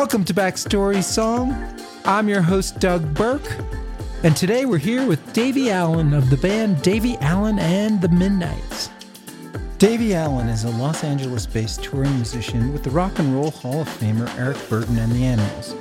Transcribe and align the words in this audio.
Welcome 0.00 0.24
to 0.24 0.34
Backstory 0.34 1.04
Song. 1.04 1.54
I'm 2.06 2.26
your 2.26 2.40
host, 2.40 2.80
Doug 2.80 3.12
Burke, 3.12 3.58
and 4.22 4.34
today 4.34 4.64
we're 4.64 4.78
here 4.78 5.06
with 5.06 5.34
Davy 5.34 5.70
Allen 5.70 6.14
of 6.14 6.30
the 6.30 6.38
band 6.38 6.80
Davy 6.80 7.18
Allen 7.18 7.58
and 7.58 8.00
the 8.00 8.08
Midnights. 8.08 8.88
Davy 9.76 10.14
Allen 10.14 10.48
is 10.48 10.64
a 10.64 10.70
Los 10.70 11.04
Angeles 11.04 11.44
based 11.44 11.84
touring 11.84 12.14
musician 12.14 12.72
with 12.72 12.82
the 12.82 12.88
Rock 12.88 13.18
and 13.18 13.34
Roll 13.34 13.50
Hall 13.50 13.82
of 13.82 13.88
Famer 13.90 14.34
Eric 14.38 14.56
Burdon 14.70 14.96
and 14.96 15.12
the 15.12 15.22
Animals. 15.22 15.74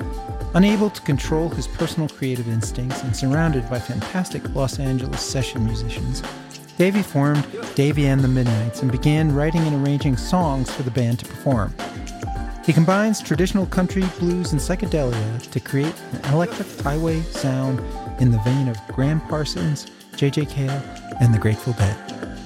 Unable 0.53 0.89
to 0.89 1.01
control 1.03 1.47
his 1.47 1.65
personal 1.65 2.09
creative 2.09 2.49
instincts 2.49 3.01
and 3.03 3.15
surrounded 3.15 3.69
by 3.69 3.79
fantastic 3.79 4.53
Los 4.53 4.79
Angeles 4.79 5.21
session 5.21 5.63
musicians, 5.63 6.23
Davy 6.77 7.03
formed 7.03 7.47
Davy 7.75 8.07
and 8.07 8.19
the 8.19 8.27
Midnights 8.27 8.81
and 8.81 8.91
began 8.91 9.33
writing 9.33 9.61
and 9.61 9.81
arranging 9.81 10.17
songs 10.17 10.69
for 10.69 10.83
the 10.83 10.91
band 10.91 11.19
to 11.19 11.25
perform. 11.25 11.73
He 12.69 12.73
combines 12.73 13.19
traditional 13.19 13.65
country, 13.65 14.03
blues, 14.19 14.51
and 14.51 14.61
psychedelia 14.61 15.41
to 15.49 15.59
create 15.59 15.95
an 16.11 16.33
electric 16.35 16.67
highway 16.81 17.19
sound 17.21 17.79
in 18.21 18.29
the 18.29 18.37
vein 18.41 18.67
of 18.67 18.77
Gram 18.89 19.21
Parsons, 19.21 19.87
J.J. 20.15 20.45
Cale, 20.45 20.83
and 21.19 21.33
the 21.33 21.39
Grateful 21.39 21.73
Dead. 21.73 22.38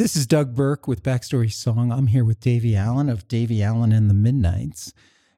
This 0.00 0.16
is 0.16 0.26
Doug 0.26 0.54
Burke 0.54 0.88
with 0.88 1.02
Backstory 1.02 1.52
Song. 1.52 1.92
I'm 1.92 2.06
here 2.06 2.24
with 2.24 2.40
Davey 2.40 2.74
Allen 2.74 3.10
of 3.10 3.28
Davey 3.28 3.62
Allen 3.62 3.92
and 3.92 4.08
the 4.08 4.14
Midnights, 4.14 4.94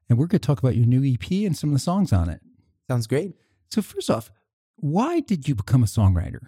and 0.08 0.16
we're 0.16 0.28
going 0.28 0.38
to 0.38 0.46
talk 0.46 0.60
about 0.60 0.76
your 0.76 0.86
new 0.86 1.02
EP 1.04 1.28
and 1.44 1.56
some 1.56 1.70
of 1.70 1.74
the 1.74 1.80
songs 1.80 2.12
on 2.12 2.28
it. 2.28 2.40
Sounds 2.86 3.08
great. 3.08 3.34
So, 3.72 3.82
first 3.82 4.08
off, 4.08 4.30
why 4.76 5.18
did 5.18 5.48
you 5.48 5.56
become 5.56 5.82
a 5.82 5.86
songwriter? 5.86 6.42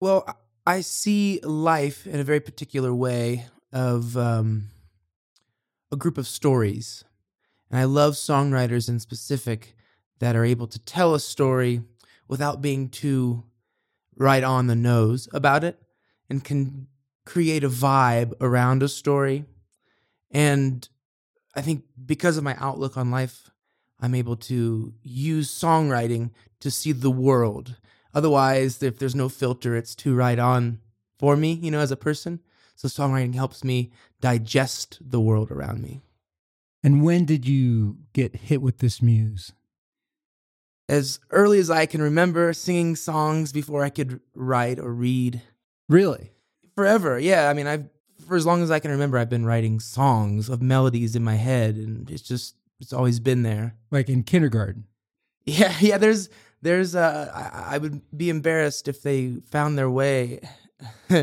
Well, 0.00 0.34
I- 0.66 0.80
see 0.80 1.40
life 1.42 2.06
in 2.06 2.20
a 2.20 2.24
very 2.24 2.40
particular 2.40 2.94
way 2.94 3.44
of 3.70 4.16
um, 4.16 4.68
a 5.92 5.96
group 5.96 6.16
of 6.16 6.26
stories. 6.26 7.04
And 7.70 7.78
I 7.78 7.84
love 7.84 8.14
songwriters 8.14 8.88
in 8.88 8.98
specific 8.98 9.76
that 10.20 10.36
are 10.36 10.44
able 10.46 10.68
to 10.68 10.78
tell 10.78 11.14
a 11.14 11.20
story 11.20 11.82
without 12.28 12.62
being 12.62 12.88
too 12.88 13.44
right 14.16 14.42
on 14.42 14.68
the 14.68 14.74
nose 14.74 15.28
about 15.34 15.64
it 15.64 15.78
and 16.30 16.42
can 16.42 16.86
create 17.30 17.62
a 17.62 17.68
vibe 17.68 18.32
around 18.40 18.82
a 18.82 18.88
story. 18.88 19.44
And 20.32 20.88
I 21.54 21.62
think 21.62 21.84
because 22.04 22.36
of 22.36 22.42
my 22.42 22.56
outlook 22.58 22.96
on 22.96 23.12
life, 23.12 23.50
I'm 24.00 24.16
able 24.16 24.34
to 24.36 24.92
use 25.04 25.48
songwriting 25.48 26.30
to 26.58 26.72
see 26.72 26.90
the 26.90 27.10
world. 27.10 27.76
Otherwise, 28.12 28.82
if 28.82 28.98
there's 28.98 29.14
no 29.14 29.28
filter, 29.28 29.76
it's 29.76 29.94
too 29.94 30.16
right 30.16 30.40
on 30.40 30.80
for 31.20 31.36
me, 31.36 31.52
you 31.52 31.70
know, 31.70 31.78
as 31.78 31.92
a 31.92 31.96
person. 31.96 32.40
So 32.74 32.88
songwriting 32.88 33.36
helps 33.36 33.62
me 33.62 33.92
digest 34.20 34.98
the 35.00 35.20
world 35.20 35.52
around 35.52 35.82
me. 35.82 36.00
And 36.82 37.04
when 37.04 37.26
did 37.26 37.46
you 37.46 37.98
get 38.12 38.34
hit 38.34 38.60
with 38.60 38.78
this 38.78 39.00
muse? 39.00 39.52
As 40.88 41.20
early 41.30 41.60
as 41.60 41.70
I 41.70 41.86
can 41.86 42.02
remember, 42.02 42.52
singing 42.52 42.96
songs 42.96 43.52
before 43.52 43.84
I 43.84 43.90
could 43.90 44.18
write 44.34 44.80
or 44.80 44.92
read. 44.92 45.42
Really? 45.88 46.32
Forever, 46.80 47.18
yeah. 47.18 47.50
I 47.50 47.52
mean, 47.52 47.66
I've 47.66 47.90
for 48.26 48.36
as 48.36 48.46
long 48.46 48.62
as 48.62 48.70
I 48.70 48.78
can 48.78 48.90
remember, 48.90 49.18
I've 49.18 49.28
been 49.28 49.44
writing 49.44 49.80
songs 49.80 50.48
of 50.48 50.62
melodies 50.62 51.14
in 51.14 51.22
my 51.22 51.34
head, 51.34 51.74
and 51.74 52.10
it's 52.10 52.22
just 52.22 52.54
it's 52.80 52.94
always 52.94 53.20
been 53.20 53.42
there. 53.42 53.76
Like 53.90 54.08
in 54.08 54.22
kindergarten? 54.22 54.84
Yeah, 55.44 55.74
yeah. 55.80 55.98
There's, 55.98 56.30
there's. 56.62 56.94
Uh, 56.94 57.30
I, 57.34 57.74
I 57.74 57.78
would 57.78 58.00
be 58.16 58.30
embarrassed 58.30 58.88
if 58.88 59.02
they 59.02 59.42
found 59.50 59.76
their 59.76 59.90
way 59.90 60.40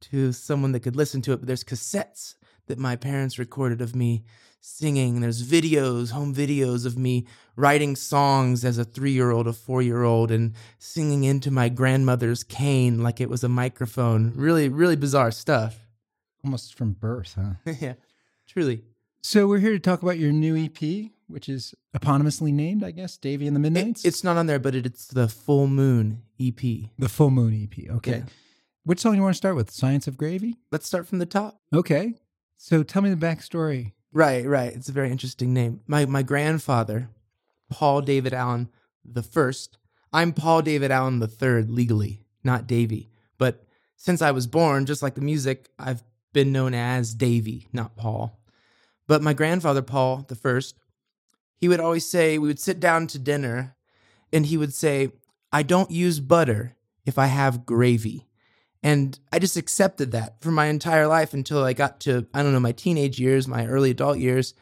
to 0.00 0.32
someone 0.32 0.72
that 0.72 0.80
could 0.80 0.96
listen 0.96 1.22
to 1.22 1.32
it. 1.32 1.38
But 1.38 1.46
there's 1.46 1.64
cassettes 1.64 2.34
that 2.66 2.78
my 2.78 2.96
parents 2.96 3.38
recorded 3.38 3.80
of 3.80 3.96
me 3.96 4.24
singing. 4.68 5.20
There's 5.20 5.42
videos, 5.46 6.10
home 6.10 6.34
videos 6.34 6.84
of 6.86 6.96
me 6.98 7.26
writing 7.56 7.96
songs 7.96 8.64
as 8.64 8.78
a 8.78 8.84
three-year-old, 8.84 9.46
a 9.48 9.52
four-year-old, 9.52 10.30
and 10.30 10.54
singing 10.78 11.24
into 11.24 11.50
my 11.50 11.68
grandmother's 11.68 12.44
cane 12.44 13.02
like 13.02 13.20
it 13.20 13.28
was 13.30 13.42
a 13.42 13.48
microphone. 13.48 14.32
Really, 14.36 14.68
really 14.68 14.96
bizarre 14.96 15.30
stuff. 15.30 15.78
Almost 16.44 16.74
from 16.74 16.92
birth, 16.92 17.34
huh? 17.36 17.72
yeah, 17.80 17.94
truly. 18.46 18.82
So, 19.22 19.48
we're 19.48 19.58
here 19.58 19.72
to 19.72 19.80
talk 19.80 20.02
about 20.02 20.18
your 20.18 20.30
new 20.30 20.56
EP, 20.56 21.10
which 21.26 21.48
is 21.48 21.74
eponymously 21.96 22.52
named, 22.52 22.84
I 22.84 22.92
guess, 22.92 23.16
Davy 23.16 23.46
and 23.48 23.56
the 23.56 23.60
It- 23.60 23.72
Midnights. 23.72 24.04
it's 24.04 24.22
not 24.22 24.36
on 24.36 24.46
there, 24.46 24.60
but 24.60 24.74
it, 24.76 24.86
it's 24.86 25.06
the 25.08 25.26
Full 25.28 25.66
Moon 25.66 26.22
EP. 26.40 26.60
the 26.98 27.08
Full 27.08 27.30
Moon 27.30 27.68
EP. 27.68 27.90
Okay. 27.96 28.18
Yeah. 28.18 28.22
Which 28.84 29.00
song 29.00 29.12
do 29.12 29.16
you 29.16 29.22
want 29.22 29.34
to 29.34 29.38
start 29.38 29.56
with? 29.56 29.70
Science 29.70 30.06
of 30.06 30.16
Gravy? 30.16 30.56
Let's 30.70 30.86
start 30.86 31.06
from 31.08 31.18
the 31.18 31.26
top. 31.26 31.60
Okay. 31.74 32.14
So, 32.56 32.82
tell 32.84 33.02
me 33.02 33.10
the 33.10 33.16
backstory 33.26 33.92
Right, 34.12 34.46
right. 34.46 34.72
It's 34.72 34.88
a 34.88 34.92
very 34.92 35.10
interesting 35.10 35.52
name. 35.52 35.80
My 35.86 36.06
my 36.06 36.22
grandfather, 36.22 37.10
Paul 37.70 38.00
David 38.00 38.32
Allen 38.32 38.68
the 39.04 39.22
first. 39.22 39.78
I'm 40.12 40.32
Paul 40.32 40.62
David 40.62 40.90
Allen 40.90 41.18
the 41.18 41.26
third 41.26 41.70
legally, 41.70 42.24
not 42.42 42.66
Davy. 42.66 43.10
But 43.36 43.64
since 43.96 44.22
I 44.22 44.30
was 44.30 44.46
born, 44.46 44.86
just 44.86 45.02
like 45.02 45.14
the 45.14 45.20
music, 45.20 45.68
I've 45.78 46.02
been 46.32 46.52
known 46.52 46.72
as 46.72 47.14
Davy, 47.14 47.68
not 47.72 47.96
Paul. 47.96 48.38
But 49.06 49.22
my 49.22 49.34
grandfather, 49.34 49.82
Paul 49.82 50.24
the 50.28 50.34
first, 50.34 50.78
he 51.56 51.68
would 51.68 51.80
always 51.80 52.08
say, 52.08 52.38
we 52.38 52.48
would 52.48 52.60
sit 52.60 52.80
down 52.80 53.06
to 53.08 53.18
dinner, 53.18 53.76
and 54.32 54.46
he 54.46 54.56
would 54.56 54.72
say, 54.72 55.12
I 55.52 55.62
don't 55.62 55.90
use 55.90 56.20
butter 56.20 56.76
if 57.04 57.18
I 57.18 57.26
have 57.26 57.66
gravy. 57.66 58.27
And 58.82 59.18
I 59.32 59.38
just 59.38 59.56
accepted 59.56 60.12
that 60.12 60.40
for 60.40 60.50
my 60.50 60.66
entire 60.66 61.08
life 61.08 61.34
until 61.34 61.64
I 61.64 61.72
got 61.72 62.00
to, 62.00 62.26
I 62.32 62.42
don't 62.42 62.52
know, 62.52 62.60
my 62.60 62.72
teenage 62.72 63.18
years, 63.18 63.48
my 63.48 63.66
early 63.66 63.90
adult 63.90 64.18
years. 64.18 64.54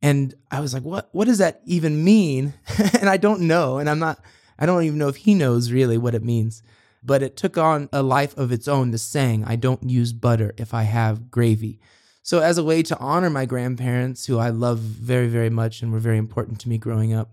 And 0.00 0.34
I 0.50 0.60
was 0.60 0.74
like, 0.74 0.84
what, 0.84 1.08
what 1.12 1.26
does 1.26 1.38
that 1.38 1.60
even 1.64 2.04
mean? 2.04 2.54
and 3.00 3.08
I 3.08 3.16
don't 3.16 3.42
know. 3.42 3.78
And 3.78 3.90
I'm 3.90 3.98
not, 3.98 4.20
I 4.58 4.66
don't 4.66 4.84
even 4.84 4.98
know 4.98 5.08
if 5.08 5.16
he 5.16 5.34
knows 5.34 5.72
really 5.72 5.98
what 5.98 6.14
it 6.14 6.22
means. 6.22 6.62
But 7.02 7.22
it 7.22 7.36
took 7.36 7.58
on 7.58 7.88
a 7.92 8.02
life 8.02 8.36
of 8.38 8.52
its 8.52 8.66
own, 8.68 8.90
the 8.90 8.98
saying, 8.98 9.44
I 9.44 9.56
don't 9.56 9.90
use 9.90 10.12
butter 10.12 10.54
if 10.56 10.72
I 10.72 10.84
have 10.84 11.30
gravy. 11.30 11.80
So, 12.22 12.38
as 12.40 12.56
a 12.56 12.64
way 12.64 12.82
to 12.84 12.98
honor 12.98 13.28
my 13.28 13.44
grandparents, 13.44 14.24
who 14.24 14.38
I 14.38 14.48
love 14.48 14.78
very, 14.78 15.28
very 15.28 15.50
much 15.50 15.82
and 15.82 15.92
were 15.92 15.98
very 15.98 16.16
important 16.16 16.60
to 16.60 16.70
me 16.70 16.78
growing 16.78 17.12
up, 17.12 17.30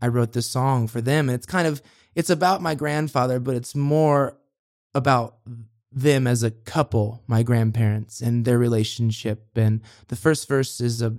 I 0.00 0.08
wrote 0.08 0.32
this 0.32 0.46
song 0.46 0.86
for 0.86 1.02
them. 1.02 1.28
And 1.28 1.36
it's 1.36 1.44
kind 1.44 1.68
of, 1.68 1.82
it's 2.14 2.30
about 2.30 2.62
my 2.62 2.74
grandfather, 2.74 3.38
but 3.40 3.56
it's 3.56 3.74
more 3.74 4.38
about 4.94 5.36
them 5.92 6.26
as 6.26 6.42
a 6.42 6.50
couple, 6.50 7.22
my 7.26 7.42
grandparents, 7.42 8.20
and 8.20 8.44
their 8.44 8.58
relationship. 8.58 9.48
And 9.56 9.80
the 10.08 10.16
first 10.16 10.48
verse 10.48 10.80
is 10.80 11.02
a 11.02 11.16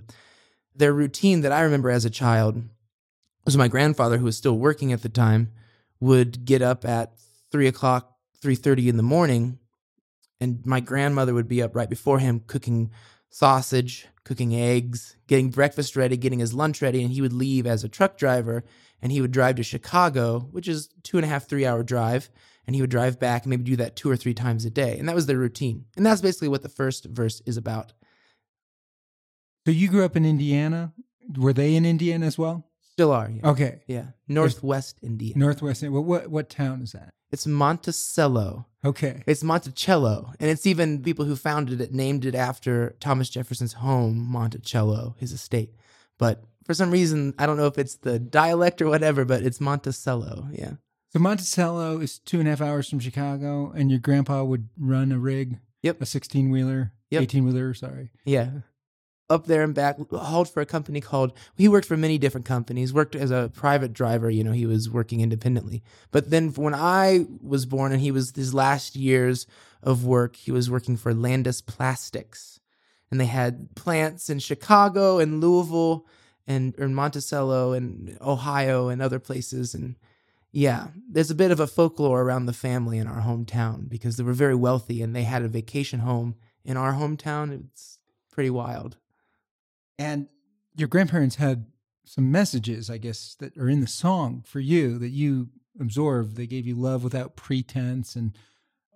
their 0.74 0.92
routine 0.92 1.42
that 1.42 1.52
I 1.52 1.60
remember 1.60 1.90
as 1.90 2.06
a 2.06 2.10
child 2.10 2.62
was 3.44 3.56
my 3.56 3.68
grandfather, 3.68 4.16
who 4.18 4.24
was 4.24 4.36
still 4.36 4.56
working 4.56 4.92
at 4.92 5.02
the 5.02 5.08
time, 5.08 5.52
would 6.00 6.46
get 6.46 6.62
up 6.62 6.86
at 6.86 7.12
three 7.50 7.66
o'clock, 7.66 8.16
three 8.40 8.54
thirty 8.54 8.88
in 8.88 8.96
the 8.96 9.02
morning, 9.02 9.58
and 10.40 10.64
my 10.64 10.80
grandmother 10.80 11.34
would 11.34 11.48
be 11.48 11.62
up 11.62 11.76
right 11.76 11.90
before 11.90 12.18
him 12.18 12.42
cooking 12.46 12.90
sausage, 13.28 14.06
cooking 14.24 14.54
eggs, 14.54 15.16
getting 15.26 15.50
breakfast 15.50 15.96
ready, 15.96 16.16
getting 16.16 16.38
his 16.38 16.54
lunch 16.54 16.80
ready, 16.80 17.02
and 17.02 17.12
he 17.12 17.20
would 17.20 17.32
leave 17.32 17.66
as 17.66 17.84
a 17.84 17.88
truck 17.88 18.16
driver 18.16 18.64
and 19.02 19.10
he 19.10 19.20
would 19.20 19.32
drive 19.32 19.56
to 19.56 19.62
Chicago, 19.64 20.48
which 20.52 20.68
is 20.68 20.88
two 21.02 21.18
and 21.18 21.24
a 21.24 21.28
half, 21.28 21.48
three 21.48 21.66
hour 21.66 21.82
drive, 21.82 22.30
and 22.66 22.76
he 22.76 22.80
would 22.82 22.90
drive 22.90 23.18
back 23.18 23.42
and 23.42 23.50
maybe 23.50 23.64
do 23.64 23.76
that 23.76 23.96
two 23.96 24.10
or 24.10 24.16
three 24.16 24.34
times 24.34 24.64
a 24.64 24.70
day. 24.70 24.98
And 24.98 25.08
that 25.08 25.14
was 25.14 25.26
their 25.26 25.38
routine. 25.38 25.86
And 25.96 26.06
that's 26.06 26.20
basically 26.20 26.48
what 26.48 26.62
the 26.62 26.68
first 26.68 27.06
verse 27.06 27.42
is 27.46 27.56
about. 27.56 27.92
So 29.66 29.72
you 29.72 29.88
grew 29.88 30.04
up 30.04 30.16
in 30.16 30.24
Indiana. 30.24 30.92
Were 31.36 31.52
they 31.52 31.74
in 31.74 31.86
Indiana 31.86 32.26
as 32.26 32.36
well? 32.38 32.66
Still 32.92 33.12
are. 33.12 33.30
Yeah. 33.30 33.48
Okay. 33.50 33.80
Yeah. 33.86 34.06
Northwest 34.28 34.98
Indiana. 35.02 35.38
Northwest. 35.38 35.82
What 35.82 36.04
what 36.04 36.28
what 36.28 36.50
town 36.50 36.82
is 36.82 36.92
that? 36.92 37.14
It's 37.30 37.46
Monticello. 37.46 38.66
Okay. 38.84 39.22
It's 39.26 39.42
Monticello. 39.42 40.32
And 40.38 40.50
it's 40.50 40.66
even 40.66 41.02
people 41.02 41.24
who 41.24 41.34
founded 41.34 41.80
it 41.80 41.94
named 41.94 42.26
it 42.26 42.34
after 42.34 42.96
Thomas 43.00 43.30
Jefferson's 43.30 43.74
home, 43.74 44.18
Monticello, 44.30 45.16
his 45.18 45.32
estate. 45.32 45.70
But 46.18 46.44
for 46.66 46.74
some 46.74 46.90
reason, 46.90 47.34
I 47.38 47.46
don't 47.46 47.56
know 47.56 47.66
if 47.66 47.78
it's 47.78 47.96
the 47.96 48.18
dialect 48.18 48.82
or 48.82 48.88
whatever, 48.88 49.24
but 49.24 49.42
it's 49.42 49.60
Monticello. 49.60 50.48
Yeah. 50.52 50.72
So 51.12 51.18
Monticello 51.18 52.00
is 52.00 52.18
two 52.18 52.38
and 52.38 52.48
a 52.48 52.52
half 52.52 52.62
hours 52.62 52.88
from 52.88 52.98
Chicago, 52.98 53.70
and 53.76 53.90
your 53.90 54.00
grandpa 54.00 54.42
would 54.44 54.70
run 54.78 55.12
a 55.12 55.18
rig. 55.18 55.58
Yep. 55.82 56.00
A 56.00 56.06
sixteen 56.06 56.50
wheeler. 56.50 56.92
Yep. 57.10 57.22
Eighteen 57.22 57.44
wheeler. 57.44 57.74
Sorry. 57.74 58.10
Yeah. 58.24 58.50
Up 59.28 59.46
there 59.46 59.62
and 59.62 59.74
back, 59.74 59.96
hauled 60.10 60.48
for 60.48 60.60
a 60.60 60.66
company 60.66 61.00
called, 61.00 61.32
he 61.56 61.68
worked 61.68 61.86
for 61.86 61.96
many 61.96 62.18
different 62.18 62.46
companies, 62.46 62.92
worked 62.92 63.14
as 63.14 63.30
a 63.30 63.50
private 63.54 63.94
driver, 63.94 64.28
you 64.28 64.44
know, 64.44 64.52
he 64.52 64.66
was 64.66 64.90
working 64.90 65.20
independently. 65.20 65.82
But 66.10 66.28
then 66.28 66.50
when 66.50 66.74
I 66.74 67.26
was 67.40 67.64
born 67.64 67.92
and 67.92 68.00
he 68.00 68.10
was 68.10 68.32
his 68.34 68.52
last 68.52 68.94
years 68.94 69.46
of 69.82 70.04
work, 70.04 70.36
he 70.36 70.52
was 70.52 70.70
working 70.70 70.98
for 70.98 71.14
Landis 71.14 71.62
Plastics. 71.62 72.60
And 73.10 73.18
they 73.18 73.26
had 73.26 73.74
plants 73.74 74.28
in 74.28 74.38
Chicago 74.38 75.18
and 75.18 75.40
Louisville 75.40 76.06
and 76.46 76.74
in 76.74 76.94
Monticello 76.94 77.72
and 77.72 78.18
Ohio 78.20 78.88
and 78.88 79.00
other 79.00 79.18
places. 79.18 79.74
And 79.74 79.96
yeah, 80.52 80.88
there's 81.10 81.30
a 81.30 81.34
bit 81.34 81.50
of 81.50 81.60
a 81.60 81.66
folklore 81.66 82.20
around 82.22 82.44
the 82.44 82.52
family 82.52 82.98
in 82.98 83.06
our 83.06 83.22
hometown 83.22 83.88
because 83.88 84.16
they 84.16 84.22
were 84.22 84.34
very 84.34 84.54
wealthy 84.54 85.02
and 85.02 85.16
they 85.16 85.22
had 85.22 85.42
a 85.42 85.48
vacation 85.48 86.00
home 86.00 86.36
in 86.62 86.76
our 86.76 86.92
hometown. 86.92 87.64
It's 87.68 87.98
pretty 88.30 88.50
wild. 88.50 88.98
And 89.98 90.28
your 90.76 90.88
grandparents 90.88 91.36
had 91.36 91.66
some 92.04 92.30
messages, 92.30 92.90
I 92.90 92.98
guess, 92.98 93.34
that 93.40 93.56
are 93.56 93.68
in 93.68 93.80
the 93.80 93.86
song 93.86 94.44
for 94.46 94.60
you 94.60 94.98
that 94.98 95.08
you 95.08 95.48
absorbed. 95.80 96.36
They 96.36 96.46
gave 96.46 96.66
you 96.66 96.74
love 96.74 97.02
without 97.02 97.34
pretense 97.34 98.14
and 98.14 98.36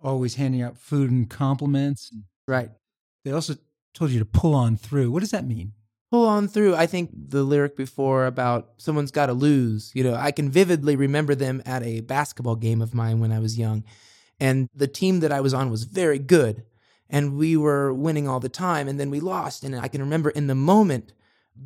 always 0.02 0.34
handing 0.34 0.60
out 0.60 0.76
food 0.76 1.10
and 1.10 1.28
compliments. 1.28 2.12
Right. 2.46 2.70
They 3.24 3.32
also 3.32 3.56
told 3.94 4.10
you 4.10 4.18
to 4.18 4.26
pull 4.26 4.54
on 4.54 4.76
through. 4.76 5.10
What 5.10 5.20
does 5.20 5.30
that 5.30 5.46
mean? 5.46 5.72
Pull 6.10 6.26
on 6.26 6.48
through. 6.48 6.74
I 6.76 6.86
think 6.86 7.10
the 7.12 7.42
lyric 7.42 7.76
before 7.76 8.26
about 8.26 8.70
someone's 8.76 9.10
got 9.10 9.26
to 9.26 9.32
lose, 9.32 9.90
you 9.94 10.04
know, 10.04 10.14
I 10.14 10.30
can 10.30 10.50
vividly 10.50 10.94
remember 10.94 11.34
them 11.34 11.62
at 11.66 11.82
a 11.82 12.00
basketball 12.00 12.56
game 12.56 12.80
of 12.80 12.94
mine 12.94 13.18
when 13.18 13.32
I 13.32 13.40
was 13.40 13.58
young. 13.58 13.84
And 14.38 14.68
the 14.74 14.86
team 14.86 15.20
that 15.20 15.32
I 15.32 15.40
was 15.40 15.52
on 15.52 15.70
was 15.70 15.84
very 15.84 16.18
good 16.18 16.64
and 17.08 17.36
we 17.36 17.56
were 17.56 17.92
winning 17.92 18.28
all 18.28 18.40
the 18.40 18.48
time 18.48 18.88
and 18.88 18.98
then 18.98 19.10
we 19.10 19.20
lost 19.20 19.64
and 19.64 19.76
i 19.76 19.88
can 19.88 20.00
remember 20.00 20.30
in 20.30 20.46
the 20.46 20.54
moment 20.54 21.12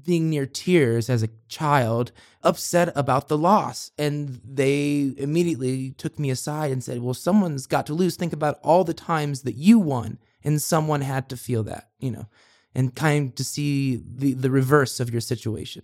being 0.05 0.31
near 0.31 0.47
tears 0.47 1.11
as 1.11 1.23
a 1.23 1.29
child 1.49 2.13
upset 2.45 2.93
about 2.95 3.29
the 3.29 3.39
loss 3.39 3.91
and 3.99 4.41
they 4.45 5.13
immediately 5.17 5.91
took 5.93 6.19
me 6.19 6.31
aside 6.31 6.71
and 6.71 6.85
said 6.85 7.03
well 7.03 7.15
someone's 7.15 7.67
got 7.67 7.87
to 7.87 7.95
lose 7.95 8.17
think 8.17 8.33
about 8.33 8.59
all 8.63 8.85
the 8.85 8.95
times 8.95 9.43
that 9.43 9.57
you 9.57 9.79
won 9.79 10.19
and 10.45 10.63
someone 10.63 11.01
had 11.01 11.29
to 11.29 11.37
feel 11.37 11.63
that 11.63 11.89
you 11.99 12.11
know 12.11 12.27
and 12.75 12.95
time 12.97 13.33
to 13.33 13.43
see 13.45 14.01
the, 14.17 14.33
the 14.35 14.51
reverse 14.51 15.01
of 15.01 15.11
your 15.11 15.21
situation 15.21 15.83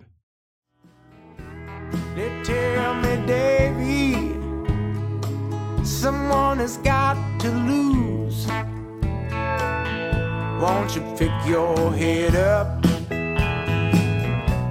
They 2.14 2.30
tell 2.42 2.94
me, 2.94 3.26
Davy, 3.26 4.14
someone 5.84 6.58
has 6.58 6.76
got 6.78 7.16
to 7.40 7.50
lose. 7.50 8.46
Won't 10.62 10.96
you 10.96 11.02
pick 11.18 11.30
your 11.46 11.92
head 11.92 12.34
up? 12.34 12.82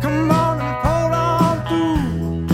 Come 0.02 0.32
on 0.32 0.60
and 0.60 0.76
pull 0.84 1.14
on 1.14 1.56
through. 1.68 2.48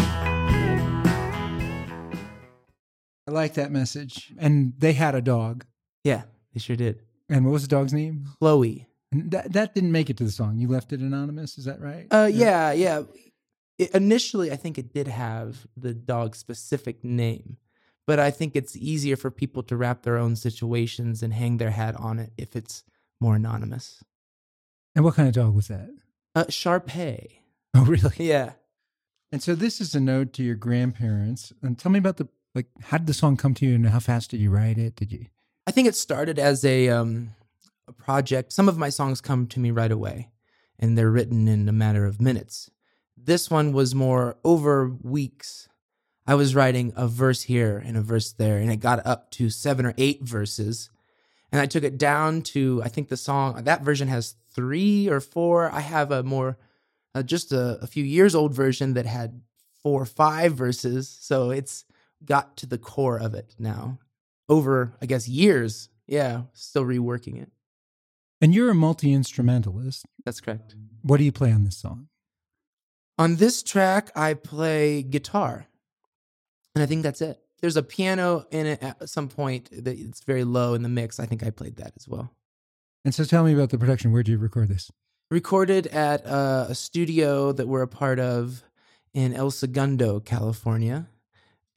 I 3.27 3.31
like 3.31 3.53
that 3.55 3.71
message. 3.71 4.33
And 4.37 4.73
they 4.77 4.93
had 4.93 5.15
a 5.15 5.21
dog. 5.21 5.65
yeah 6.03 6.23
they 6.53 6.59
sure 6.59 6.75
did 6.75 6.99
And 7.29 7.45
what 7.45 7.51
was 7.53 7.61
the 7.63 7.69
dog's 7.69 7.93
name? 7.93 8.25
chloe 8.39 8.77
And 8.79 8.90
that 9.11 9.53
that 9.53 9.75
didn't 9.75 9.91
make 9.91 10.09
it 10.09 10.17
to 10.17 10.23
the 10.23 10.31
song. 10.31 10.57
You 10.57 10.67
left 10.67 10.93
it 10.93 10.99
anonymous. 10.99 11.57
Is 11.57 11.65
that 11.65 11.81
right? 11.81 12.07
Uh, 12.11 12.29
yeah, 12.31 12.71
yeah. 12.71 13.03
It, 13.77 13.91
initially, 13.91 14.51
I 14.51 14.55
think 14.55 14.77
it 14.77 14.93
did 14.93 15.07
have 15.07 15.67
the 15.75 15.93
dog's 15.93 16.37
specific 16.37 17.03
name, 17.03 17.57
but 18.07 18.19
I 18.19 18.31
think 18.31 18.55
it's 18.55 18.75
easier 18.75 19.15
for 19.15 19.31
people 19.31 19.63
to 19.63 19.75
wrap 19.75 20.03
their 20.03 20.17
own 20.17 20.35
situations 20.35 21.21
and 21.23 21.33
hang 21.33 21.57
their 21.57 21.71
hat 21.71 21.95
on 21.97 22.19
it 22.19 22.31
if 22.37 22.55
it's 22.55 22.83
more 23.19 23.35
anonymous. 23.35 24.03
And 24.95 25.03
what 25.05 25.15
kind 25.15 25.27
of 25.27 25.33
dog 25.35 25.55
was 25.55 25.67
that? 25.67 25.89
Uh, 26.35 26.45
Shar-Pei. 26.49 27.37
Oh, 27.73 27.85
really? 27.85 28.11
Yeah. 28.17 28.51
And 29.31 29.41
so 29.41 29.55
this 29.55 29.79
is 29.79 29.95
a 29.95 30.01
note 30.01 30.33
to 30.33 30.43
your 30.43 30.55
grandparents. 30.55 31.53
And 31.61 31.79
tell 31.79 31.89
me 31.89 31.99
about 31.99 32.17
the 32.17 32.27
like. 32.53 32.65
How 32.81 32.97
did 32.97 33.07
the 33.07 33.13
song 33.13 33.37
come 33.37 33.53
to 33.53 33.65
you, 33.65 33.75
and 33.75 33.87
how 33.87 33.99
fast 33.99 34.31
did 34.31 34.41
you 34.41 34.49
write 34.49 34.77
it? 34.77 34.97
Did 34.97 35.13
you? 35.13 35.27
I 35.65 35.71
think 35.71 35.87
it 35.87 35.95
started 35.95 36.37
as 36.37 36.65
a 36.65 36.89
um 36.89 37.33
a 37.87 37.93
project. 37.93 38.53
Some 38.53 38.69
of 38.69 38.77
my 38.77 38.89
songs 38.89 39.21
come 39.21 39.47
to 39.47 39.59
me 39.59 39.71
right 39.71 39.91
away, 39.91 40.29
and 40.79 40.97
they're 40.97 41.11
written 41.11 41.47
in 41.47 41.67
a 41.67 41.73
matter 41.73 42.05
of 42.05 42.21
minutes. 42.21 42.69
This 43.17 43.49
one 43.49 43.71
was 43.71 43.93
more 43.93 44.37
over 44.43 44.89
weeks. 45.01 45.67
I 46.25 46.35
was 46.35 46.55
writing 46.55 46.93
a 46.95 47.07
verse 47.07 47.43
here 47.43 47.77
and 47.77 47.97
a 47.97 48.01
verse 48.01 48.31
there, 48.31 48.57
and 48.57 48.71
it 48.71 48.77
got 48.77 49.05
up 49.05 49.31
to 49.31 49.49
seven 49.49 49.85
or 49.85 49.93
eight 49.97 50.21
verses. 50.21 50.89
And 51.51 51.59
I 51.59 51.65
took 51.65 51.83
it 51.83 51.97
down 51.97 52.41
to 52.43 52.81
I 52.83 52.87
think 52.87 53.09
the 53.09 53.17
song 53.17 53.63
that 53.63 53.83
version 53.83 54.07
has 54.07 54.35
three 54.53 55.09
or 55.09 55.19
four. 55.19 55.71
I 55.71 55.81
have 55.81 56.11
a 56.11 56.23
more 56.23 56.57
uh, 57.13 57.23
just 57.23 57.51
a, 57.51 57.77
a 57.81 57.87
few 57.87 58.03
years 58.03 58.35
old 58.35 58.53
version 58.53 58.93
that 58.93 59.05
had 59.05 59.41
four 59.83 60.01
or 60.01 60.05
five 60.05 60.53
verses. 60.53 61.09
So 61.09 61.51
it's 61.51 61.85
got 62.23 62.55
to 62.57 62.65
the 62.65 62.77
core 62.77 63.17
of 63.19 63.33
it 63.33 63.55
now 63.59 63.99
over, 64.47 64.93
I 65.01 65.05
guess, 65.05 65.27
years. 65.27 65.89
Yeah, 66.07 66.43
still 66.53 66.85
reworking 66.85 67.41
it. 67.41 67.51
And 68.41 68.55
you're 68.55 68.71
a 68.71 68.75
multi 68.75 69.13
instrumentalist. 69.13 70.05
That's 70.25 70.41
correct. 70.41 70.75
What 71.03 71.17
do 71.17 71.23
you 71.23 71.31
play 71.31 71.51
on 71.51 71.63
this 71.63 71.77
song? 71.77 72.07
On 73.17 73.35
this 73.35 73.61
track, 73.61 74.11
I 74.15 74.33
play 74.33 75.03
guitar, 75.03 75.67
and 76.73 76.81
I 76.81 76.87
think 76.87 77.03
that's 77.03 77.21
it. 77.21 77.39
There's 77.61 77.77
a 77.77 77.83
piano 77.83 78.47
in 78.49 78.65
it 78.65 78.81
at 78.81 79.07
some 79.07 79.29
point 79.29 79.69
that 79.71 79.99
it's 79.99 80.23
very 80.23 80.43
low 80.43 80.73
in 80.73 80.81
the 80.81 80.89
mix. 80.89 81.19
I 81.19 81.27
think 81.27 81.43
I 81.43 81.51
played 81.51 81.75
that 81.75 81.93
as 81.95 82.07
well. 82.07 82.31
And 83.05 83.13
so 83.13 83.23
tell 83.23 83.43
me 83.43 83.53
about 83.53 83.69
the 83.69 83.77
production. 83.77 84.11
Where 84.11 84.23
did 84.23 84.31
you 84.31 84.37
record 84.39 84.69
this? 84.69 84.91
Recorded 85.29 85.87
at 85.87 86.25
uh, 86.25 86.65
a 86.69 86.75
studio 86.75 87.51
that 87.51 87.67
we're 87.67 87.83
a 87.83 87.87
part 87.87 88.19
of 88.19 88.63
in 89.13 89.33
El 89.33 89.51
Segundo, 89.51 90.19
California. 90.19 91.07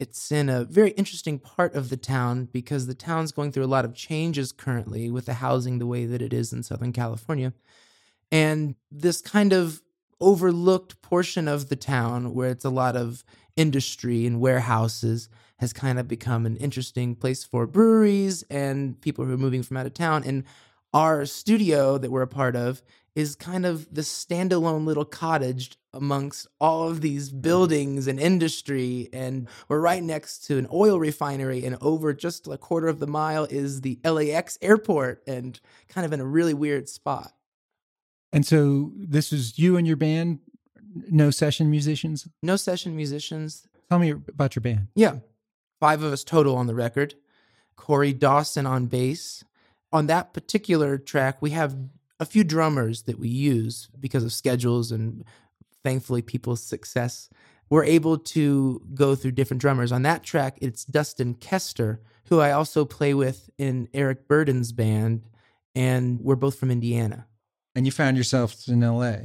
It's 0.00 0.32
in 0.32 0.48
a 0.48 0.64
very 0.64 0.90
interesting 0.92 1.38
part 1.38 1.74
of 1.74 1.88
the 1.88 1.96
town 1.96 2.48
because 2.52 2.86
the 2.86 2.94
town's 2.94 3.32
going 3.32 3.52
through 3.52 3.64
a 3.64 3.66
lot 3.66 3.84
of 3.84 3.94
changes 3.94 4.50
currently 4.50 5.10
with 5.10 5.26
the 5.26 5.34
housing 5.34 5.78
the 5.78 5.86
way 5.86 6.04
that 6.04 6.20
it 6.20 6.32
is 6.32 6.52
in 6.52 6.62
Southern 6.62 6.92
California. 6.92 7.52
And 8.32 8.74
this 8.90 9.20
kind 9.20 9.52
of 9.52 9.82
overlooked 10.20 11.00
portion 11.02 11.46
of 11.46 11.68
the 11.68 11.76
town 11.76 12.34
where 12.34 12.50
it's 12.50 12.64
a 12.64 12.70
lot 12.70 12.96
of 12.96 13.24
industry 13.56 14.26
and 14.26 14.40
warehouses 14.40 15.28
has 15.58 15.72
kind 15.72 15.98
of 15.98 16.08
become 16.08 16.44
an 16.44 16.56
interesting 16.56 17.14
place 17.14 17.44
for 17.44 17.66
breweries 17.66 18.42
and 18.50 19.00
people 19.00 19.24
who 19.24 19.34
are 19.34 19.38
moving 19.38 19.62
from 19.62 19.76
out 19.76 19.86
of 19.86 19.94
town. 19.94 20.24
And 20.24 20.44
our 20.92 21.24
studio 21.26 21.98
that 21.98 22.10
we're 22.10 22.22
a 22.22 22.26
part 22.26 22.56
of 22.56 22.82
is 23.14 23.36
kind 23.36 23.64
of 23.64 23.92
the 23.94 24.00
standalone 24.00 24.84
little 24.84 25.04
cottage 25.04 25.76
amongst 25.94 26.46
all 26.60 26.88
of 26.88 27.00
these 27.00 27.30
buildings 27.30 28.06
and 28.06 28.20
industry. 28.20 29.08
And 29.12 29.48
we're 29.68 29.80
right 29.80 30.02
next 30.02 30.44
to 30.46 30.58
an 30.58 30.66
oil 30.72 30.98
refinery, 30.98 31.64
and 31.64 31.76
over 31.80 32.12
just 32.12 32.46
a 32.46 32.58
quarter 32.58 32.88
of 32.88 32.98
the 33.00 33.06
mile 33.06 33.44
is 33.44 33.80
the 33.80 33.98
LAX 34.04 34.58
airport, 34.60 35.22
and 35.26 35.58
kind 35.88 36.04
of 36.04 36.12
in 36.12 36.20
a 36.20 36.26
really 36.26 36.54
weird 36.54 36.88
spot. 36.88 37.32
And 38.32 38.44
so 38.44 38.92
this 38.96 39.32
is 39.32 39.58
you 39.58 39.76
and 39.76 39.86
your 39.86 39.96
band, 39.96 40.40
no 41.10 41.30
session 41.30 41.70
musicians? 41.70 42.28
No 42.42 42.56
session 42.56 42.96
musicians. 42.96 43.66
Tell 43.88 43.98
me 43.98 44.10
about 44.10 44.56
your 44.56 44.60
band. 44.60 44.88
Yeah. 44.94 45.18
Five 45.80 46.02
of 46.02 46.12
us 46.12 46.24
total 46.24 46.56
on 46.56 46.66
the 46.66 46.74
record. 46.74 47.14
Corey 47.76 48.12
Dawson 48.12 48.66
on 48.66 48.86
bass. 48.86 49.44
On 49.92 50.06
that 50.06 50.32
particular 50.32 50.98
track, 50.98 51.40
we 51.40 51.50
have 51.50 51.76
a 52.18 52.24
few 52.24 52.44
drummers 52.44 53.02
that 53.02 53.18
we 53.18 53.28
use 53.28 53.88
because 53.98 54.24
of 54.24 54.32
schedules 54.32 54.90
and 54.90 55.24
thankfully 55.84 56.22
people's 56.22 56.62
success. 56.62 57.28
We're 57.70 57.84
able 57.84 58.18
to 58.18 58.82
go 58.94 59.14
through 59.14 59.32
different 59.32 59.60
drummers. 59.60 59.92
On 59.92 60.02
that 60.02 60.24
track, 60.24 60.58
it's 60.60 60.84
Dustin 60.84 61.34
Kester, 61.34 62.00
who 62.28 62.40
I 62.40 62.50
also 62.52 62.84
play 62.84 63.14
with 63.14 63.48
in 63.58 63.88
Eric 63.94 64.26
Burdon's 64.26 64.72
band, 64.72 65.22
and 65.74 66.20
we're 66.20 66.34
both 66.36 66.58
from 66.58 66.70
Indiana. 66.70 67.26
And 67.76 67.86
you 67.86 67.92
found 67.92 68.16
yourself 68.16 68.66
in 68.68 68.80
LA. 68.80 69.16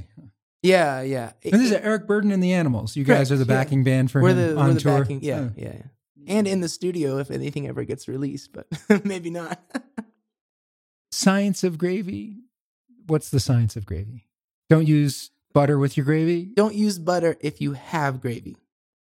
Yeah, 0.62 1.01
yeah. 1.01 1.32
And 1.44 1.54
this 1.54 1.72
is 1.72 1.74
Eric 1.74 2.08
Burden 2.08 2.32
and 2.32 2.42
the 2.44 2.54
Animals. 2.54 2.96
You 2.96 3.04
guys 3.04 3.30
Correct, 3.30 3.32
are 3.32 3.46
the 3.46 3.54
yeah. 3.54 3.63
backing 3.63 3.84
band 3.84 4.12
for 4.12 4.22
we're 4.22 4.32
him 4.32 4.38
the, 4.38 4.58
on 4.58 4.68
we're 4.68 4.74
the 4.74 4.80
tour. 4.82 5.00
backing, 5.01 5.20
yeah, 5.24 5.39
Oh. 5.39 5.51
yeah, 5.56 5.74
yeah. 5.75 5.82
And 6.28 6.48
in 6.48 6.60
the 6.62 6.70
studio 6.70 7.18
if 7.20 7.32
anything 7.32 7.68
ever 7.68 7.84
gets 7.86 8.08
released, 8.08 8.51
but 8.54 8.68
maybe 9.06 9.30
not. 9.30 9.60
Science 11.12 11.63
of 11.63 11.78
gravy. 11.78 12.38
What's 13.08 13.30
the 13.30 13.39
science 13.39 13.75
of 13.75 13.86
gravy? 13.86 14.28
Don't 14.70 14.88
use 14.88 15.32
butter 15.53 15.77
with 15.79 15.98
your 15.98 16.06
gravy. 16.06 16.46
don't 16.53 16.75
use 16.75 17.00
butter 17.00 17.38
if 17.41 17.60
you 17.62 17.74
have 17.74 18.22
gravy. 18.22 18.56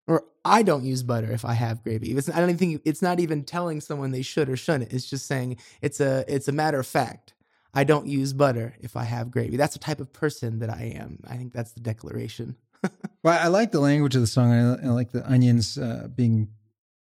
Or 0.07 0.23
I 0.43 0.63
don't 0.63 0.83
use 0.85 1.03
butter 1.03 1.31
if 1.31 1.45
I 1.45 1.53
have 1.53 1.83
gravy. 1.83 2.11
It's, 2.17 2.29
I 2.29 2.39
don't 2.39 2.49
even 2.49 2.57
think 2.57 2.81
it's 2.85 3.01
not 3.01 3.19
even 3.19 3.43
telling 3.43 3.79
someone 3.81 4.11
they 4.11 4.23
should 4.23 4.49
or 4.49 4.57
shouldn't. 4.57 4.91
It's 4.91 5.07
just 5.09 5.27
saying 5.27 5.57
it's 5.81 5.99
a 5.99 6.25
it's 6.27 6.47
a 6.47 6.51
matter 6.51 6.79
of 6.79 6.87
fact. 6.87 7.33
I 7.75 7.83
don't 7.83 8.07
use 8.07 8.33
butter 8.33 8.75
if 8.79 8.95
I 8.97 9.03
have 9.03 9.29
gravy. 9.29 9.55
That's 9.55 9.73
the 9.73 9.79
type 9.79 9.99
of 9.99 10.11
person 10.11 10.57
that 10.59 10.71
I 10.71 10.93
am. 10.95 11.19
I 11.27 11.35
think 11.37 11.53
that's 11.53 11.73
the 11.73 11.81
declaration. 11.81 12.55
Well, 13.21 13.37
I 13.37 13.47
like 13.49 13.71
the 13.71 13.81
language 13.81 14.15
of 14.15 14.21
the 14.21 14.27
song. 14.27 14.53
I, 14.53 14.85
I 14.87 14.89
like 14.91 15.11
the 15.11 15.29
onions 15.29 15.77
uh, 15.77 16.07
being 16.15 16.47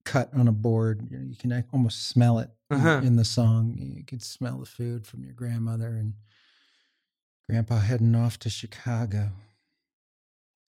cut 0.06 0.34
on 0.34 0.48
a 0.48 0.53
board. 0.53 1.06
You, 1.12 1.17
know, 1.17 1.25
you 1.25 1.36
can 1.36 1.65
almost 1.74 2.08
smell 2.08 2.39
it 2.39 2.50
in- 2.72 2.77
Uh-huh. 2.77 3.01
in 3.03 3.17
the 3.17 3.25
song. 3.25 3.75
You 3.77 4.06
can 4.06 4.22
smell 4.22 4.58
the 4.60 4.65
food 4.65 5.06
from 5.06 5.25
your 5.25 5.34
grandmother 5.34 5.88
and 5.98 6.13
grandpa 7.50 7.80
heading 7.80 8.16
off 8.16 8.38
to 8.39 8.50
Chicago. 8.50 9.32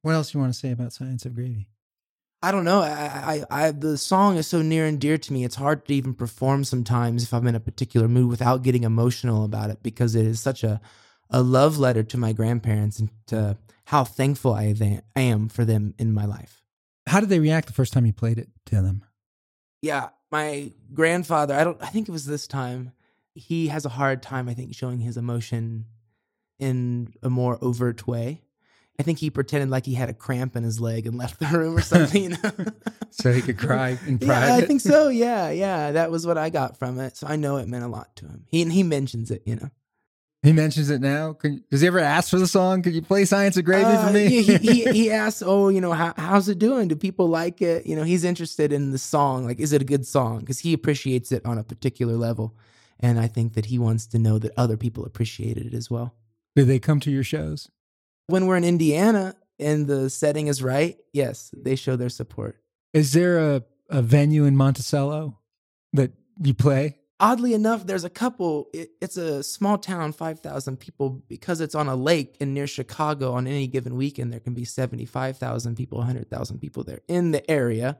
What 0.04 0.14
else 0.14 0.32
do 0.32 0.38
you 0.38 0.42
want 0.42 0.54
to 0.54 0.60
say 0.60 0.72
about 0.72 0.94
Science 0.94 1.26
of 1.26 1.36
Gravy? 1.36 1.68
I 2.44 2.52
don't 2.52 2.66
know. 2.66 2.82
I, 2.82 3.44
I, 3.50 3.66
I, 3.66 3.72
the 3.72 3.98
song 3.98 4.38
is 4.38 4.46
so 4.46 4.62
near 4.62 4.86
and 4.86 5.00
dear 5.00 5.18
to 5.18 5.34
me. 5.34 5.44
It's 5.44 5.56
hard 5.56 5.88
to 5.88 5.94
even 5.94 6.14
perform 6.14 6.64
sometimes 6.64 7.24
if 7.24 7.34
I'm 7.34 7.48
in 7.48 7.56
a 7.56 7.60
particular 7.60 8.08
mood 8.08 8.30
without 8.30 8.62
getting 8.62 8.84
emotional 8.84 9.44
about 9.44 9.72
it 9.72 9.82
because 9.82 10.14
it 10.14 10.26
is 10.26 10.40
such 10.40 10.64
a, 10.64 10.80
a 11.32 11.42
love 11.42 11.80
letter 11.80 12.04
to 12.04 12.18
my 12.18 12.34
grandparents 12.34 13.00
and 13.00 13.10
to 13.28 13.58
how 13.86 14.04
thankful 14.04 14.54
I 14.54 15.02
I 15.16 15.22
am 15.22 15.50
for 15.50 15.66
them 15.66 15.96
in 15.98 16.14
my 16.14 16.26
life. 16.26 16.62
How 17.08 17.20
did 17.20 17.30
they 17.30 17.40
react 17.40 17.68
the 17.68 17.74
first 17.74 17.92
time 17.92 18.06
you 18.06 18.14
played 18.14 18.38
it 18.38 18.50
to 18.68 18.82
them? 18.82 19.04
Yeah, 19.82 20.10
my 20.32 20.74
grandfather. 20.94 21.56
I 21.56 21.64
don't. 21.64 21.82
I 21.82 21.88
think 21.88 22.08
it 22.08 22.12
was 22.12 22.26
this 22.26 22.48
time. 22.48 22.92
He 23.34 23.68
has 23.68 23.86
a 23.86 23.90
hard 23.90 24.22
time. 24.22 24.48
I 24.48 24.54
think 24.54 24.76
showing 24.76 25.00
his 25.00 25.18
emotion 25.18 25.86
in 26.60 27.14
a 27.24 27.30
more 27.30 27.58
overt 27.62 28.08
way. 28.08 28.42
I 29.00 29.04
think 29.04 29.20
he 29.20 29.30
pretended 29.30 29.70
like 29.70 29.86
he 29.86 29.94
had 29.94 30.10
a 30.10 30.14
cramp 30.14 30.56
in 30.56 30.64
his 30.64 30.80
leg 30.82 31.06
and 31.06 31.16
left 31.18 31.40
the 31.40 31.46
room 31.56 31.78
or 31.78 31.82
something. 31.82 32.24
You 32.24 32.30
know? 32.30 32.52
So 33.12 33.32
he 33.32 33.42
could 33.42 33.58
cry 33.58 33.98
in 34.06 34.18
Yeah. 34.22 34.56
I 34.56 34.62
think 34.62 34.82
so. 34.82 35.10
Yeah, 35.10 35.50
yeah, 35.50 35.92
that 35.94 36.12
was 36.12 36.28
what 36.28 36.38
I 36.38 36.50
got 36.52 36.78
from 36.78 37.00
it. 37.00 37.18
So 37.18 37.26
I 37.26 37.36
know 37.36 37.58
it 37.58 37.68
meant 37.68 37.84
a 37.84 37.88
lot 37.88 38.16
to 38.18 38.26
him. 38.26 38.46
He 38.48 38.62
and 38.62 38.72
he 38.72 38.84
mentions 38.84 39.32
it. 39.32 39.42
You 39.46 39.56
know, 39.56 39.70
He 40.44 40.52
mentions 40.54 40.90
it 40.92 41.02
now. 41.02 41.34
Can, 41.34 41.64
does 41.72 41.82
he 41.82 41.88
ever 41.88 41.98
ask 42.00 42.30
for 42.30 42.38
the 42.38 42.46
song? 42.48 42.84
Could 42.84 42.94
you 42.94 43.02
play 43.02 43.26
Science 43.26 43.58
of 43.58 43.66
Gravy 43.66 43.86
Uh, 43.86 44.08
for 44.08 44.14
me? 44.14 44.28
he, 44.28 44.42
he, 44.44 44.58
he, 44.58 44.92
he 44.92 45.12
asks, 45.24 45.42
"Oh, 45.44 45.70
you 45.70 45.82
know, 45.82 45.94
how, 45.94 46.14
how's 46.18 46.48
it 46.50 46.60
doing? 46.60 46.88
Do 46.90 46.96
people 46.96 47.28
like 47.28 47.60
it? 47.62 47.88
You 47.88 47.96
know, 47.96 48.04
he's 48.04 48.24
interested 48.24 48.72
in 48.72 48.92
the 48.92 49.00
song. 49.00 49.46
Like, 49.48 49.60
is 49.60 49.74
it 49.74 49.82
a 49.82 49.86
good 49.86 50.06
song? 50.06 50.42
Because 50.42 50.60
he 50.60 50.74
appreciates 50.74 51.32
it 51.32 51.44
on 51.46 51.58
a 51.58 51.64
particular 51.64 52.14
level, 52.18 52.56
and 53.00 53.20
I 53.20 53.28
think 53.28 53.54
that 53.54 53.68
he 53.68 53.80
wants 53.80 54.06
to 54.08 54.20
know 54.20 54.38
that 54.38 54.52
other 54.58 54.78
people 54.78 55.06
appreciated 55.06 55.66
it 55.68 55.74
as 55.74 55.90
well. 55.90 56.14
Do 56.58 56.66
they 56.66 56.80
come 56.80 57.00
to 57.02 57.12
your 57.12 57.24
shows? 57.24 57.70
When 58.26 58.48
we're 58.48 58.58
in 58.58 58.64
Indiana 58.64 59.36
and 59.60 59.86
the 59.86 60.10
setting 60.10 60.48
is 60.48 60.64
right, 60.64 60.98
yes, 61.14 61.54
they 61.56 61.76
show 61.76 61.96
their 61.96 62.10
support. 62.10 62.58
Is 62.94 63.14
there 63.14 63.38
a, 63.38 63.64
a 63.92 64.02
venue 64.02 64.44
in 64.44 64.58
Monticello 64.58 65.38
that 65.94 66.14
you 66.42 66.56
play? 66.56 66.98
oddly 67.20 67.54
enough, 67.54 67.86
there's 67.86 68.04
a 68.04 68.10
couple. 68.10 68.70
It, 68.74 68.92
it's 69.02 69.18
a 69.18 69.44
small 69.44 69.78
town, 69.78 70.14
5,000 70.14 70.78
people, 70.78 71.24
because 71.28 71.62
it's 71.62 71.76
on 71.76 71.88
a 71.88 71.96
lake 71.96 72.38
and 72.40 72.54
near 72.54 72.68
Chicago 72.68 73.34
on 73.34 73.48
any 73.48 73.68
given 73.68 73.96
weekend, 73.96 74.32
there 74.32 74.40
can 74.40 74.54
be 74.54 74.66
75,000 74.66 75.76
people, 75.76 76.00
100,000 76.00 76.60
people 76.60 76.84
there 76.84 77.02
in 77.08 77.32
the 77.32 77.50
area. 77.50 77.98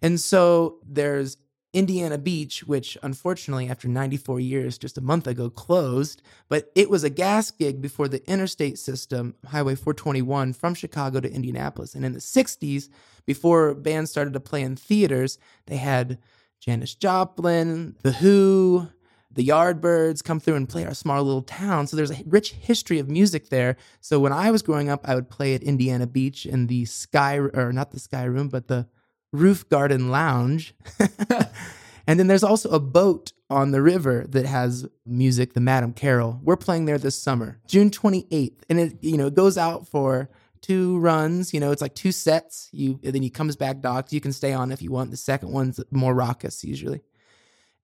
And 0.00 0.18
so 0.20 0.78
there's 0.86 1.36
Indiana 1.72 2.18
Beach, 2.18 2.64
which 2.64 2.98
unfortunately, 3.02 3.68
after 3.68 3.88
94 3.88 4.40
years, 4.40 4.76
just 4.76 4.98
a 4.98 5.02
month 5.02 5.26
ago, 5.26 5.48
closed. 5.48 6.20
But 6.48 6.70
it 6.74 6.90
was 6.90 7.02
a 7.02 7.10
gas 7.10 7.50
gig 7.50 7.80
before 7.80 8.08
the 8.08 8.28
interstate 8.30 8.78
system, 8.78 9.34
Highway 9.46 9.74
421, 9.74 10.52
from 10.52 10.74
Chicago 10.74 11.20
to 11.20 11.32
Indianapolis. 11.32 11.94
And 11.94 12.04
in 12.04 12.12
the 12.12 12.18
60s, 12.18 12.88
before 13.24 13.74
bands 13.74 14.10
started 14.10 14.34
to 14.34 14.40
play 14.40 14.62
in 14.62 14.76
theaters, 14.76 15.38
they 15.66 15.76
had 15.76 16.18
Janis 16.60 16.94
Joplin, 16.94 17.96
The 18.02 18.12
Who, 18.12 18.88
the 19.34 19.46
Yardbirds 19.46 20.22
come 20.22 20.40
through 20.40 20.56
and 20.56 20.68
play 20.68 20.84
our 20.84 20.94
small 20.94 21.22
little 21.22 21.42
town. 21.42 21.86
So 21.86 21.96
there's 21.96 22.10
a 22.10 22.22
rich 22.26 22.52
history 22.52 22.98
of 22.98 23.08
music 23.08 23.48
there. 23.48 23.76
So 24.00 24.20
when 24.20 24.32
I 24.32 24.50
was 24.50 24.60
growing 24.60 24.90
up, 24.90 25.08
I 25.08 25.14
would 25.14 25.30
play 25.30 25.54
at 25.54 25.62
Indiana 25.62 26.06
Beach 26.06 26.44
in 26.44 26.66
the 26.66 26.84
Sky, 26.84 27.38
or 27.38 27.72
not 27.72 27.92
the 27.92 27.98
Sky 27.98 28.24
Room, 28.24 28.48
but 28.48 28.68
the 28.68 28.86
Roof 29.32 29.68
Garden 29.68 30.10
Lounge. 30.10 30.74
and 32.06 32.18
then 32.18 32.26
there's 32.26 32.44
also 32.44 32.70
a 32.70 32.80
boat 32.80 33.32
on 33.50 33.70
the 33.70 33.82
river 33.82 34.24
that 34.28 34.46
has 34.46 34.86
music, 35.04 35.52
the 35.52 35.60
Madam 35.60 35.92
Carroll. 35.92 36.40
We're 36.42 36.56
playing 36.56 36.84
there 36.84 36.98
this 36.98 37.16
summer, 37.16 37.60
June 37.66 37.90
28th. 37.90 38.60
And 38.68 38.80
it, 38.80 38.98
you 39.02 39.16
know, 39.16 39.26
it 39.26 39.34
goes 39.34 39.58
out 39.58 39.88
for 39.88 40.30
two 40.62 40.98
runs. 40.98 41.52
You 41.52 41.60
know, 41.60 41.70
it's 41.70 41.82
like 41.82 41.94
two 41.94 42.12
sets. 42.12 42.68
You 42.72 42.98
then 43.02 43.22
he 43.22 43.28
comes 43.28 43.56
back 43.56 43.80
docked. 43.80 44.12
You 44.12 44.20
can 44.20 44.32
stay 44.32 44.52
on 44.52 44.72
if 44.72 44.80
you 44.80 44.90
want. 44.90 45.10
The 45.10 45.16
second 45.16 45.52
one's 45.52 45.80
more 45.90 46.14
raucous 46.14 46.64
usually, 46.64 47.02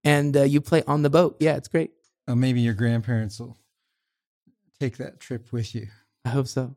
and 0.05 0.37
uh, 0.37 0.45
you 0.45 0.61
play 0.61 0.83
on 0.87 1.03
the 1.03 1.11
boat. 1.11 1.37
Yeah, 1.41 1.57
it's 1.57 1.69
great. 1.69 1.91
Oh, 2.27 2.35
maybe 2.35 2.61
your 2.61 2.75
grandparents 2.75 3.39
will 3.39 3.59
take 4.81 4.97
that 4.99 5.21
trip 5.21 5.53
with 5.53 5.75
you. 5.75 5.89
I 6.25 6.31
hope 6.31 6.47
so. 6.47 6.77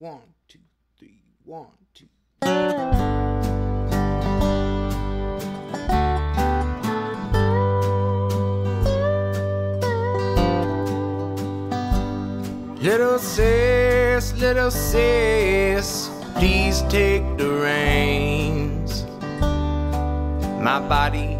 One, 0.00 0.20
two, 0.46 0.60
three, 0.96 1.24
one, 1.44 1.66
two. 1.92 2.06
Little 12.80 13.18
sis, 13.18 14.32
little 14.34 14.70
sis, 14.70 16.08
please 16.36 16.82
take 16.82 17.24
the 17.36 17.50
reins. 17.60 19.02
My 20.62 20.78
body 20.78 21.36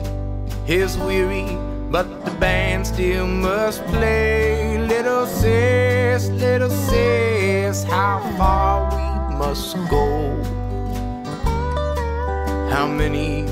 is 0.67 0.99
weary, 0.99 1.47
but 1.93 2.25
the 2.25 2.33
band 2.41 2.89
still 2.89 3.29
must 3.29 3.85
play. 3.85 4.88
Little 4.99 5.27
sis, 5.27 6.29
little 6.31 6.71
sis, 6.71 7.85
how 7.85 8.19
far 8.37 8.91
we 8.91 9.37
must 9.37 9.77
go. 9.89 10.35
How 12.69 12.89
many 12.89 13.43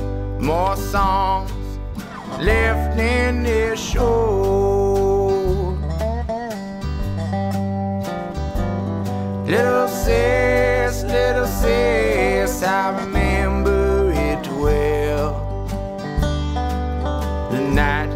more 0.40 0.74
songs 0.74 1.52
left 2.40 2.98
in 2.98 3.44
this 3.44 3.78
show? 3.78 5.78
Little 9.46 9.86
sis, 9.86 11.04
little 11.04 11.46
sis, 11.46 12.60
I 12.64 13.04
remember 13.04 14.10
it 14.10 14.48
well. 14.48 15.64
The 17.52 17.60
night 17.60 18.10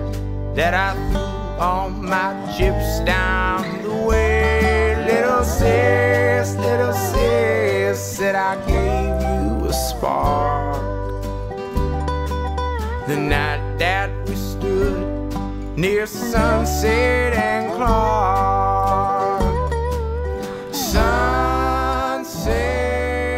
that 0.57 0.75
I 0.75 0.95
threw 1.13 1.65
all 1.65 1.91
my 1.91 2.35
chips 2.59 2.99
down 3.05 3.20
near 16.01 16.07
Sunset 16.07 17.35
and 17.35 17.73
Clark. 17.75 19.43
Sunset 20.75 22.47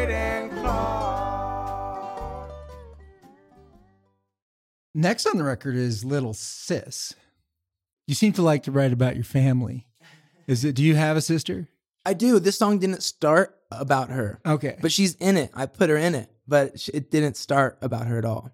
and 0.08 0.52
Clark. 0.52 2.52
Next 4.94 5.26
on 5.26 5.38
the 5.38 5.42
record 5.42 5.74
is 5.74 6.04
Little 6.04 6.34
Sis. 6.34 7.16
You 8.06 8.14
seem 8.14 8.32
to 8.34 8.42
like 8.42 8.62
to 8.64 8.70
write 8.70 8.92
about 8.92 9.16
your 9.16 9.24
family. 9.24 9.88
Is 10.46 10.64
it? 10.64 10.76
Do 10.76 10.84
you 10.84 10.94
have 10.94 11.16
a 11.16 11.20
sister? 11.20 11.68
I 12.06 12.14
do. 12.14 12.38
This 12.38 12.58
song 12.58 12.78
didn't 12.78 13.02
start 13.02 13.58
about 13.72 14.10
her, 14.10 14.40
Okay, 14.46 14.78
but 14.80 14.92
she's 14.92 15.16
in 15.16 15.36
it. 15.36 15.50
I 15.52 15.66
put 15.66 15.90
her 15.90 15.96
in 15.96 16.14
it, 16.14 16.30
but 16.46 16.88
it 16.94 17.10
didn't 17.10 17.36
start 17.36 17.78
about 17.82 18.06
her 18.06 18.18
at 18.18 18.24
all. 18.24 18.52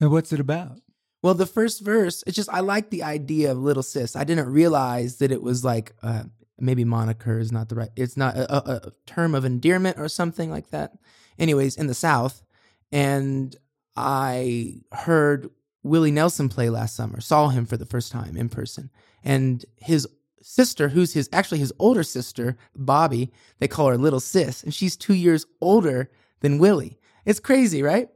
and 0.00 0.10
what's 0.10 0.32
it 0.32 0.40
about? 0.40 0.80
Well, 1.22 1.34
the 1.34 1.46
first 1.46 1.82
verse, 1.82 2.24
it's 2.26 2.36
just 2.36 2.50
I 2.52 2.60
like 2.60 2.90
the 2.90 3.04
idea 3.04 3.52
of 3.52 3.58
little 3.58 3.84
sis. 3.84 4.16
I 4.16 4.24
didn't 4.24 4.50
realize 4.50 5.16
that 5.18 5.30
it 5.30 5.40
was 5.40 5.64
like 5.64 5.94
uh, 6.02 6.24
maybe 6.58 6.84
moniker 6.84 7.38
is 7.38 7.52
not 7.52 7.68
the 7.68 7.76
right. 7.76 7.90
It's 7.96 8.16
not 8.16 8.36
a, 8.36 8.86
a, 8.86 8.92
term 9.06 9.34
of 9.34 9.44
endearment 9.44 9.98
or 9.98 10.08
something 10.08 10.50
like 10.50 10.70
that. 10.70 10.98
Anyways, 11.38 11.76
in 11.76 11.86
the 11.86 11.94
South, 11.94 12.42
and 12.90 13.54
I 13.96 14.82
heard 14.92 15.48
Willie 15.84 16.10
Nelson 16.10 16.48
play 16.48 16.70
last 16.70 16.96
summer. 16.96 17.20
Saw 17.20 17.48
him 17.48 17.66
for 17.66 17.76
the 17.76 17.86
first 17.86 18.10
time 18.10 18.36
in 18.36 18.48
person, 18.48 18.90
and 19.22 19.64
his 19.76 20.08
sister, 20.42 20.88
who's 20.88 21.12
his 21.12 21.28
actually 21.32 21.58
his 21.58 21.72
older 21.78 22.02
sister, 22.02 22.56
Bobbie. 22.74 23.30
They 23.60 23.68
call 23.68 23.88
her 23.88 23.96
Little 23.98 24.20
Sis, 24.20 24.64
and 24.64 24.74
she's 24.74 24.96
two 24.96 25.14
years 25.14 25.46
older 25.60 26.10
than 26.40 26.58
Willie. 26.58 26.98
It's 27.24 27.40
crazy, 27.40 27.80
right? 27.80 28.08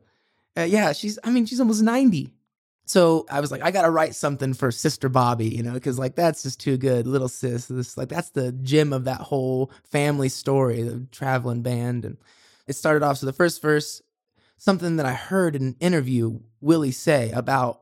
Uh, 0.56 0.62
yeah, 0.62 0.92
she's. 0.92 1.18
I 1.22 1.30
mean, 1.30 1.46
she's 1.46 1.60
almost 1.60 1.82
ninety. 1.82 2.35
So 2.86 3.26
I 3.28 3.40
was 3.40 3.50
like, 3.50 3.62
I 3.62 3.72
gotta 3.72 3.90
write 3.90 4.14
something 4.14 4.54
for 4.54 4.70
Sister 4.70 5.08
Bobbie, 5.08 5.48
you 5.48 5.62
know, 5.62 5.72
because 5.72 5.98
like 5.98 6.14
that's 6.14 6.44
just 6.44 6.60
too 6.60 6.76
good. 6.76 7.06
Little 7.06 7.28
sis, 7.28 7.66
this 7.66 7.96
like 7.96 8.08
that's 8.08 8.30
the 8.30 8.52
gem 8.52 8.92
of 8.92 9.04
that 9.04 9.20
whole 9.20 9.72
family 9.90 10.28
story, 10.28 10.82
the 10.82 11.06
traveling 11.10 11.62
band, 11.62 12.04
and 12.04 12.16
it 12.68 12.74
started 12.74 13.02
off. 13.02 13.18
So 13.18 13.26
the 13.26 13.32
first 13.32 13.60
verse, 13.60 14.02
something 14.56 14.96
that 14.96 15.06
I 15.06 15.14
heard 15.14 15.56
in 15.56 15.62
an 15.62 15.76
interview 15.80 16.38
Willie 16.60 16.92
say 16.92 17.32
about 17.32 17.80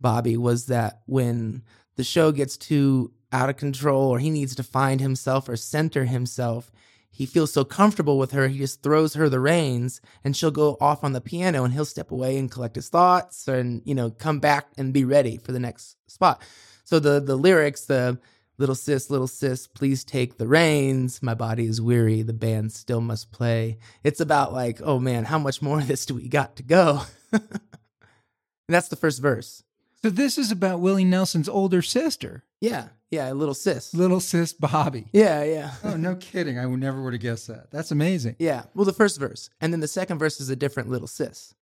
Bobbie 0.00 0.36
was 0.36 0.66
that 0.66 1.00
when 1.06 1.64
the 1.96 2.04
show 2.04 2.30
gets 2.30 2.56
too 2.56 3.12
out 3.32 3.50
of 3.50 3.56
control 3.56 4.10
or 4.10 4.20
he 4.20 4.30
needs 4.30 4.54
to 4.54 4.62
find 4.62 5.00
himself 5.00 5.48
or 5.48 5.56
center 5.56 6.04
himself, 6.04 6.70
he 7.16 7.24
feels 7.24 7.50
so 7.50 7.64
comfortable 7.64 8.18
with 8.18 8.32
her, 8.32 8.46
he 8.46 8.58
just 8.58 8.82
throws 8.82 9.14
her 9.14 9.30
the 9.30 9.40
reins 9.40 10.02
and 10.22 10.36
she'll 10.36 10.50
go 10.50 10.76
off 10.82 11.02
on 11.02 11.14
the 11.14 11.20
piano 11.22 11.64
and 11.64 11.72
he'll 11.72 11.86
step 11.86 12.10
away 12.10 12.36
and 12.36 12.50
collect 12.50 12.76
his 12.76 12.90
thoughts 12.90 13.48
and, 13.48 13.80
you 13.86 13.94
know, 13.94 14.10
come 14.10 14.38
back 14.38 14.66
and 14.76 14.92
be 14.92 15.02
ready 15.02 15.38
for 15.38 15.52
the 15.52 15.58
next 15.58 15.96
spot. 16.08 16.42
So 16.84 16.98
the 16.98 17.18
the 17.18 17.36
lyrics, 17.36 17.86
the 17.86 18.18
little 18.58 18.74
sis, 18.74 19.08
little 19.08 19.28
sis, 19.28 19.66
please 19.66 20.04
take 20.04 20.36
the 20.36 20.46
reins. 20.46 21.22
My 21.22 21.32
body 21.32 21.64
is 21.64 21.80
weary. 21.80 22.20
The 22.20 22.34
band 22.34 22.72
still 22.72 23.00
must 23.00 23.32
play. 23.32 23.78
It's 24.04 24.20
about 24.20 24.52
like, 24.52 24.82
oh 24.82 24.98
man, 24.98 25.24
how 25.24 25.38
much 25.38 25.62
more 25.62 25.78
of 25.78 25.88
this 25.88 26.04
do 26.04 26.14
we 26.14 26.28
got 26.28 26.56
to 26.56 26.62
go? 26.62 27.00
and 27.32 27.48
that's 28.68 28.88
the 28.88 28.96
first 28.96 29.22
verse. 29.22 29.62
So 30.02 30.10
this 30.10 30.36
is 30.36 30.52
about 30.52 30.80
Willie 30.80 31.06
Nelson's 31.06 31.48
older 31.48 31.80
sister, 31.80 32.44
Yeah, 32.60 32.88
yeah, 33.10 33.32
little 33.32 33.54
sis. 33.54 33.94
little 33.94 34.20
sis 34.20 34.52
Bobbie. 34.52 35.08
Yeah, 35.12 35.44
yeah. 35.44 35.72
Oh, 35.84 35.96
no 35.96 36.16
kidding. 36.16 36.58
I 36.58 36.66
would 36.66 36.80
never 36.80 37.02
would 37.02 37.12
have 37.12 37.22
guessed 37.22 37.48
that. 37.48 37.70
That's 37.70 37.90
amazing. 37.90 38.36
Yeah. 38.38 38.64
Well, 38.74 38.84
the 38.86 38.92
first 38.92 39.20
verse. 39.20 39.50
And 39.60 39.72
then 39.72 39.80
the 39.80 39.88
second 39.88 40.18
verse 40.18 40.40
is 40.40 40.48
a 40.48 40.56
different 40.56 40.88
little 40.88 41.06
sis. 41.06 41.54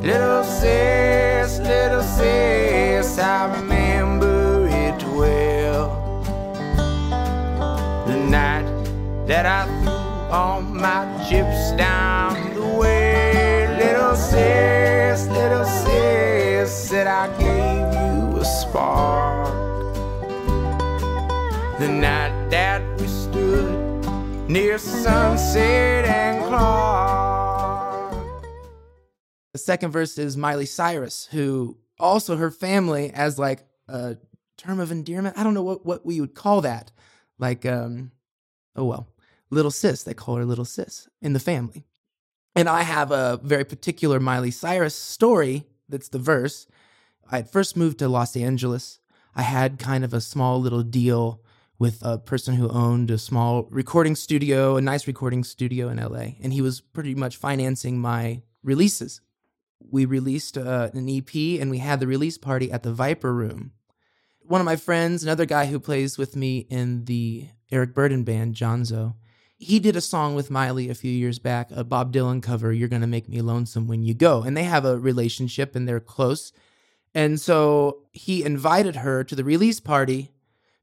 Little 0.00 0.44
sis, 0.44 1.58
little 1.58 2.02
sis, 2.02 3.18
I 3.18 3.52
remember 3.60 4.68
it 4.70 5.02
well. 5.16 6.22
The 8.06 8.16
night 8.16 8.64
that 9.26 9.44
I 9.44 9.66
threw 9.82 9.92
all 10.34 10.60
my 10.62 11.04
chips 11.28 11.72
down 11.76 12.54
the 12.54 12.64
way. 12.78 13.66
Little 13.76 14.14
sis, 14.14 15.26
little 15.28 15.64
sis, 15.64 16.70
said 16.88 17.08
I 17.08 17.26
gave 17.36 17.48
you 17.48 17.84
a 17.86 17.87
spark. 18.68 19.48
The 21.78 21.88
night 21.88 22.50
that 22.50 22.82
we 23.00 23.06
stood 23.06 24.48
near 24.48 24.78
Sunset 24.78 26.04
and 26.04 26.44
Clark. 26.46 28.14
The 29.52 29.58
second 29.58 29.90
verse 29.90 30.18
is 30.18 30.36
Miley 30.36 30.66
Cyrus, 30.66 31.28
who 31.30 31.78
also 31.98 32.36
her 32.36 32.50
family 32.50 33.10
as 33.10 33.38
like 33.38 33.64
a 33.88 34.16
term 34.56 34.80
of 34.80 34.92
endearment. 34.92 35.38
I 35.38 35.44
don't 35.44 35.54
know 35.54 35.62
what, 35.62 35.86
what 35.86 36.04
we 36.04 36.20
would 36.20 36.34
call 36.34 36.60
that. 36.62 36.90
Like, 37.38 37.64
um, 37.64 38.10
oh 38.76 38.84
well, 38.84 39.08
little 39.50 39.70
sis. 39.70 40.02
They 40.02 40.14
call 40.14 40.36
her 40.36 40.44
little 40.44 40.64
sis 40.64 41.08
in 41.22 41.32
the 41.32 41.40
family. 41.40 41.86
And 42.54 42.68
I 42.68 42.82
have 42.82 43.12
a 43.12 43.38
very 43.42 43.64
particular 43.64 44.18
Miley 44.18 44.50
Cyrus 44.50 44.94
story 44.94 45.64
that's 45.88 46.08
the 46.08 46.18
verse. 46.18 46.66
I 47.30 47.36
had 47.36 47.50
first 47.50 47.76
moved 47.76 47.98
to 47.98 48.08
Los 48.08 48.36
Angeles. 48.36 49.00
I 49.34 49.42
had 49.42 49.78
kind 49.78 50.02
of 50.02 50.14
a 50.14 50.20
small 50.20 50.60
little 50.60 50.82
deal 50.82 51.42
with 51.78 51.98
a 52.02 52.18
person 52.18 52.54
who 52.54 52.68
owned 52.70 53.10
a 53.10 53.18
small 53.18 53.68
recording 53.70 54.16
studio, 54.16 54.76
a 54.76 54.80
nice 54.80 55.06
recording 55.06 55.44
studio 55.44 55.88
in 55.88 55.98
LA, 55.98 56.36
and 56.42 56.52
he 56.52 56.62
was 56.62 56.80
pretty 56.80 57.14
much 57.14 57.36
financing 57.36 57.98
my 57.98 58.42
releases. 58.62 59.20
We 59.80 60.06
released 60.06 60.58
uh, 60.58 60.90
an 60.94 61.08
EP 61.08 61.60
and 61.60 61.70
we 61.70 61.78
had 61.78 62.00
the 62.00 62.06
release 62.06 62.38
party 62.38 62.72
at 62.72 62.82
the 62.82 62.92
Viper 62.92 63.32
Room. 63.32 63.72
One 64.40 64.60
of 64.60 64.64
my 64.64 64.76
friends, 64.76 65.22
another 65.22 65.44
guy 65.44 65.66
who 65.66 65.78
plays 65.78 66.16
with 66.16 66.34
me 66.34 66.66
in 66.70 67.04
the 67.04 67.48
Eric 67.70 67.94
Burdon 67.94 68.24
band, 68.24 68.54
Johnzo, 68.54 69.14
he 69.58 69.78
did 69.78 69.96
a 69.96 70.00
song 70.00 70.34
with 70.34 70.50
Miley 70.50 70.88
a 70.88 70.94
few 70.94 71.10
years 71.10 71.38
back, 71.38 71.70
a 71.70 71.84
Bob 71.84 72.12
Dylan 72.12 72.42
cover, 72.42 72.72
You're 72.72 72.88
Gonna 72.88 73.06
Make 73.06 73.28
Me 73.28 73.42
Lonesome 73.42 73.86
When 73.86 74.02
You 74.02 74.14
Go. 74.14 74.42
And 74.42 74.56
they 74.56 74.64
have 74.64 74.84
a 74.84 74.98
relationship 74.98 75.76
and 75.76 75.86
they're 75.86 76.00
close. 76.00 76.52
And 77.14 77.40
so 77.40 78.02
he 78.12 78.44
invited 78.44 78.96
her 78.96 79.24
to 79.24 79.34
the 79.34 79.44
release 79.44 79.80
party 79.80 80.32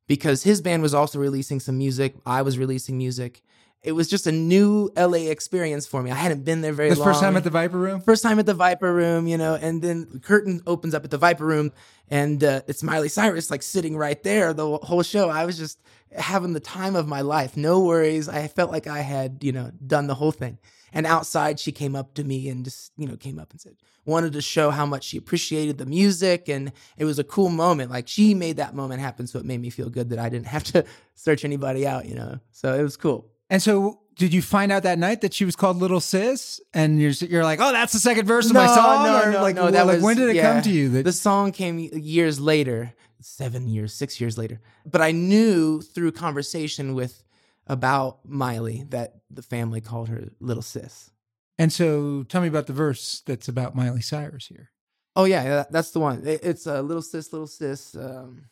because 0.07 0.43
his 0.43 0.61
band 0.61 0.81
was 0.81 0.93
also 0.93 1.19
releasing 1.19 1.59
some 1.59 1.77
music. 1.77 2.15
I 2.25 2.41
was 2.41 2.57
releasing 2.57 2.97
music. 2.97 3.41
It 3.83 3.91
was 3.91 4.07
just 4.09 4.25
a 4.25 4.31
new 4.31 4.89
LA 4.97 5.29
experience 5.29 5.85
for 5.85 6.01
me. 6.01 6.09
I 6.09 6.15
hadn't 6.15 6.43
been 6.43 6.61
there 6.61 6.73
very 6.73 6.89
This 6.89 6.97
long. 6.97 7.07
first 7.09 7.21
time 7.21 7.37
at 7.37 7.43
the 7.43 7.51
Viper 7.51 7.77
Room? 7.77 8.01
First 8.01 8.23
time 8.23 8.39
at 8.39 8.47
the 8.47 8.55
Viper 8.55 8.91
Room, 8.91 9.27
you 9.27 9.37
know, 9.37 9.53
and 9.53 9.79
then 9.81 10.07
the 10.11 10.19
curtain 10.19 10.61
opens 10.65 10.95
up 10.95 11.03
at 11.05 11.11
the 11.11 11.19
Viper 11.19 11.45
Room, 11.45 11.71
and 12.09 12.43
uh, 12.43 12.61
it's 12.67 12.81
Miley 12.81 13.09
Cyrus 13.09 13.51
like 13.51 13.61
sitting 13.61 13.95
right 13.95 14.21
there 14.23 14.53
the 14.53 14.77
whole 14.79 15.03
show. 15.03 15.29
I 15.29 15.45
was 15.45 15.59
just 15.59 15.79
having 16.17 16.53
the 16.53 16.59
time 16.59 16.95
of 16.95 17.07
my 17.07 17.21
life, 17.21 17.55
no 17.55 17.81
worries. 17.81 18.27
I 18.27 18.47
felt 18.47 18.71
like 18.71 18.87
I 18.87 19.01
had, 19.01 19.43
you 19.43 19.51
know, 19.51 19.69
done 19.85 20.07
the 20.07 20.15
whole 20.15 20.31
thing. 20.31 20.57
And 20.95 21.05
outside, 21.05 21.59
she 21.59 21.71
came 21.73 21.95
up 21.95 22.13
to 22.15 22.23
me 22.23 22.47
and 22.47 22.63
just, 22.63 22.93
you 22.97 23.05
know, 23.05 23.17
came 23.17 23.37
up 23.37 23.51
and 23.51 23.59
said, 23.59 23.75
wanted 24.05 24.33
to 24.33 24.41
show 24.41 24.71
how 24.71 24.85
much 24.85 25.03
she 25.03 25.17
appreciated 25.17 25.77
the 25.77 25.85
music. 25.85 26.47
And 26.47 26.71
it 26.97 27.03
was 27.03 27.19
a 27.19 27.23
cool 27.23 27.49
moment. 27.49 27.91
Like 27.91 28.07
she 28.07 28.33
made 28.33 28.57
that 28.57 28.73
moment 28.73 29.01
happen. 29.01 29.27
So 29.27 29.37
it 29.37 29.45
made 29.45 29.59
me 29.59 29.69
feel 29.69 29.89
good 29.89 30.09
that 30.09 30.19
I 30.19 30.29
didn't 30.29 30.47
have 30.47 30.63
to 30.63 30.85
search 31.13 31.43
anybody 31.43 31.85
out, 31.85 32.05
you 32.05 32.15
know? 32.15 32.39
So 32.51 32.73
it 32.73 32.81
was 32.81 32.95
cool. 32.95 33.29
And 33.49 33.61
so, 33.61 33.99
did 34.15 34.33
you 34.33 34.41
find 34.41 34.71
out 34.71 34.83
that 34.83 34.97
night 34.97 35.21
that 35.21 35.33
she 35.33 35.43
was 35.43 35.57
called 35.57 35.77
Little 35.77 35.99
Sis? 35.99 36.61
And 36.73 36.99
you're 37.01 37.11
you're 37.11 37.43
like, 37.43 37.59
oh, 37.61 37.73
that's 37.73 37.91
the 37.91 37.99
second 37.99 38.25
verse 38.25 38.47
of 38.47 38.53
my 38.53 38.65
song. 38.65 39.05
No, 39.05 39.21
or 39.21 39.41
like, 39.41 39.57
well, 39.57 39.85
like, 39.85 40.01
when 40.01 40.15
did 40.15 40.29
it 40.29 40.37
yeah. 40.37 40.53
come 40.53 40.63
to 40.63 40.71
you? 40.71 40.89
That 40.89 41.03
the 41.03 41.11
song 41.11 41.51
came 41.51 41.77
years 41.77 42.39
later. 42.39 42.93
seven 43.19 43.67
years, 43.67 43.93
six 43.93 44.21
years 44.21 44.37
later. 44.37 44.61
But 44.85 45.01
I 45.01 45.11
knew 45.11 45.81
through 45.81 46.13
conversation 46.13 46.95
with 46.95 47.24
about 47.67 48.19
Miley 48.25 48.85
that 48.89 49.15
the 49.29 49.41
family 49.41 49.81
called 49.81 50.09
her 50.09 50.29
little 50.39 50.63
sis. 50.63 51.11
And 51.57 51.71
so 51.71 52.23
tell 52.23 52.41
me 52.41 52.47
about 52.47 52.67
the 52.67 52.73
verse 52.73 53.21
that's 53.25 53.47
about 53.47 53.75
Miley 53.75 54.01
Cyrus 54.01 54.47
here. 54.47 54.71
Oh 55.15 55.23
yeah, 55.23 55.63
that's 55.69 55.91
the 55.91 55.99
one. 55.99 56.23
It's 56.25 56.67
a 56.67 56.79
uh, 56.79 56.81
little 56.81 57.01
sis, 57.01 57.31
little 57.31 57.47
sis. 57.47 57.95
Um, 57.95 58.49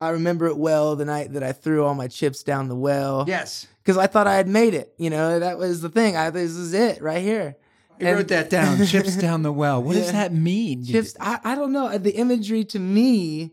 I 0.00 0.10
remember 0.10 0.46
it 0.46 0.58
well 0.58 0.96
the 0.96 1.06
night 1.06 1.32
that 1.32 1.42
I 1.42 1.52
threw 1.52 1.84
all 1.84 1.94
my 1.94 2.08
chips 2.08 2.42
down 2.42 2.68
the 2.68 2.76
well. 2.76 3.24
Yes. 3.26 3.66
because 3.82 3.96
I 3.96 4.06
thought 4.06 4.26
I 4.26 4.34
had 4.34 4.48
made 4.48 4.74
it. 4.74 4.92
You 4.98 5.08
know, 5.08 5.38
that 5.38 5.56
was 5.56 5.80
the 5.80 5.88
thing. 5.88 6.16
I 6.16 6.28
this 6.30 6.50
is 6.50 6.74
it 6.74 7.00
right 7.00 7.22
here. 7.22 7.56
I 8.00 8.12
wrote 8.12 8.28
that 8.28 8.50
down. 8.50 8.84
Chips 8.86 9.16
down 9.16 9.42
the 9.42 9.52
well. 9.52 9.82
What 9.82 9.94
does 9.94 10.12
that 10.12 10.32
mean? 10.32 10.84
Chips. 10.84 11.16
I, 11.20 11.38
I 11.44 11.54
don't 11.54 11.72
know. 11.72 11.96
The 11.96 12.10
imagery 12.10 12.64
to 12.66 12.78
me 12.78 13.52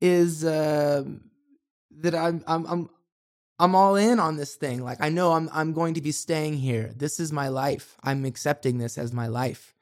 is 0.00 0.44
uh, 0.44 1.04
that 2.00 2.14
I'm 2.14 2.42
I'm 2.46 2.66
I'm 2.66 2.90
I'm 3.58 3.74
all 3.74 3.96
in 3.96 4.18
on 4.18 4.36
this 4.36 4.54
thing. 4.56 4.82
Like 4.82 4.98
I 5.00 5.08
know 5.08 5.32
I'm 5.32 5.48
I'm 5.52 5.72
going 5.72 5.94
to 5.94 6.00
be 6.00 6.12
staying 6.12 6.54
here. 6.54 6.92
This 6.96 7.20
is 7.20 7.32
my 7.32 7.48
life. 7.48 7.96
I'm 8.02 8.24
accepting 8.24 8.78
this 8.78 8.98
as 8.98 9.12
my 9.12 9.26
life. 9.28 9.74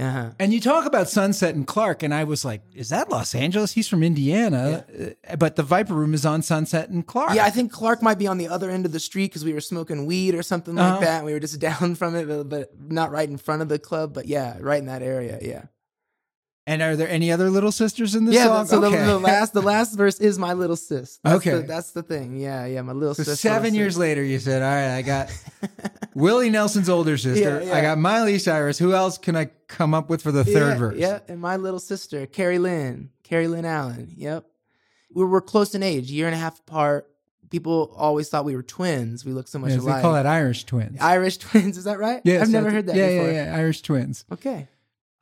Uh-huh. 0.00 0.30
And 0.38 0.54
you 0.54 0.60
talk 0.60 0.86
about 0.86 1.10
Sunset 1.10 1.54
and 1.54 1.66
Clark, 1.66 2.02
and 2.02 2.14
I 2.14 2.24
was 2.24 2.46
like, 2.46 2.62
"Is 2.74 2.88
that 2.88 3.10
Los 3.10 3.34
Angeles? 3.34 3.72
He's 3.72 3.88
from 3.88 4.02
Indiana, 4.02 4.86
uh, 5.28 5.36
but 5.36 5.56
the 5.56 5.62
Viper 5.62 5.92
Room 5.92 6.14
is 6.14 6.24
on 6.24 6.40
Sunset 6.40 6.88
and 6.88 7.06
Clark." 7.06 7.34
Yeah, 7.34 7.44
I 7.44 7.50
think 7.50 7.70
Clark 7.72 8.02
might 8.02 8.18
be 8.18 8.26
on 8.26 8.38
the 8.38 8.48
other 8.48 8.70
end 8.70 8.86
of 8.86 8.92
the 8.92 9.00
street 9.00 9.26
because 9.26 9.44
we 9.44 9.52
were 9.52 9.60
smoking 9.60 10.06
weed 10.06 10.34
or 10.34 10.42
something 10.42 10.76
like 10.76 10.92
Uh-huh. 10.92 11.00
that. 11.00 11.16
And 11.18 11.26
we 11.26 11.34
were 11.34 11.40
just 11.40 11.60
down 11.68 11.94
from 11.94 12.16
it, 12.16 12.26
but, 12.26 12.48
but 12.48 12.70
not 12.90 13.10
right 13.10 13.28
in 13.28 13.36
front 13.36 13.60
of 13.60 13.68
the 13.68 13.78
club. 13.78 14.14
But 14.14 14.26
yeah, 14.26 14.56
right 14.60 14.78
in 14.80 14.86
that 14.86 15.02
area. 15.02 15.38
Yeah. 15.42 15.64
And 16.64 16.80
are 16.80 16.94
there 16.94 17.08
any 17.08 17.32
other 17.32 17.50
little 17.50 17.72
sisters 17.72 18.14
in 18.14 18.24
this 18.24 18.36
yeah. 18.36 18.44
song? 18.44 18.66
So 18.66 18.78
the, 18.78 18.86
Okay. 18.86 19.04
the 19.04 19.18
last 19.18 19.52
the 19.52 19.62
last 19.62 19.96
verse 19.96 20.20
is 20.20 20.38
my 20.38 20.52
little 20.52 20.76
sis. 20.76 21.18
That's 21.24 21.36
Okay. 21.38 21.50
The, 21.56 21.62
that's 21.62 21.90
the 21.90 22.04
thing. 22.04 22.36
Yeah. 22.36 22.66
Yeah. 22.66 22.82
My 22.82 22.92
little 22.92 23.14
So 23.16 23.24
sis. 23.24 23.40
seven 23.40 23.74
years 23.74 23.94
sis. 23.94 24.00
later, 24.00 24.22
you 24.22 24.38
said, 24.38 24.62
"All 24.62 24.68
right, 24.70 24.96
I 24.96 25.02
got 25.02 25.28
Willie 26.14 26.50
Nelson's 26.50 26.88
older 26.88 27.16
sister. 27.16 27.60
Yeah, 27.60 27.66
yeah. 27.66 27.74
I 27.76 27.80
got 27.82 27.98
Miley 27.98 28.38
Cyrus. 28.38 28.78
Who 28.78 28.92
else 28.92 29.18
can 29.18 29.34
I 29.36 29.46
come 29.66 29.92
up 29.92 30.08
with 30.08 30.22
for 30.22 30.30
the 30.30 30.44
third 30.44 30.54
yeah, 30.74 30.78
verse?" 30.78 30.96
Yeah, 30.98 31.18
and 31.28 31.40
my 31.40 31.56
little 31.56 31.80
sister, 31.80 32.26
Carrie 32.26 32.60
Lynn, 32.60 33.10
Carrie 33.24 33.48
Lynn 33.48 33.64
Allen. 33.64 34.12
Yep. 34.16 34.44
We 35.14 35.24
were 35.24 35.40
close 35.40 35.74
in 35.74 35.82
age, 35.82 36.10
year 36.12 36.26
and 36.26 36.34
a 36.34 36.38
half 36.38 36.60
apart. 36.60 37.08
People 37.50 37.92
always 37.98 38.28
thought 38.30 38.44
we 38.46 38.56
were 38.56 38.62
twins. 38.62 39.24
We 39.26 39.32
look 39.32 39.46
so 39.48 39.58
much 39.58 39.72
Yes, 39.72 39.80
alike. 39.80 39.96
they 39.96 40.02
call 40.02 40.14
that 40.14 40.26
Irish 40.26 40.64
twins. 40.64 40.98
Irish 41.00 41.36
twins. 41.38 41.76
Is 41.76 41.84
that 41.84 41.98
right? 41.98 42.22
Yes, 42.24 42.42
I've 42.42 42.50
never 42.50 42.70
heard 42.70 42.86
that 42.86 42.96
yeah, 42.96 43.08
before. 43.08 43.30
Yeah, 43.32 43.44
yeah, 43.46 43.56
Irish 43.58 43.82
twins. 43.82 44.24
Okay. 44.32 44.68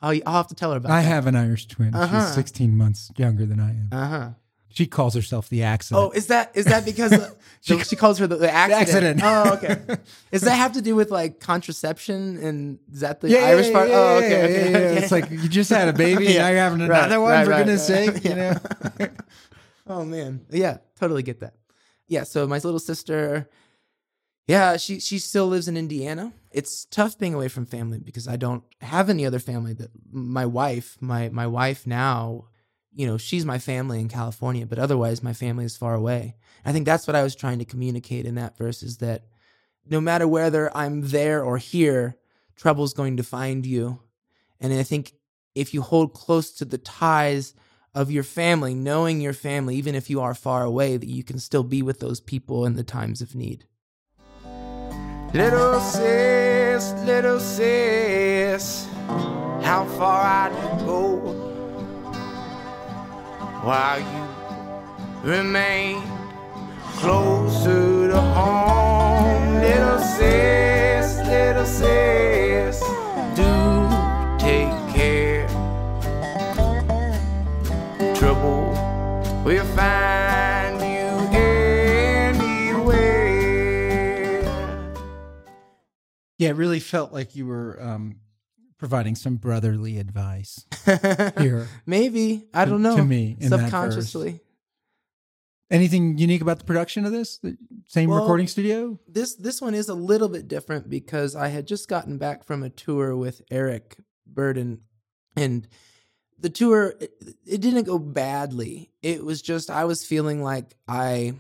I'll, 0.02 0.18
I'll 0.26 0.34
have 0.34 0.48
to 0.48 0.54
tell 0.54 0.70
her 0.70 0.78
about 0.78 0.90
I 0.92 1.02
that. 1.02 1.08
have 1.08 1.26
an 1.26 1.36
Irish 1.36 1.66
twin. 1.66 1.94
Uh-huh. 1.94 2.26
She's 2.26 2.34
16 2.34 2.76
months 2.76 3.10
younger 3.16 3.46
than 3.46 3.60
I 3.60 3.70
am. 3.70 3.88
Uh 3.92 4.08
huh. 4.08 4.30
She 4.72 4.86
calls 4.86 5.14
herself 5.14 5.48
the 5.48 5.64
accident. 5.64 6.00
Oh, 6.06 6.10
is 6.12 6.28
that 6.28 6.52
is 6.54 6.66
that 6.66 6.84
because 6.84 7.10
of, 7.12 7.36
she, 7.60 7.76
she 7.80 7.96
calls 7.96 8.18
her 8.18 8.28
the, 8.28 8.36
the 8.36 8.50
accident? 8.52 9.18
accident. 9.18 9.20
Oh, 9.24 9.54
okay. 9.54 10.00
Does 10.30 10.42
that 10.42 10.54
have 10.54 10.72
to 10.74 10.80
do 10.80 10.94
with 10.94 11.10
like 11.10 11.40
contraception 11.40 12.36
and 12.38 12.78
is 12.92 13.00
that 13.00 13.20
the 13.20 13.30
yeah, 13.30 13.46
Irish 13.46 13.66
yeah, 13.66 13.72
part? 13.72 13.88
yeah, 13.88 13.94
oh, 13.96 14.16
okay, 14.18 14.26
okay, 14.44 14.70
yeah, 14.70 14.78
yeah. 14.78 14.86
okay. 14.86 15.02
It's 15.02 15.10
like 15.12 15.28
you 15.28 15.48
just 15.48 15.70
had 15.70 15.88
a 15.88 15.92
baby, 15.92 16.26
and 16.28 16.36
now 16.38 16.48
you're 16.50 16.58
having 16.58 16.78
Right, 16.86 16.98
another 17.00 17.20
one 17.20 17.32
right, 17.32 17.44
for 17.44 17.50
right, 17.50 17.58
goodness 17.58 17.90
right. 17.90 18.14
sake. 18.14 18.24
You 18.24 18.34
know. 18.36 18.54
Oh 19.88 20.04
man. 20.04 20.46
Yeah, 20.50 20.78
totally 20.98 21.24
get 21.24 21.40
that. 21.40 21.54
Yeah, 22.06 22.22
so 22.22 22.46
my 22.46 22.58
little 22.58 22.78
sister 22.78 23.48
yeah, 24.50 24.76
she 24.78 24.98
she 24.98 25.20
still 25.20 25.46
lives 25.46 25.68
in 25.68 25.76
Indiana. 25.76 26.32
It's 26.50 26.84
tough 26.86 27.16
being 27.16 27.34
away 27.34 27.46
from 27.46 27.66
family 27.66 28.00
because 28.00 28.26
I 28.26 28.34
don't 28.34 28.64
have 28.80 29.08
any 29.08 29.24
other 29.24 29.38
family 29.38 29.74
that 29.74 29.90
my 30.10 30.44
wife, 30.44 30.96
my 31.00 31.28
my 31.28 31.46
wife 31.46 31.86
now, 31.86 32.46
you 32.92 33.06
know, 33.06 33.16
she's 33.16 33.44
my 33.44 33.60
family 33.60 34.00
in 34.00 34.08
California, 34.08 34.66
but 34.66 34.80
otherwise 34.80 35.22
my 35.22 35.32
family 35.34 35.66
is 35.66 35.76
far 35.76 35.94
away. 35.94 36.34
I 36.64 36.72
think 36.72 36.84
that's 36.84 37.06
what 37.06 37.14
I 37.14 37.22
was 37.22 37.36
trying 37.36 37.60
to 37.60 37.64
communicate 37.64 38.26
in 38.26 38.34
that 38.34 38.58
verse 38.58 38.82
is 38.82 38.96
that 38.96 39.22
no 39.88 40.00
matter 40.00 40.26
whether 40.26 40.76
I'm 40.76 41.02
there 41.02 41.44
or 41.44 41.58
here, 41.58 42.16
trouble's 42.56 42.92
going 42.92 43.18
to 43.18 43.22
find 43.22 43.64
you. 43.64 44.00
And 44.58 44.72
I 44.72 44.82
think 44.82 45.12
if 45.54 45.72
you 45.72 45.80
hold 45.80 46.12
close 46.12 46.50
to 46.54 46.64
the 46.64 46.78
ties 46.78 47.54
of 47.94 48.10
your 48.10 48.24
family, 48.24 48.74
knowing 48.74 49.20
your 49.20 49.32
family, 49.32 49.76
even 49.76 49.94
if 49.94 50.10
you 50.10 50.20
are 50.20 50.34
far 50.34 50.64
away, 50.64 50.96
that 50.96 51.08
you 51.08 51.22
can 51.22 51.38
still 51.38 51.62
be 51.62 51.82
with 51.82 52.00
those 52.00 52.20
people 52.20 52.66
in 52.66 52.74
the 52.74 52.82
times 52.82 53.20
of 53.20 53.36
need. 53.36 53.64
Little 55.32 55.78
sis, 55.78 56.92
little 57.04 57.38
sis, 57.38 58.88
how 59.62 59.84
far 59.96 60.24
I'd 60.24 60.52
go 60.84 61.18
while 63.62 64.00
you 64.00 64.24
remain 65.22 66.02
closer 66.96 68.08
to 68.08 68.20
home. 68.20 69.60
Little 69.60 70.00
sis, 70.00 70.79
Yeah, 86.40 86.48
it 86.48 86.56
really 86.56 86.80
felt 86.80 87.12
like 87.12 87.36
you 87.36 87.46
were 87.46 87.76
um, 87.82 88.16
providing 88.78 89.14
some 89.14 89.36
brotherly 89.36 89.98
advice 89.98 90.64
here. 91.38 91.68
Maybe 91.84 92.46
I 92.54 92.64
don't 92.64 92.80
know. 92.80 92.96
To 92.96 93.04
me, 93.04 93.36
subconsciously. 93.42 94.40
Anything 95.70 96.16
unique 96.16 96.40
about 96.40 96.58
the 96.58 96.64
production 96.64 97.04
of 97.04 97.12
this? 97.12 97.36
The 97.42 97.58
same 97.86 98.08
Well, 98.08 98.20
recording 98.20 98.46
studio? 98.46 98.98
This 99.06 99.34
this 99.34 99.60
one 99.60 99.74
is 99.74 99.90
a 99.90 99.94
little 99.94 100.30
bit 100.30 100.48
different 100.48 100.88
because 100.88 101.36
I 101.36 101.48
had 101.48 101.66
just 101.66 101.90
gotten 101.90 102.16
back 102.16 102.42
from 102.42 102.62
a 102.62 102.70
tour 102.70 103.14
with 103.14 103.42
Eric 103.50 103.98
Burdon, 104.26 104.78
and 105.36 105.68
the 106.38 106.48
tour 106.48 106.94
it, 107.00 107.12
it 107.44 107.60
didn't 107.60 107.84
go 107.84 107.98
badly. 107.98 108.92
It 109.02 109.26
was 109.26 109.42
just 109.42 109.68
I 109.68 109.84
was 109.84 110.06
feeling 110.06 110.42
like 110.42 110.74
I 110.88 111.34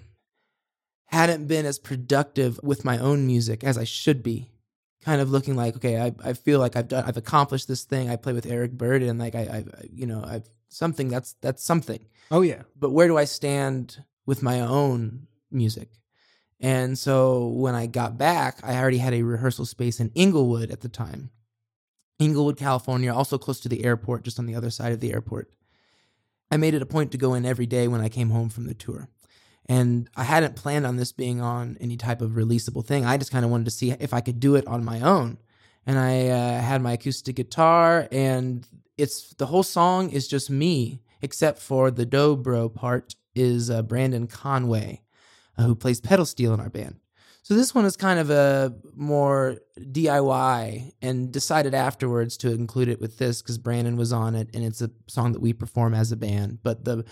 hadn't 1.06 1.46
been 1.46 1.64
as 1.64 1.78
productive 1.78 2.60
with 2.62 2.84
my 2.84 2.98
own 2.98 3.26
music 3.26 3.64
as 3.64 3.78
I 3.78 3.84
should 3.84 4.22
be. 4.22 4.49
Kind 5.04 5.20
of 5.20 5.30
looking 5.30 5.56
like 5.56 5.76
okay, 5.76 6.00
I 6.00 6.14
I 6.22 6.32
feel 6.34 6.58
like 6.58 6.76
I've 6.76 6.88
done 6.88 7.04
I've 7.06 7.16
accomplished 7.16 7.68
this 7.68 7.84
thing. 7.84 8.10
I 8.10 8.16
play 8.16 8.32
with 8.32 8.46
Eric 8.46 8.72
Burdon, 8.72 9.08
and 9.08 9.18
like 9.18 9.34
I 9.34 9.40
I 9.40 9.64
you 9.94 10.06
know 10.06 10.22
I've 10.26 10.48
something 10.68 11.08
that's 11.08 11.34
that's 11.40 11.64
something 11.64 12.04
Oh 12.30 12.42
yeah. 12.42 12.62
but 12.78 12.90
where 12.90 13.08
do 13.08 13.16
I 13.18 13.24
stand 13.24 14.04
with 14.26 14.42
my 14.42 14.60
own 14.60 15.26
music? 15.50 15.88
And 16.60 16.98
so 16.98 17.48
when 17.48 17.74
I 17.74 17.86
got 17.86 18.18
back, 18.18 18.58
I 18.62 18.76
already 18.76 18.98
had 18.98 19.14
a 19.14 19.22
rehearsal 19.22 19.64
space 19.64 19.98
in 19.98 20.12
Inglewood 20.14 20.70
at 20.70 20.82
the 20.82 20.88
time. 20.90 21.30
Inglewood, 22.18 22.58
California, 22.58 23.12
also 23.12 23.38
close 23.38 23.60
to 23.60 23.68
the 23.70 23.82
airport, 23.82 24.24
just 24.24 24.38
on 24.38 24.44
the 24.44 24.54
other 24.54 24.68
side 24.70 24.92
of 24.92 25.00
the 25.00 25.12
airport. 25.12 25.50
I 26.50 26.58
made 26.58 26.74
it 26.74 26.82
a 26.82 26.86
point 26.86 27.12
to 27.12 27.18
go 27.18 27.32
in 27.32 27.46
every 27.46 27.64
day 27.64 27.88
when 27.88 28.02
I 28.02 28.10
came 28.10 28.28
home 28.28 28.50
from 28.50 28.66
the 28.66 28.74
tour. 28.74 29.08
And 29.70 30.10
I 30.16 30.24
hadn't 30.24 30.56
planned 30.56 30.84
on 30.84 30.96
this 30.96 31.12
being 31.12 31.40
on 31.40 31.78
any 31.80 31.96
type 31.96 32.22
of 32.22 32.32
releasable 32.32 32.84
thing. 32.84 33.06
I 33.06 33.16
just 33.16 33.30
kind 33.30 33.44
of 33.44 33.52
wanted 33.52 33.66
to 33.66 33.70
see 33.70 33.92
if 33.92 34.12
I 34.12 34.20
could 34.20 34.40
do 34.40 34.56
it 34.56 34.66
on 34.66 34.84
my 34.84 35.00
own. 35.00 35.38
And 35.86 35.96
I 35.96 36.26
uh, 36.26 36.60
had 36.60 36.82
my 36.82 36.94
acoustic 36.94 37.36
guitar, 37.36 38.08
and 38.10 38.66
it's 38.98 39.32
the 39.34 39.46
whole 39.46 39.62
song 39.62 40.10
is 40.10 40.26
just 40.26 40.50
me, 40.50 41.02
except 41.22 41.60
for 41.60 41.92
the 41.92 42.04
dobro 42.04 42.74
part 42.74 43.14
is 43.36 43.70
uh, 43.70 43.82
Brandon 43.82 44.26
Conway, 44.26 45.02
uh, 45.56 45.62
who 45.62 45.76
plays 45.76 46.00
pedal 46.00 46.26
steel 46.26 46.52
in 46.52 46.58
our 46.58 46.68
band. 46.68 46.96
So 47.44 47.54
this 47.54 47.72
one 47.72 47.84
is 47.84 47.96
kind 47.96 48.18
of 48.18 48.28
a 48.28 48.74
more 48.96 49.58
DIY, 49.78 50.94
and 51.00 51.30
decided 51.30 51.74
afterwards 51.76 52.36
to 52.38 52.52
include 52.52 52.88
it 52.88 53.00
with 53.00 53.18
this 53.18 53.40
because 53.40 53.56
Brandon 53.56 53.96
was 53.96 54.12
on 54.12 54.34
it, 54.34 54.50
and 54.52 54.64
it's 54.64 54.82
a 54.82 54.90
song 55.06 55.30
that 55.30 55.40
we 55.40 55.52
perform 55.52 55.94
as 55.94 56.10
a 56.10 56.16
band. 56.16 56.58
But 56.64 56.84
the 56.84 57.04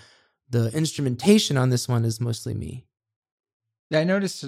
the 0.51 0.71
instrumentation 0.77 1.57
on 1.57 1.71
this 1.71 1.89
one 1.89 2.05
is 2.05 2.21
mostly 2.21 2.55
me. 2.55 2.87
Yeah, 3.91 4.01
I 4.01 4.05
noticed 4.05 4.45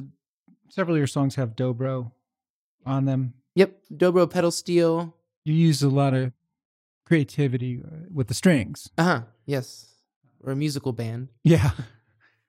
several 0.68 0.96
of 0.96 0.98
your 0.98 1.06
songs 1.06 1.34
have 1.36 1.56
dobro 1.56 2.12
on 2.86 3.04
them. 3.04 3.34
Yep, 3.54 3.76
dobro 3.94 4.30
pedal 4.30 4.50
steel. 4.50 5.14
You 5.44 5.54
use 5.54 5.82
a 5.82 5.88
lot 5.88 6.14
of 6.14 6.32
creativity 7.06 7.82
uh, 7.84 8.06
with 8.12 8.28
the 8.28 8.34
strings. 8.34 8.90
Uh 8.98 9.04
huh. 9.04 9.22
Yes, 9.46 9.94
we're 10.40 10.52
a 10.52 10.56
musical 10.56 10.92
band. 10.92 11.28
Yeah. 11.44 11.70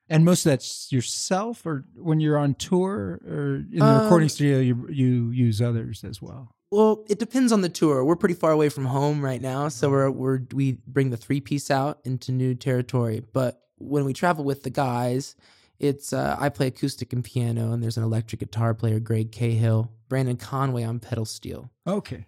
And 0.09 0.25
most 0.25 0.45
of 0.45 0.49
that's 0.49 0.91
yourself, 0.91 1.65
or 1.65 1.85
when 1.95 2.19
you're 2.19 2.37
on 2.37 2.55
tour, 2.55 3.21
or 3.25 3.63
in 3.71 3.79
the 3.79 3.85
Um, 3.85 4.01
recording 4.03 4.27
studio, 4.27 4.59
you 4.59 4.89
you 4.89 5.29
use 5.29 5.61
others 5.61 6.03
as 6.03 6.21
well. 6.21 6.53
Well, 6.71 7.03
it 7.09 7.19
depends 7.19 7.51
on 7.51 7.61
the 7.61 7.69
tour. 7.69 8.03
We're 8.05 8.15
pretty 8.15 8.35
far 8.35 8.51
away 8.51 8.69
from 8.69 8.85
home 8.85 9.23
right 9.23 9.41
now, 9.41 9.67
so 9.67 9.89
we're 9.89 10.09
we're 10.09 10.41
we 10.53 10.77
bring 10.87 11.09
the 11.09 11.17
three 11.17 11.41
piece 11.41 11.69
out 11.69 11.99
into 12.05 12.31
new 12.31 12.55
territory. 12.55 13.21
But 13.33 13.61
when 13.77 14.05
we 14.05 14.13
travel 14.13 14.43
with 14.45 14.63
the 14.63 14.69
guys, 14.69 15.35
it's 15.79 16.13
uh, 16.13 16.37
I 16.39 16.47
play 16.49 16.67
acoustic 16.67 17.11
and 17.11 17.23
piano, 17.23 17.73
and 17.73 17.83
there's 17.83 17.97
an 17.97 18.03
electric 18.03 18.39
guitar 18.39 18.73
player, 18.73 18.99
Greg 18.99 19.31
Cahill, 19.33 19.91
Brandon 20.07 20.37
Conway 20.37 20.83
on 20.83 20.99
pedal 20.99 21.25
steel. 21.25 21.69
Okay. 21.85 22.25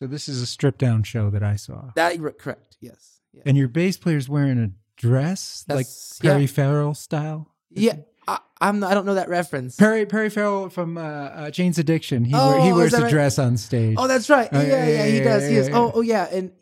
So 0.00 0.06
this 0.06 0.28
is 0.28 0.42
a 0.42 0.46
stripped 0.46 0.78
down 0.78 1.02
show 1.02 1.30
that 1.30 1.42
I 1.42 1.56
saw, 1.56 1.90
That 1.96 2.18
correct? 2.38 2.76
Yes. 2.80 3.20
Yeah. 3.32 3.42
and 3.46 3.56
your 3.56 3.68
bass 3.68 3.96
player's 3.96 4.28
wearing 4.28 4.58
a 4.58 4.70
dress, 4.96 5.64
like 5.68 5.78
That's- 5.78 6.18
Perry 6.20 6.42
yeah. 6.42 6.46
Farrell 6.46 6.94
style. 6.94 7.50
Yeah, 7.70 7.96
I, 8.26 8.38
I'm. 8.60 8.82
I 8.82 8.94
don't 8.94 9.06
know 9.06 9.14
that 9.14 9.28
reference. 9.28 9.76
Perry 9.76 10.06
Perry 10.06 10.30
Farrell 10.30 10.68
from 10.70 10.96
uh, 10.96 11.00
uh, 11.02 11.50
Jane's 11.50 11.78
Addiction. 11.78 12.24
He, 12.24 12.32
Oh, 12.34 12.50
wear, 12.50 12.60
he 12.62 12.72
wears 12.72 12.94
a 12.94 13.02
right? 13.02 13.10
dress 13.10 13.38
on 13.38 13.56
stage. 13.56 13.96
Oh, 13.98 14.06
that's 14.08 14.30
right. 14.30 14.48
Oh, 14.52 14.60
yeah, 14.60 14.66
yeah, 14.66 14.86
yeah, 14.86 15.04
yeah, 15.04 15.06
he 15.12 15.20
does. 15.20 15.42
yeah, 15.44 15.48
he 15.50 15.56
is. 15.56 15.68
Oh, 15.72 15.92
oh, 15.94 16.00
yeah, 16.00 16.28
and 16.32 16.52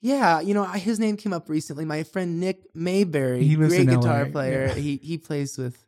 yeah, 0.00 0.40
you 0.40 0.54
know, 0.54 0.64
his 0.64 0.98
name 0.98 1.16
came 1.16 1.32
up 1.32 1.48
recently. 1.48 1.84
My 1.84 2.02
friend 2.04 2.40
Nick 2.40 2.62
Mayberry, 2.74 3.44
He 3.44 3.54
great 3.56 3.80
in 3.80 3.88
LA, 3.88 3.96
guitar 4.00 4.26
player. 4.26 4.68
He 4.68 4.96
he 4.96 5.18
plays 5.18 5.58
with 5.58 5.84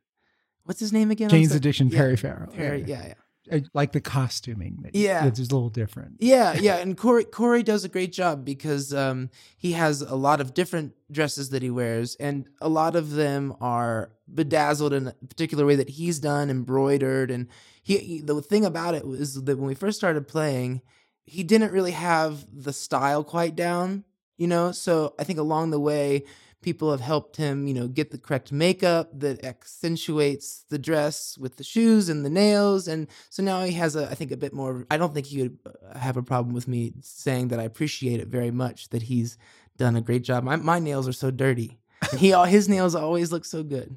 what's 0.64 0.80
his 0.80 0.92
name 0.92 1.10
again? 1.10 1.30
Jane's. 1.30 1.54
Addiction, 1.54 1.88
Perry 1.90 2.16
Farrell. 2.16 2.52
Perry, 2.52 2.84
yeah, 2.86 3.06
yeah. 3.08 3.14
I 3.50 3.64
like 3.74 3.92
the 3.92 4.00
costuming. 4.00 4.88
Yeah. 4.92 5.26
It's 5.26 5.38
a 5.40 5.42
little 5.42 5.68
different. 5.68 6.16
Yeah, 6.20 6.52
yeah, 6.60 6.76
and 6.76 6.96
Corey 6.96 7.24
Corey 7.24 7.62
does 7.62 7.84
a 7.84 7.88
great 7.88 8.12
job 8.12 8.44
because 8.44 8.94
um, 8.94 9.30
he 9.56 9.72
has 9.72 10.00
a 10.02 10.14
lot 10.14 10.40
of 10.40 10.54
different 10.54 10.94
dresses 11.10 11.50
that 11.50 11.62
he 11.62 11.70
wears, 11.70 12.14
and 12.16 12.46
a 12.60 12.68
lot 12.68 12.94
of 12.94 13.10
them 13.12 13.54
are 13.60 14.12
bedazzled 14.32 14.92
in 14.92 15.08
a 15.08 15.12
particular 15.26 15.66
way 15.66 15.76
that 15.76 15.90
he's 15.90 16.18
done, 16.18 16.50
embroidered, 16.50 17.30
and 17.30 17.48
he, 17.82 17.98
he- 17.98 18.20
the 18.20 18.40
thing 18.42 18.64
about 18.64 18.94
it 18.94 19.06
was 19.06 19.34
that 19.42 19.58
when 19.58 19.66
we 19.66 19.74
first 19.74 19.98
started 19.98 20.28
playing, 20.28 20.80
he 21.24 21.42
didn't 21.42 21.72
really 21.72 21.92
have 21.92 22.44
the 22.52 22.72
style 22.72 23.24
quite 23.24 23.56
down, 23.56 24.04
you 24.36 24.46
know. 24.46 24.70
So 24.72 25.14
I 25.18 25.24
think 25.24 25.38
along 25.38 25.70
the 25.70 25.80
way, 25.80 26.24
people 26.62 26.90
have 26.90 27.00
helped 27.00 27.36
him, 27.36 27.66
you 27.66 27.74
know, 27.74 27.88
get 27.88 28.10
the 28.10 28.18
correct 28.18 28.52
makeup 28.52 29.10
that 29.20 29.44
accentuates 29.44 30.64
the 30.68 30.78
dress 30.78 31.36
with 31.38 31.56
the 31.56 31.64
shoes 31.64 32.08
and 32.08 32.24
the 32.24 32.30
nails, 32.30 32.88
and 32.88 33.08
so 33.30 33.42
now 33.42 33.62
he 33.64 33.72
has 33.72 33.96
a, 33.96 34.08
I 34.10 34.14
think, 34.14 34.30
a 34.30 34.36
bit 34.36 34.54
more. 34.54 34.86
I 34.90 34.96
don't 34.96 35.12
think 35.12 35.26
he 35.26 35.42
would 35.42 35.58
uh, 35.66 35.98
have 35.98 36.16
a 36.16 36.22
problem 36.22 36.54
with 36.54 36.68
me 36.68 36.94
saying 37.00 37.48
that 37.48 37.60
I 37.60 37.64
appreciate 37.64 38.20
it 38.20 38.28
very 38.28 38.50
much 38.50 38.88
that 38.90 39.02
he's 39.02 39.36
done 39.76 39.96
a 39.96 40.00
great 40.00 40.22
job. 40.22 40.44
My 40.44 40.56
my 40.56 40.78
nails 40.78 41.06
are 41.08 41.12
so 41.12 41.30
dirty, 41.30 41.78
he 42.16 42.32
all 42.32 42.44
his 42.44 42.68
nails 42.68 42.94
always 42.94 43.32
look 43.32 43.44
so 43.44 43.62
good. 43.62 43.96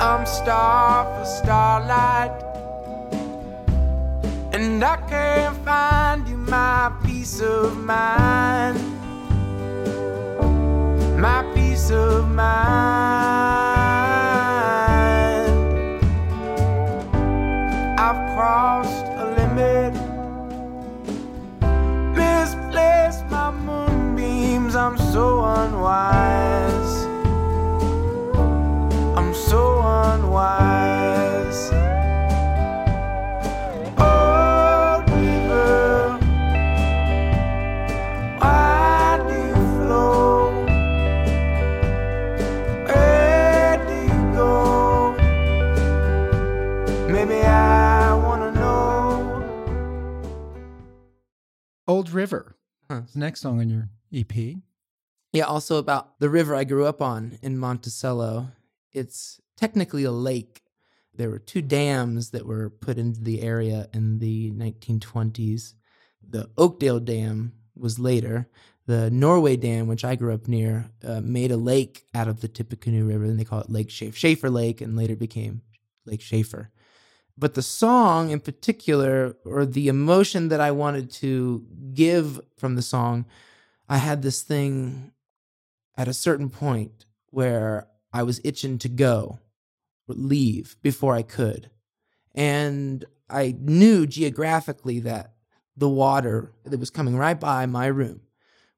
I'm 0.00 0.24
star 0.24 1.04
for 1.04 1.26
starlight. 1.26 2.32
And 4.54 4.82
I 4.82 4.96
can't 5.08 5.56
find 5.58 6.26
you 6.26 6.38
my 6.38 6.90
peace 7.04 7.42
of 7.42 7.76
mind. 7.76 8.89
The 53.12 53.18
next 53.18 53.40
song 53.40 53.60
on 53.60 53.68
your 53.68 53.88
EP. 54.12 54.56
Yeah, 55.32 55.44
also 55.44 55.76
about 55.76 56.18
the 56.20 56.30
river 56.30 56.54
I 56.54 56.64
grew 56.64 56.86
up 56.86 57.00
on 57.02 57.38
in 57.42 57.58
Monticello. 57.58 58.48
It's 58.92 59.40
technically 59.56 60.04
a 60.04 60.12
lake. 60.12 60.62
There 61.14 61.30
were 61.30 61.38
two 61.38 61.62
dams 61.62 62.30
that 62.30 62.46
were 62.46 62.70
put 62.70 62.98
into 62.98 63.20
the 63.20 63.42
area 63.42 63.88
in 63.92 64.18
the 64.18 64.52
1920s. 64.52 65.74
The 66.28 66.50
Oakdale 66.56 67.00
Dam 67.00 67.52
was 67.76 67.98
later. 67.98 68.48
The 68.86 69.10
Norway 69.10 69.56
Dam, 69.56 69.86
which 69.86 70.04
I 70.04 70.16
grew 70.16 70.34
up 70.34 70.48
near, 70.48 70.90
uh, 71.04 71.20
made 71.20 71.52
a 71.52 71.56
lake 71.56 72.04
out 72.14 72.28
of 72.28 72.40
the 72.40 72.48
Tippecanoe 72.48 73.04
River, 73.04 73.24
and 73.24 73.38
they 73.38 73.44
call 73.44 73.60
it 73.60 73.70
Lake 73.70 73.90
Shafer 73.90 74.50
Lake, 74.50 74.80
and 74.80 74.96
later 74.96 75.16
became 75.16 75.62
Lake 76.06 76.22
Shafer. 76.22 76.70
But 77.36 77.54
the 77.54 77.62
song 77.62 78.30
in 78.30 78.40
particular, 78.40 79.36
or 79.44 79.64
the 79.64 79.88
emotion 79.88 80.48
that 80.48 80.60
I 80.60 80.70
wanted 80.70 81.10
to 81.12 81.66
give 81.94 82.40
from 82.56 82.74
the 82.74 82.82
song, 82.82 83.24
I 83.88 83.96
had 83.98 84.22
this 84.22 84.42
thing 84.42 85.12
at 85.96 86.08
a 86.08 86.14
certain 86.14 86.50
point 86.50 87.06
where 87.30 87.88
I 88.12 88.22
was 88.22 88.40
itching 88.44 88.78
to 88.78 88.88
go, 88.88 89.38
leave 90.06 90.76
before 90.82 91.14
I 91.14 91.22
could. 91.22 91.70
And 92.34 93.04
I 93.28 93.54
knew 93.58 94.06
geographically 94.06 95.00
that 95.00 95.34
the 95.76 95.88
water 95.88 96.52
that 96.64 96.80
was 96.80 96.90
coming 96.90 97.16
right 97.16 97.38
by 97.38 97.66
my 97.66 97.86
room 97.86 98.20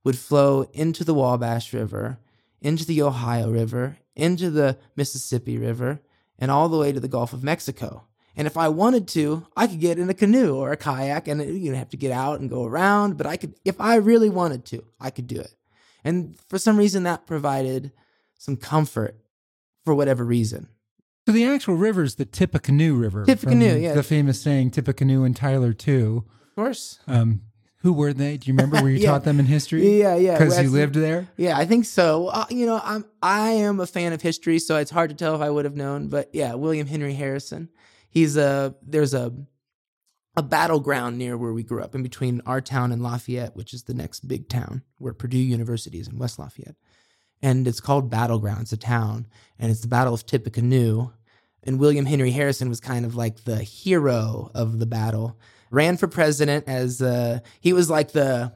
would 0.04 0.18
flow 0.18 0.62
into 0.72 1.04
the 1.04 1.14
Wabash 1.14 1.72
River, 1.72 2.18
into 2.60 2.84
the 2.84 3.02
Ohio 3.02 3.50
River, 3.50 3.98
into 4.14 4.50
the 4.50 4.78
Mississippi 4.96 5.58
River, 5.58 6.00
and 6.38 6.50
all 6.50 6.68
the 6.68 6.78
way 6.78 6.92
to 6.92 7.00
the 7.00 7.08
Gulf 7.08 7.32
of 7.32 7.42
Mexico. 7.42 8.04
And 8.36 8.46
if 8.46 8.56
I 8.56 8.68
wanted 8.68 9.08
to, 9.08 9.46
I 9.56 9.66
could 9.66 9.80
get 9.80 9.98
in 9.98 10.08
a 10.08 10.14
canoe 10.14 10.54
or 10.56 10.72
a 10.72 10.76
kayak 10.76 11.28
and 11.28 11.42
you 11.62 11.70
know 11.70 11.76
have 11.78 11.90
to 11.90 11.96
get 11.96 12.12
out 12.12 12.40
and 12.40 12.48
go 12.48 12.64
around, 12.64 13.18
but 13.18 13.26
I 13.26 13.36
could 13.36 13.54
if 13.64 13.80
I 13.80 13.96
really 13.96 14.30
wanted 14.30 14.64
to, 14.66 14.84
I 15.00 15.10
could 15.10 15.26
do 15.26 15.38
it. 15.40 15.54
And 16.04 16.38
for 16.48 16.58
some 16.58 16.76
reason 16.76 17.02
that 17.04 17.26
provided 17.26 17.92
some 18.38 18.56
comfort 18.56 19.16
for 19.84 19.94
whatever 19.94 20.24
reason. 20.24 20.68
So 21.26 21.32
the 21.32 21.44
actual 21.44 21.74
river 21.76 22.02
is 22.02 22.16
the 22.16 22.24
Tippecanoe 22.24 22.94
River. 22.94 23.24
Tippecanoe, 23.24 23.76
yeah. 23.76 23.94
The 23.94 24.02
famous 24.02 24.40
saying, 24.40 24.72
Tippecanoe 24.72 25.22
and 25.22 25.36
Tyler 25.36 25.72
too. 25.72 26.24
Of 26.50 26.54
course. 26.56 26.98
Um, 27.06 27.42
who 27.82 27.92
were 27.92 28.12
they? 28.12 28.36
Do 28.38 28.48
you 28.50 28.54
remember 28.54 28.80
where 28.82 28.90
you 28.90 28.98
Yeah. 29.00 29.10
taught 29.10 29.24
them 29.24 29.38
in 29.38 29.46
history? 29.46 30.00
Yeah, 30.00 30.16
yeah. 30.16 30.32
Because 30.38 30.54
Well, 30.54 30.64
you 30.64 30.70
lived 30.70 30.94
there? 30.96 31.28
Yeah, 31.36 31.56
I 31.58 31.64
think 31.64 31.84
so. 31.84 32.28
Uh, 32.28 32.46
you 32.50 32.66
know, 32.66 32.80
I'm 32.82 33.04
I 33.22 33.50
am 33.50 33.78
a 33.78 33.86
fan 33.86 34.12
of 34.12 34.22
history, 34.22 34.58
so 34.58 34.76
it's 34.78 34.90
hard 34.90 35.10
to 35.10 35.16
tell 35.16 35.34
if 35.36 35.40
I 35.40 35.50
would 35.50 35.64
have 35.64 35.76
known. 35.76 36.08
But 36.08 36.30
yeah, 36.32 36.54
William 36.54 36.86
Henry 36.88 37.14
Harrison. 37.14 37.68
He's 38.12 38.36
a 38.36 38.74
there's 38.82 39.14
a 39.14 39.32
a 40.36 40.42
battleground 40.42 41.16
near 41.16 41.36
where 41.36 41.52
we 41.52 41.62
grew 41.62 41.82
up, 41.82 41.94
in 41.94 42.02
between 42.02 42.42
our 42.44 42.60
town 42.60 42.92
and 42.92 43.02
Lafayette, 43.02 43.56
which 43.56 43.72
is 43.72 43.84
the 43.84 43.94
next 43.94 44.28
big 44.28 44.48
town 44.48 44.82
where 44.98 45.14
Purdue 45.14 45.38
University 45.38 45.98
is 45.98 46.08
in 46.08 46.18
West 46.18 46.38
Lafayette, 46.38 46.76
and 47.40 47.66
it's 47.66 47.80
called 47.80 48.10
Battleground. 48.10 48.62
It's 48.62 48.72
a 48.72 48.76
town, 48.76 49.26
and 49.58 49.70
it's 49.70 49.80
the 49.80 49.88
Battle 49.88 50.12
of 50.12 50.26
Tippecanoe. 50.26 51.12
And 51.64 51.78
William 51.78 52.04
Henry 52.04 52.32
Harrison 52.32 52.68
was 52.68 52.80
kind 52.80 53.06
of 53.06 53.14
like 53.14 53.44
the 53.44 53.62
hero 53.62 54.50
of 54.54 54.78
the 54.78 54.86
battle. 54.86 55.38
Ran 55.70 55.96
for 55.96 56.08
president 56.08 56.68
as 56.68 57.00
uh, 57.00 57.38
he 57.60 57.72
was 57.72 57.88
like 57.88 58.12
the 58.12 58.52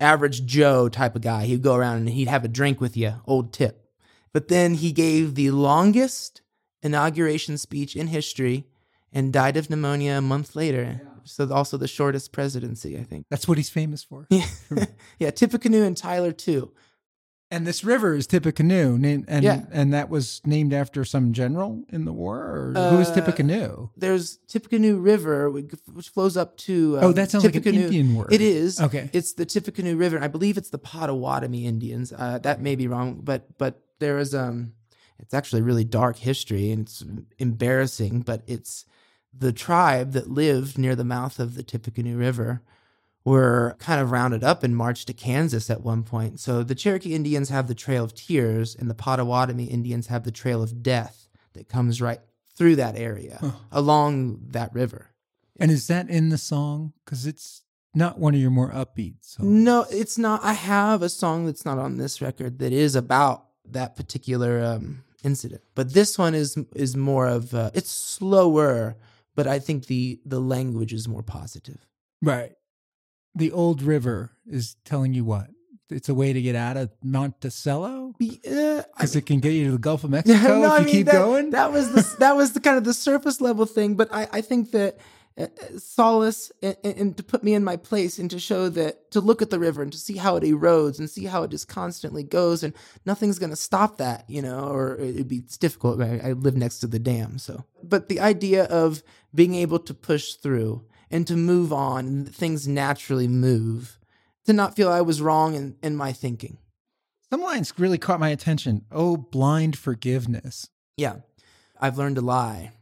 average 0.00 0.46
Joe 0.46 0.88
type 0.88 1.14
of 1.14 1.20
guy. 1.20 1.44
He'd 1.44 1.62
go 1.62 1.74
around 1.74 1.98
and 1.98 2.08
he'd 2.08 2.28
have 2.28 2.44
a 2.44 2.48
drink 2.48 2.80
with 2.80 2.96
you, 2.96 3.16
old 3.26 3.52
tip. 3.52 3.90
But 4.32 4.48
then 4.48 4.74
he 4.74 4.92
gave 4.92 5.34
the 5.34 5.50
longest 5.50 6.40
inauguration 6.82 7.58
speech 7.58 7.96
in 7.96 8.06
history 8.06 8.66
and 9.14 9.32
died 9.32 9.56
of 9.56 9.70
pneumonia 9.70 10.14
a 10.18 10.20
month 10.20 10.54
later. 10.54 11.00
So 11.24 11.50
also 11.50 11.78
the 11.78 11.88
shortest 11.88 12.32
presidency, 12.32 12.98
I 12.98 13.02
think. 13.04 13.24
That's 13.30 13.48
what 13.48 13.56
he's 13.56 13.70
famous 13.70 14.04
for. 14.04 14.26
Yeah, 14.28 14.46
yeah. 15.18 15.30
Tippecanoe 15.30 15.84
and 15.84 15.96
Tyler 15.96 16.32
too. 16.32 16.72
And 17.50 17.66
this 17.66 17.84
river 17.84 18.14
is 18.14 18.26
Tippecanoe, 18.26 18.96
named, 18.98 19.26
and 19.28 19.44
Yeah. 19.44 19.64
and 19.70 19.92
that 19.94 20.08
was 20.10 20.40
named 20.44 20.72
after 20.74 21.04
some 21.04 21.32
general 21.32 21.84
in 21.90 22.04
the 22.04 22.12
war. 22.12 22.38
Or 22.40 22.72
who's 22.90 23.08
Uh, 23.10 23.14
Tippecanoe? 23.14 23.90
There's 23.96 24.38
Tippecanoe 24.48 24.96
River, 24.96 25.50
which 25.50 26.08
flows 26.08 26.36
up 26.36 26.56
to. 26.66 26.98
Oh, 27.00 27.08
um, 27.08 27.12
that 27.14 27.30
sounds 27.30 27.44
like 27.44 27.54
an 27.54 27.62
Indian 27.74 28.14
word. 28.16 28.32
It 28.32 28.40
is. 28.40 28.80
Okay. 28.80 29.08
It's 29.12 29.34
the 29.34 29.46
Tippecanoe 29.46 29.94
River. 29.96 30.18
I 30.20 30.26
believe 30.28 30.58
it's 30.58 30.70
the 30.70 30.78
Potawatomi 30.78 31.64
Indians. 31.64 32.12
Uh, 32.12 32.38
that 32.38 32.60
may 32.60 32.74
be 32.74 32.88
wrong, 32.88 33.20
but 33.22 33.56
but 33.56 33.80
there 34.00 34.18
is 34.18 34.34
um, 34.34 34.72
it's 35.20 35.32
actually 35.32 35.62
really 35.62 35.84
dark 35.84 36.16
history 36.16 36.70
and 36.72 36.82
it's 36.82 37.04
embarrassing. 37.38 38.22
But 38.22 38.42
it's 38.46 38.84
the 39.36 39.52
tribe 39.52 40.12
that 40.12 40.30
lived 40.30 40.78
near 40.78 40.94
the 40.94 41.04
mouth 41.04 41.38
of 41.38 41.54
the 41.54 41.62
Tippecanoe 41.62 42.16
River 42.16 42.62
were 43.24 43.76
kind 43.78 44.00
of 44.00 44.10
rounded 44.10 44.44
up 44.44 44.62
and 44.62 44.76
marched 44.76 45.06
to 45.06 45.14
Kansas 45.14 45.70
at 45.70 45.82
one 45.82 46.02
point. 46.02 46.40
So 46.40 46.62
the 46.62 46.74
Cherokee 46.74 47.14
Indians 47.14 47.48
have 47.48 47.68
the 47.68 47.74
Trail 47.74 48.04
of 48.04 48.14
Tears, 48.14 48.74
and 48.74 48.90
the 48.90 48.94
Potawatomi 48.94 49.64
Indians 49.64 50.08
have 50.08 50.24
the 50.24 50.30
Trail 50.30 50.62
of 50.62 50.82
Death 50.82 51.28
that 51.54 51.68
comes 51.68 52.02
right 52.02 52.20
through 52.54 52.76
that 52.76 52.96
area 52.96 53.54
along 53.72 54.40
that 54.50 54.72
river. 54.74 55.10
And 55.58 55.70
is 55.70 55.86
that 55.86 56.08
in 56.08 56.28
the 56.28 56.38
song? 56.38 56.92
Because 57.04 57.26
it's 57.26 57.62
not 57.94 58.18
one 58.18 58.34
of 58.34 58.40
your 58.40 58.50
more 58.50 58.70
upbeat 58.70 59.14
songs. 59.22 59.48
No, 59.48 59.86
it's 59.90 60.18
not. 60.18 60.44
I 60.44 60.52
have 60.52 61.02
a 61.02 61.08
song 61.08 61.46
that's 61.46 61.64
not 61.64 61.78
on 61.78 61.96
this 61.96 62.20
record 62.20 62.58
that 62.58 62.72
is 62.72 62.94
about 62.94 63.46
that 63.64 63.96
particular 63.96 64.62
um, 64.62 65.04
incident. 65.22 65.62
But 65.74 65.94
this 65.94 66.18
one 66.18 66.34
is 66.34 66.58
is 66.74 66.96
more 66.96 67.26
of 67.26 67.54
uh, 67.54 67.70
it's 67.72 67.90
slower, 67.90 68.96
but 69.34 69.46
I 69.46 69.58
think 69.58 69.86
the 69.86 70.20
the 70.24 70.40
language 70.40 70.92
is 70.92 71.08
more 71.08 71.22
positive. 71.22 71.86
Right. 72.22 72.52
The 73.34 73.50
old 73.52 73.82
river 73.82 74.32
is 74.46 74.76
telling 74.84 75.12
you 75.14 75.24
what? 75.24 75.48
It's 75.90 76.08
a 76.08 76.14
way 76.14 76.32
to 76.32 76.40
get 76.40 76.54
out 76.56 76.76
of 76.76 76.90
Monticello? 77.02 78.14
Uh, 78.20 78.82
Because 78.96 79.16
it 79.16 79.26
can 79.26 79.40
get 79.40 79.50
you 79.50 79.66
to 79.66 79.72
the 79.72 79.78
Gulf 79.78 80.04
of 80.04 80.10
Mexico 80.18 80.60
no, 80.60 80.64
if 80.64 80.70
I 80.70 80.78
you 80.78 80.84
mean, 80.86 80.94
keep 80.94 81.06
that, 81.06 81.12
going? 81.12 81.50
That 81.50 81.72
was 81.72 81.92
the 81.92 82.16
that 82.20 82.36
was 82.36 82.52
the 82.52 82.60
kind 82.60 82.78
of 82.78 82.84
the 82.84 82.94
surface 82.94 83.40
level 83.40 83.66
thing, 83.66 83.94
but 83.94 84.08
I, 84.12 84.28
I 84.32 84.40
think 84.40 84.70
that 84.70 84.98
uh, 85.36 85.42
uh, 85.42 85.78
solace 85.78 86.52
and, 86.62 86.76
and 86.84 87.16
to 87.16 87.22
put 87.24 87.42
me 87.42 87.54
in 87.54 87.64
my 87.64 87.76
place 87.76 88.18
and 88.20 88.30
to 88.30 88.38
show 88.38 88.68
that 88.68 89.10
to 89.10 89.20
look 89.20 89.42
at 89.42 89.50
the 89.50 89.58
river 89.58 89.82
and 89.82 89.92
to 89.92 89.98
see 89.98 90.16
how 90.16 90.36
it 90.36 90.44
erodes 90.44 90.98
and 91.00 91.10
see 91.10 91.24
how 91.24 91.42
it 91.42 91.50
just 91.50 91.66
constantly 91.68 92.22
goes 92.22 92.62
and 92.62 92.72
nothing's 93.04 93.38
going 93.40 93.50
to 93.50 93.56
stop 93.56 93.98
that, 93.98 94.24
you 94.30 94.40
know, 94.40 94.68
or 94.68 94.96
it'd 94.96 95.26
be 95.28 95.38
it's 95.38 95.58
difficult. 95.58 96.00
I, 96.00 96.20
I 96.24 96.32
live 96.32 96.56
next 96.56 96.78
to 96.78 96.86
the 96.86 97.00
dam, 97.00 97.38
so. 97.38 97.64
But 97.82 98.08
the 98.08 98.20
idea 98.20 98.64
of 98.64 99.02
being 99.34 99.54
able 99.54 99.78
to 99.80 99.94
push 99.94 100.34
through 100.34 100.84
and 101.10 101.26
to 101.26 101.36
move 101.36 101.72
on 101.72 102.06
and 102.06 102.34
things 102.34 102.68
naturally 102.68 103.28
move, 103.28 103.98
to 104.46 104.52
not 104.52 104.76
feel 104.76 104.90
I 104.90 105.00
was 105.00 105.22
wrong 105.22 105.54
in, 105.54 105.76
in 105.82 105.96
my 105.96 106.12
thinking. 106.12 106.58
Some 107.30 107.42
lines 107.42 107.72
really 107.78 107.98
caught 107.98 108.20
my 108.20 108.28
attention. 108.28 108.84
Oh, 108.92 109.16
blind 109.16 109.76
forgiveness. 109.76 110.68
Yeah. 110.96 111.16
I've 111.80 111.98
learned 111.98 112.16
to 112.16 112.22
lie. 112.22 112.72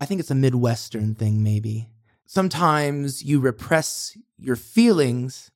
I 0.00 0.06
think 0.06 0.20
it's 0.20 0.30
a 0.30 0.34
Midwestern 0.34 1.14
thing, 1.14 1.42
maybe. 1.42 1.88
Sometimes 2.26 3.22
you 3.22 3.40
repress 3.40 4.16
your 4.38 4.56
feelings 4.56 5.50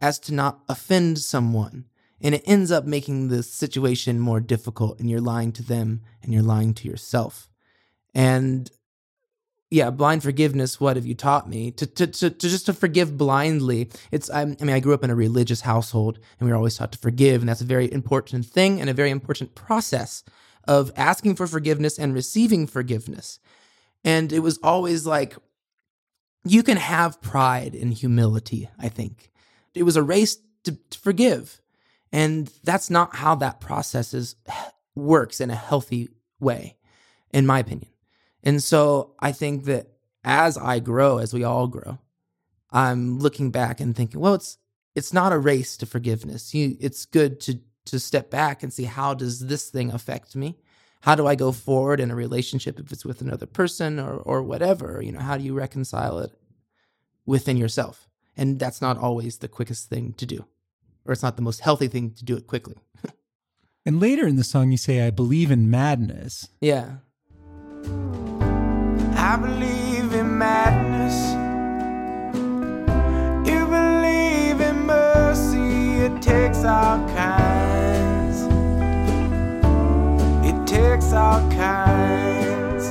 as 0.00 0.18
to 0.20 0.34
not 0.34 0.60
offend 0.68 1.18
someone, 1.18 1.86
and 2.20 2.34
it 2.34 2.42
ends 2.44 2.70
up 2.70 2.84
making 2.84 3.28
the 3.28 3.42
situation 3.42 4.20
more 4.20 4.40
difficult, 4.40 4.98
and 4.98 5.08
you're 5.08 5.20
lying 5.20 5.52
to 5.52 5.62
them 5.62 6.02
and 6.22 6.32
you're 6.32 6.42
lying 6.42 6.74
to 6.74 6.88
yourself. 6.88 7.48
And 8.14 8.70
yeah, 9.70 9.90
blind 9.90 10.24
forgiveness. 10.24 10.80
What 10.80 10.96
have 10.96 11.06
you 11.06 11.14
taught 11.14 11.48
me 11.48 11.70
to 11.72 11.86
to 11.86 12.06
to, 12.08 12.30
to 12.30 12.48
just 12.48 12.66
to 12.66 12.72
forgive 12.72 13.16
blindly? 13.16 13.88
It's 14.10 14.28
I, 14.28 14.44
mean 14.44 14.70
I 14.70 14.80
grew 14.80 14.94
up 14.94 15.04
in 15.04 15.10
a 15.10 15.14
religious 15.14 15.60
household, 15.60 16.18
and 16.38 16.46
we 16.46 16.50
were 16.50 16.56
always 16.56 16.76
taught 16.76 16.92
to 16.92 16.98
forgive, 16.98 17.40
and 17.40 17.48
that's 17.48 17.60
a 17.60 17.64
very 17.64 17.90
important 17.92 18.46
thing 18.46 18.80
and 18.80 18.90
a 18.90 18.94
very 18.94 19.10
important 19.10 19.54
process 19.54 20.24
of 20.66 20.90
asking 20.96 21.36
for 21.36 21.46
forgiveness 21.46 21.98
and 21.98 22.12
receiving 22.12 22.66
forgiveness. 22.66 23.38
And 24.04 24.32
it 24.32 24.40
was 24.40 24.58
always 24.62 25.06
like 25.06 25.36
you 26.44 26.64
can 26.64 26.76
have 26.76 27.22
pride 27.22 27.74
and 27.74 27.94
humility. 27.94 28.68
I 28.78 28.88
think 28.88 29.30
it 29.74 29.84
was 29.84 29.96
a 29.96 30.02
race 30.02 30.36
to, 30.64 30.72
to 30.90 30.98
forgive, 30.98 31.60
and 32.10 32.50
that's 32.64 32.90
not 32.90 33.14
how 33.16 33.36
that 33.36 33.60
process 33.60 34.14
is 34.14 34.34
works 34.96 35.40
in 35.40 35.48
a 35.48 35.54
healthy 35.54 36.08
way, 36.40 36.76
in 37.32 37.46
my 37.46 37.60
opinion. 37.60 37.90
And 38.42 38.62
so 38.62 39.14
I 39.20 39.32
think 39.32 39.64
that 39.64 39.88
as 40.24 40.56
I 40.56 40.78
grow, 40.78 41.18
as 41.18 41.32
we 41.32 41.44
all 41.44 41.66
grow, 41.66 41.98
I'm 42.70 43.18
looking 43.18 43.50
back 43.50 43.80
and 43.80 43.94
thinking, 43.94 44.20
well, 44.20 44.34
it's 44.34 44.58
it's 44.94 45.12
not 45.12 45.32
a 45.32 45.38
race 45.38 45.76
to 45.78 45.86
forgiveness. 45.86 46.54
You, 46.54 46.76
it's 46.80 47.06
good 47.06 47.40
to 47.40 47.60
to 47.86 47.98
step 47.98 48.30
back 48.30 48.62
and 48.62 48.72
see 48.72 48.84
how 48.84 49.14
does 49.14 49.46
this 49.46 49.70
thing 49.70 49.90
affect 49.90 50.36
me? 50.36 50.58
How 51.02 51.14
do 51.14 51.26
I 51.26 51.34
go 51.34 51.50
forward 51.50 51.98
in 51.98 52.10
a 52.10 52.14
relationship 52.14 52.78
if 52.78 52.92
it's 52.92 53.04
with 53.04 53.20
another 53.20 53.46
person 53.46 53.98
or 53.98 54.16
or 54.16 54.42
whatever? 54.42 55.00
You 55.02 55.12
know, 55.12 55.20
how 55.20 55.36
do 55.36 55.44
you 55.44 55.54
reconcile 55.54 56.18
it 56.20 56.32
within 57.26 57.56
yourself? 57.56 58.08
And 58.36 58.58
that's 58.58 58.80
not 58.80 58.98
always 58.98 59.38
the 59.38 59.48
quickest 59.48 59.88
thing 59.88 60.12
to 60.14 60.26
do, 60.26 60.44
or 61.04 61.12
it's 61.12 61.22
not 61.22 61.36
the 61.36 61.42
most 61.42 61.60
healthy 61.60 61.88
thing 61.88 62.12
to 62.12 62.24
do 62.24 62.36
it 62.36 62.46
quickly. 62.46 62.76
And 63.86 63.98
later 63.98 64.26
in 64.26 64.36
the 64.36 64.44
song, 64.44 64.70
you 64.70 64.76
say, 64.76 65.00
I 65.06 65.10
believe 65.10 65.50
in 65.50 65.70
madness. 65.70 66.48
Yeah. 66.60 66.96
I 69.16 69.36
believe 69.36 70.12
in 70.14 70.38
madness. 70.38 71.14
You 73.48 73.66
believe 73.66 74.60
in 74.60 74.86
mercy. 74.86 76.04
It 76.04 76.20
takes 76.20 76.64
all 76.64 76.98
kinds. 77.10 78.42
It 80.46 80.66
takes 80.66 81.12
all 81.12 81.40
kinds. 81.50 82.86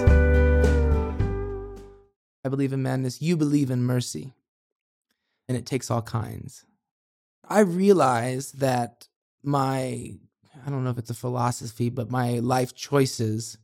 I 2.46 2.50
believe 2.50 2.74
in 2.74 2.82
madness. 2.82 3.22
You 3.22 3.36
believe 3.36 3.70
in 3.70 3.84
mercy. 3.84 4.34
And 5.48 5.58
it 5.58 5.66
takes 5.66 5.92
all 5.92 6.02
kinds. 6.02 6.66
I 7.44 7.62
realize 7.62 8.52
that 8.54 9.08
my, 9.44 10.14
I 10.66 10.70
don't 10.70 10.84
know 10.84 10.92
if 10.92 10.98
it's 10.98 11.10
a 11.10 11.16
philosophy, 11.16 11.90
but 11.90 12.10
my 12.10 12.40
life 12.40 12.76
choices 12.76 13.58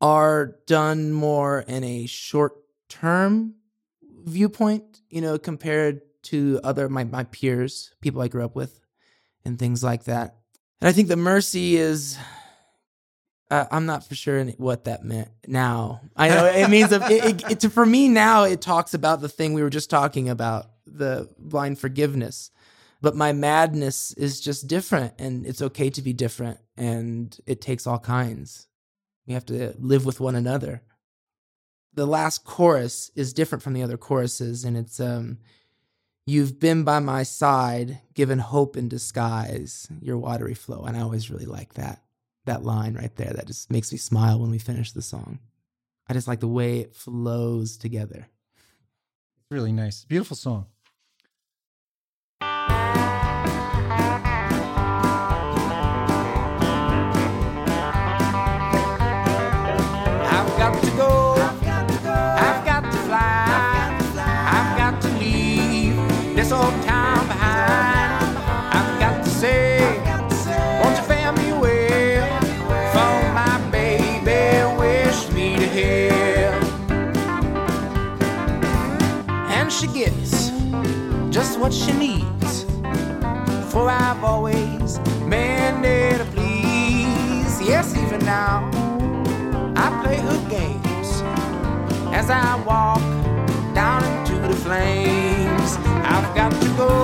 are 0.00 0.56
done 0.66 1.12
more 1.12 1.60
in 1.60 1.84
a 1.84 2.06
short 2.06 2.52
term 2.88 3.54
viewpoint, 4.24 5.00
you 5.08 5.20
know, 5.20 5.38
compared 5.38 6.00
to 6.24 6.60
other, 6.64 6.88
my, 6.88 7.04
my 7.04 7.24
peers, 7.24 7.94
people 8.00 8.22
I 8.22 8.28
grew 8.28 8.44
up 8.44 8.56
with, 8.56 8.80
and 9.44 9.58
things 9.58 9.84
like 9.84 10.04
that. 10.04 10.36
And 10.80 10.88
I 10.88 10.92
think 10.92 11.08
the 11.08 11.16
mercy 11.16 11.76
is 11.76 12.18
uh, 13.50 13.66
I'm 13.70 13.86
not 13.86 14.04
for 14.04 14.14
sure 14.14 14.44
what 14.56 14.84
that 14.84 15.04
meant 15.04 15.28
now. 15.46 16.00
I 16.16 16.28
know 16.28 16.46
it 16.46 16.68
means 16.70 16.92
it, 16.92 17.02
it, 17.02 17.64
it, 17.64 17.72
for 17.72 17.86
me 17.86 18.08
now. 18.08 18.44
It 18.44 18.60
talks 18.60 18.94
about 18.94 19.20
the 19.20 19.28
thing 19.28 19.52
we 19.52 19.62
were 19.62 19.70
just 19.70 19.90
talking 19.90 20.28
about, 20.28 20.66
the 20.86 21.28
blind 21.38 21.78
forgiveness. 21.78 22.50
But 23.00 23.14
my 23.14 23.32
madness 23.32 24.12
is 24.14 24.40
just 24.40 24.66
different, 24.66 25.14
and 25.18 25.46
it's 25.46 25.60
okay 25.60 25.90
to 25.90 26.00
be 26.00 26.14
different, 26.14 26.58
and 26.76 27.36
it 27.46 27.60
takes 27.60 27.86
all 27.86 27.98
kinds. 27.98 28.66
We 29.26 29.34
have 29.34 29.46
to 29.46 29.74
live 29.78 30.04
with 30.04 30.20
one 30.20 30.34
another. 30.34 30.82
The 31.94 32.06
last 32.06 32.44
chorus 32.44 33.10
is 33.14 33.32
different 33.32 33.62
from 33.62 33.72
the 33.72 33.82
other 33.82 33.96
choruses, 33.96 34.64
and 34.64 34.76
it's 34.76 35.00
um, 35.00 35.38
You've 36.26 36.58
been 36.58 36.84
by 36.84 37.00
my 37.00 37.22
side, 37.22 38.00
given 38.14 38.38
hope 38.38 38.78
in 38.78 38.88
disguise, 38.88 39.88
your 40.00 40.16
watery 40.16 40.54
flow. 40.54 40.84
And 40.84 40.96
I 40.96 41.00
always 41.00 41.30
really 41.30 41.44
like 41.44 41.74
that 41.74 42.00
that 42.46 42.62
line 42.62 42.94
right 42.94 43.14
there. 43.16 43.32
That 43.32 43.46
just 43.46 43.70
makes 43.70 43.92
me 43.92 43.98
smile 43.98 44.38
when 44.38 44.50
we 44.50 44.58
finish 44.58 44.92
the 44.92 45.02
song. 45.02 45.38
I 46.08 46.12
just 46.12 46.28
like 46.28 46.40
the 46.40 46.48
way 46.48 46.80
it 46.80 46.94
flows 46.94 47.76
together. 47.76 48.28
Really 49.50 49.72
nice. 49.72 50.04
Beautiful 50.04 50.36
song. 50.36 50.66
What 81.64 81.72
she 81.72 81.92
needs. 81.92 82.64
For 83.72 83.88
I've 83.88 84.22
always 84.22 84.98
been 85.30 85.80
to 86.18 86.26
please. 86.34 87.54
Yes, 87.62 87.96
even 87.96 88.22
now. 88.22 88.68
I 89.74 89.86
play 90.02 90.16
her 90.16 90.40
games 90.50 91.22
as 92.12 92.28
I 92.28 92.62
walk 92.66 93.00
down 93.74 94.04
into 94.04 94.46
the 94.46 94.54
flames. 94.54 95.78
I've 96.04 96.34
got 96.36 96.52
to 96.52 96.68
go. 96.76 97.03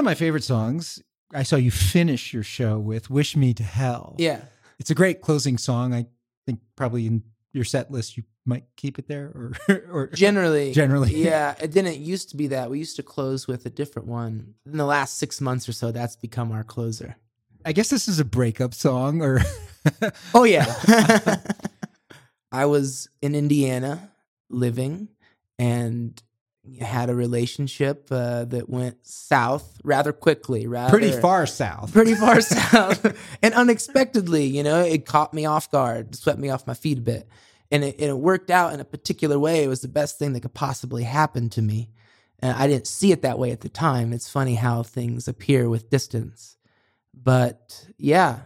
Of 0.00 0.04
my 0.04 0.14
favorite 0.14 0.44
songs, 0.44 1.02
I 1.32 1.42
saw 1.44 1.56
you 1.56 1.70
finish 1.70 2.32
your 2.32 2.42
show 2.42 2.78
with 2.78 3.08
Wish 3.10 3.36
Me 3.36 3.54
to 3.54 3.62
Hell. 3.62 4.16
Yeah. 4.18 4.40
It's 4.78 4.90
a 4.90 4.94
great 4.94 5.20
closing 5.20 5.58
song. 5.58 5.94
I 5.94 6.06
think 6.46 6.60
probably 6.76 7.06
in 7.06 7.22
your 7.52 7.64
set 7.64 7.90
list 7.90 8.16
you 8.16 8.24
might 8.46 8.64
keep 8.76 8.98
it 8.98 9.06
there 9.08 9.26
or 9.34 9.52
or 9.92 10.06
Generally. 10.08 10.72
Generally. 10.72 11.14
Yeah. 11.16 11.54
It 11.60 11.70
didn't 11.70 11.98
used 11.98 12.30
to 12.30 12.36
be 12.36 12.48
that. 12.48 12.70
We 12.70 12.78
used 12.78 12.96
to 12.96 13.02
close 13.02 13.46
with 13.46 13.66
a 13.66 13.70
different 13.70 14.08
one. 14.08 14.54
In 14.66 14.76
the 14.76 14.86
last 14.86 15.18
six 15.18 15.40
months 15.40 15.68
or 15.68 15.72
so, 15.72 15.92
that's 15.92 16.16
become 16.16 16.50
our 16.50 16.64
closer. 16.64 17.16
I 17.64 17.72
guess 17.72 17.90
this 17.90 18.08
is 18.08 18.18
a 18.18 18.24
breakup 18.24 18.72
song 18.74 19.20
or 19.22 19.40
Oh, 20.34 20.44
yeah. 20.44 20.74
I 22.52 22.64
was 22.66 23.08
in 23.22 23.34
Indiana 23.34 24.10
living, 24.48 25.08
and 25.58 26.20
had 26.80 27.08
a 27.10 27.14
relationship 27.14 28.08
uh, 28.10 28.44
that 28.44 28.68
went 28.68 28.98
south 29.06 29.80
rather 29.82 30.12
quickly, 30.12 30.66
rather 30.66 30.90
Pretty 30.90 31.12
far 31.12 31.46
south. 31.46 31.92
pretty 31.92 32.14
far 32.14 32.40
south, 32.40 33.04
and 33.42 33.54
unexpectedly, 33.54 34.44
you 34.44 34.62
know, 34.62 34.80
it 34.80 35.06
caught 35.06 35.32
me 35.34 35.46
off 35.46 35.70
guard, 35.70 36.14
swept 36.14 36.38
me 36.38 36.50
off 36.50 36.66
my 36.66 36.74
feet 36.74 36.98
a 36.98 37.00
bit, 37.02 37.28
and 37.70 37.82
it, 37.84 37.96
and 37.98 38.10
it 38.10 38.18
worked 38.18 38.50
out 38.50 38.72
in 38.74 38.80
a 38.80 38.84
particular 38.84 39.38
way. 39.38 39.64
It 39.64 39.68
was 39.68 39.80
the 39.80 39.88
best 39.88 40.18
thing 40.18 40.32
that 40.34 40.40
could 40.40 40.54
possibly 40.54 41.04
happen 41.04 41.48
to 41.50 41.62
me. 41.62 41.90
And 42.40 42.56
I 42.56 42.66
didn't 42.66 42.86
see 42.86 43.12
it 43.12 43.22
that 43.22 43.38
way 43.38 43.50
at 43.52 43.60
the 43.60 43.68
time. 43.68 44.12
It's 44.12 44.28
funny 44.30 44.54
how 44.54 44.82
things 44.82 45.28
appear 45.28 45.68
with 45.68 45.90
distance, 45.90 46.56
but 47.14 47.86
yeah, 47.98 48.40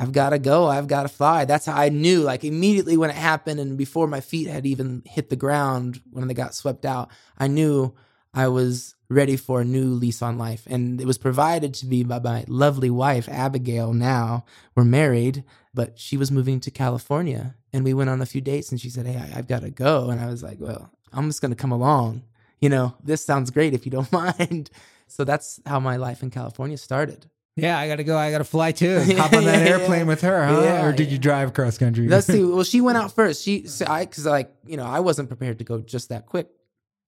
I've 0.00 0.12
got 0.12 0.30
to 0.30 0.38
go. 0.38 0.66
I've 0.66 0.88
got 0.88 1.02
to 1.02 1.08
fly. 1.08 1.44
That's 1.44 1.66
how 1.66 1.76
I 1.76 1.90
knew, 1.90 2.22
like 2.22 2.42
immediately 2.42 2.96
when 2.96 3.10
it 3.10 3.16
happened 3.16 3.60
and 3.60 3.76
before 3.76 4.06
my 4.06 4.22
feet 4.22 4.48
had 4.48 4.64
even 4.64 5.02
hit 5.04 5.28
the 5.28 5.36
ground 5.36 6.00
when 6.10 6.26
they 6.26 6.32
got 6.32 6.54
swept 6.54 6.86
out, 6.86 7.10
I 7.36 7.48
knew 7.48 7.94
I 8.32 8.48
was 8.48 8.94
ready 9.10 9.36
for 9.36 9.60
a 9.60 9.64
new 9.64 9.88
lease 9.88 10.22
on 10.22 10.38
life. 10.38 10.66
And 10.66 11.02
it 11.02 11.06
was 11.06 11.18
provided 11.18 11.74
to 11.74 11.86
me 11.86 12.02
by 12.02 12.18
my 12.18 12.46
lovely 12.48 12.88
wife, 12.88 13.28
Abigail. 13.28 13.92
Now 13.92 14.46
we're 14.74 14.84
married, 14.84 15.44
but 15.74 15.98
she 15.98 16.16
was 16.16 16.30
moving 16.30 16.60
to 16.60 16.70
California 16.70 17.56
and 17.70 17.84
we 17.84 17.92
went 17.92 18.08
on 18.08 18.22
a 18.22 18.26
few 18.26 18.40
dates 18.40 18.70
and 18.70 18.80
she 18.80 18.88
said, 18.88 19.06
Hey, 19.06 19.16
I, 19.16 19.38
I've 19.38 19.48
got 19.48 19.60
to 19.62 19.70
go. 19.70 20.08
And 20.08 20.18
I 20.18 20.28
was 20.28 20.42
like, 20.42 20.58
Well, 20.60 20.90
I'm 21.12 21.28
just 21.28 21.42
going 21.42 21.52
to 21.52 21.56
come 21.56 21.72
along. 21.72 22.22
You 22.58 22.70
know, 22.70 22.94
this 23.04 23.22
sounds 23.22 23.50
great 23.50 23.74
if 23.74 23.84
you 23.84 23.92
don't 23.92 24.10
mind. 24.38 24.70
So 25.08 25.24
that's 25.24 25.60
how 25.66 25.78
my 25.78 25.96
life 25.96 26.22
in 26.22 26.30
California 26.30 26.78
started. 26.78 27.26
Yeah, 27.56 27.78
I 27.78 27.88
got 27.88 27.96
to 27.96 28.04
go. 28.04 28.16
I 28.16 28.30
got 28.30 28.38
to 28.38 28.44
fly 28.44 28.72
too. 28.72 29.00
Hop 29.16 29.32
on 29.32 29.44
that 29.44 29.66
airplane 29.66 30.06
with 30.06 30.22
her, 30.22 30.46
huh? 30.46 30.60
Yeah, 30.62 30.84
or 30.84 30.92
did 30.92 31.08
yeah. 31.08 31.12
you 31.12 31.18
drive 31.18 31.52
cross 31.52 31.78
country? 31.78 32.08
Let's 32.08 32.26
see. 32.26 32.44
Well, 32.50 32.64
she 32.64 32.80
went 32.80 32.98
out 32.98 33.12
first. 33.12 33.42
She, 33.42 33.66
so 33.66 33.86
I, 33.88 34.06
cause 34.06 34.26
like, 34.26 34.52
you 34.66 34.76
know, 34.76 34.86
I 34.86 35.00
wasn't 35.00 35.28
prepared 35.28 35.58
to 35.58 35.64
go 35.64 35.80
just 35.80 36.08
that 36.08 36.26
quick. 36.26 36.48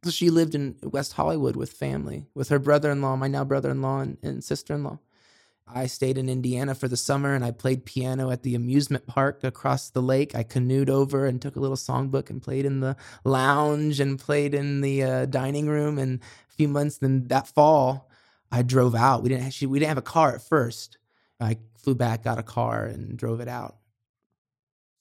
So 0.05 0.11
she 0.11 0.31
lived 0.31 0.55
in 0.55 0.77
West 0.83 1.13
Hollywood 1.13 1.57
with 1.57 1.73
family, 1.73 2.27
with 2.35 2.49
her 2.49 2.59
brother-in-law, 2.59 3.17
my 3.17 3.29
now 3.29 3.45
brother-in-law 3.45 4.01
and, 4.01 4.19
and 4.23 4.43
sister-in-law. 4.43 4.99
I 5.67 5.87
stayed 5.87 6.19
in 6.19 6.29
Indiana 6.29 6.75
for 6.75 6.89
the 6.89 6.97
summer 6.97 7.35
and 7.35 7.45
I 7.45 7.51
played 7.51 7.85
piano 7.85 8.31
at 8.31 8.43
the 8.43 8.55
amusement 8.55 9.07
park 9.07 9.45
across 9.45 9.91
the 9.91 10.03
lake. 10.03 10.35
I 10.35 10.43
canoed 10.43 10.91
over 10.91 11.27
and 11.27 11.41
took 11.41 11.57
a 11.57 11.61
little 11.61 11.77
songbook 11.77 12.31
and 12.31 12.43
played 12.43 12.65
in 12.65 12.81
the 12.81 12.97
lounge 13.25 14.01
and 14.01 14.19
played 14.19 14.55
in 14.55 14.81
the 14.81 15.03
uh, 15.03 15.27
dining 15.27 15.67
room. 15.67 15.99
And 15.99 16.21
a 16.51 16.55
few 16.55 16.69
months 16.69 16.99
then 16.99 17.29
that 17.29 17.49
fall, 17.49 18.11
I 18.53 18.61
drove 18.63 18.95
out. 18.95 19.23
We 19.23 19.31
didn't 19.31 19.47
actually, 19.47 19.69
we 19.69 19.79
didn't 19.79 19.89
have 19.89 19.99
a 19.99 20.03
car 20.03 20.35
at 20.35 20.43
first. 20.43 20.99
I 21.41 21.57
flew 21.79 21.95
back, 21.95 22.23
got 22.23 22.39
a 22.39 22.43
car, 22.43 22.85
and 22.85 23.17
drove 23.17 23.41
it 23.41 23.49
out. 23.49 23.79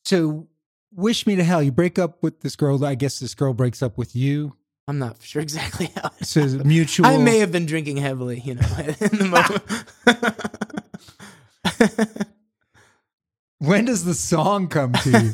so, 0.05 0.47
wish 0.93 1.27
me 1.27 1.35
to 1.35 1.43
hell. 1.43 1.61
You 1.61 1.71
break 1.71 1.99
up 1.99 2.23
with 2.23 2.39
this 2.39 2.55
girl. 2.55 2.83
I 2.83 2.95
guess 2.95 3.19
this 3.19 3.35
girl 3.35 3.53
breaks 3.53 3.83
up 3.83 3.97
with 3.97 4.15
you. 4.15 4.55
I'm 4.87 4.97
not 4.97 5.17
sure 5.21 5.41
exactly 5.41 5.91
how. 5.95 6.11
So, 6.23 6.39
it's 6.39 6.53
mutual. 6.53 7.05
I 7.05 7.17
may 7.17 7.39
have 7.39 7.51
been 7.51 7.65
drinking 7.65 7.97
heavily, 7.97 8.39
you 8.39 8.55
know, 8.55 8.67
in 8.77 9.17
the 9.17 9.27
moment. 11.67 12.27
when 13.59 13.85
does 13.85 14.05
the 14.05 14.15
song 14.15 14.69
come 14.69 14.93
to 14.93 15.09
you 15.11 15.33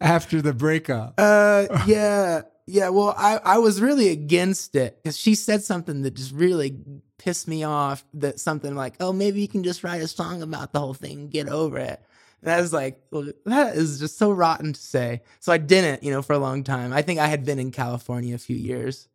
after 0.00 0.40
the 0.40 0.54
breakup? 0.54 1.14
uh, 1.18 1.66
yeah, 1.86 2.42
yeah. 2.66 2.88
Well, 2.90 3.12
I, 3.18 3.40
I 3.44 3.58
was 3.58 3.80
really 3.80 4.08
against 4.08 4.76
it 4.76 5.02
because 5.02 5.18
she 5.18 5.34
said 5.34 5.62
something 5.62 6.02
that 6.02 6.14
just 6.14 6.32
really 6.32 6.78
pissed 7.26 7.48
me 7.48 7.64
off. 7.64 8.04
That 8.14 8.38
something 8.40 8.74
like, 8.76 8.94
oh, 9.00 9.12
maybe 9.12 9.40
you 9.40 9.48
can 9.48 9.64
just 9.64 9.82
write 9.84 10.00
a 10.00 10.06
song 10.08 10.42
about 10.42 10.72
the 10.72 10.78
whole 10.78 10.94
thing 10.94 11.18
and 11.18 11.30
get 11.30 11.48
over 11.48 11.76
it. 11.78 12.00
And 12.42 12.52
I 12.52 12.60
was 12.60 12.72
like, 12.72 13.00
well, 13.10 13.26
that 13.46 13.74
is 13.74 13.98
just 13.98 14.16
so 14.18 14.30
rotten 14.30 14.72
to 14.72 14.80
say. 14.80 15.22
So 15.40 15.52
I 15.52 15.58
didn't, 15.58 16.02
you 16.04 16.12
know, 16.12 16.22
for 16.22 16.34
a 16.34 16.38
long 16.38 16.62
time. 16.62 16.92
I 16.92 17.02
think 17.02 17.18
I 17.18 17.26
had 17.26 17.44
been 17.44 17.58
in 17.58 17.72
California 17.72 18.34
a 18.34 18.38
few 18.38 18.56
years 18.56 19.08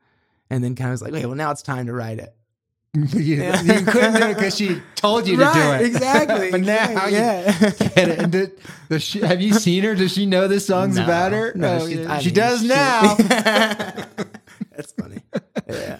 and 0.49 0.61
then 0.63 0.75
kind 0.75 0.89
of 0.89 0.93
was 0.95 1.01
like, 1.01 1.13
wait, 1.13 1.25
well, 1.25 1.35
now 1.35 1.51
it's 1.51 1.61
time 1.61 1.85
to 1.85 1.93
write 1.93 2.19
it. 2.19 2.35
you, 2.93 3.35
Yeah. 3.41 3.61
you 3.61 3.85
couldn't 3.85 4.15
do 4.19 4.27
it 4.27 4.35
because 4.35 4.57
she 4.57 4.81
told 4.95 5.25
you 5.25 5.37
to 5.37 5.43
do 5.53 5.59
it. 5.71 5.81
exactly, 5.83 6.51
but 6.51 6.59
now 6.61 6.89
exactly, 6.91 7.11
you 7.13 7.17
yeah. 7.23 7.69
get 7.95 8.09
it. 8.09 8.19
And 8.19 8.31
did, 8.33 8.51
does 8.89 9.01
she, 9.03 9.21
have 9.21 9.39
you 9.39 9.53
seen 9.53 9.83
her? 9.85 9.95
Does 9.95 10.11
she 10.13 10.25
know 10.25 10.49
this 10.49 10.65
song's 10.67 10.97
No, 10.97 11.05
about 11.05 11.31
her? 11.31 11.53
No, 11.55 11.77
Oh, 11.81 11.87
she, 11.87 11.93
she 11.93 11.99
mean, 12.25 12.33
does 12.33 12.61
she- 12.63 12.67
now. 12.67 13.15
That's 14.75 14.91
funny. 14.99 15.21
Yeah. 15.69 15.97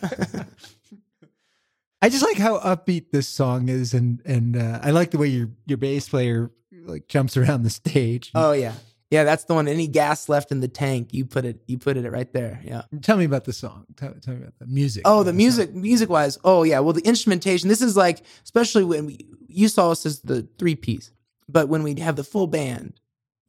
I 2.02 2.10
just 2.10 2.24
like 2.24 2.38
how 2.38 2.60
upbeat 2.60 3.12
this 3.12 3.28
song 3.28 3.70
is, 3.70 3.94
and 3.94 4.22
and 4.26 4.58
uh, 4.58 4.80
I 4.82 4.92
like 4.92 5.12
the 5.12 5.18
way 5.18 5.28
your 5.28 5.50
your 5.66 5.78
bass 5.78 6.10
player 6.10 6.52
like 6.72 7.08
jumps 7.08 7.38
around 7.38 7.64
the 7.64 7.70
stage. 7.70 8.32
oh 8.36 8.52
yeah. 8.54 8.74
Yeah, 9.12 9.26
that's 9.26 9.44
the 9.44 9.54
one. 9.54 9.68
Any 9.68 9.88
gas 9.88 10.30
left 10.30 10.54
in 10.54 10.62
the 10.62 10.70
tank, 10.70 11.14
you 11.14 11.26
put 11.26 11.44
it 11.44 11.62
you 11.68 11.78
put 11.78 11.98
it 11.98 12.10
right 12.10 12.32
there. 12.32 12.62
Yeah. 12.64 12.84
Tell 13.02 13.18
me 13.18 13.26
about 13.26 13.44
the 13.44 13.52
song. 13.52 13.86
Tell, 13.98 14.14
tell 14.22 14.36
me 14.36 14.40
about 14.40 14.58
the 14.58 14.68
music. 14.68 15.04
Oh, 15.04 15.24
the 15.24 15.32
song. 15.32 15.38
music 15.38 15.76
music 15.76 16.10
wise. 16.10 16.38
Oh 16.46 16.64
yeah. 16.64 16.80
Well, 16.80 16.94
the 16.94 17.02
instrumentation. 17.02 17.68
This 17.68 17.82
is 17.82 17.98
like 17.98 18.24
especially 18.46 18.86
when 18.86 19.06
we 19.06 19.28
you 19.50 19.68
saw 19.68 19.92
us 19.92 20.06
as 20.06 20.22
the 20.22 20.48
three 20.58 20.76
piece, 20.76 21.12
but 21.50 21.68
when 21.68 21.84
we 21.84 22.00
have 22.00 22.16
the 22.16 22.24
full 22.24 22.48
band 22.48 23.02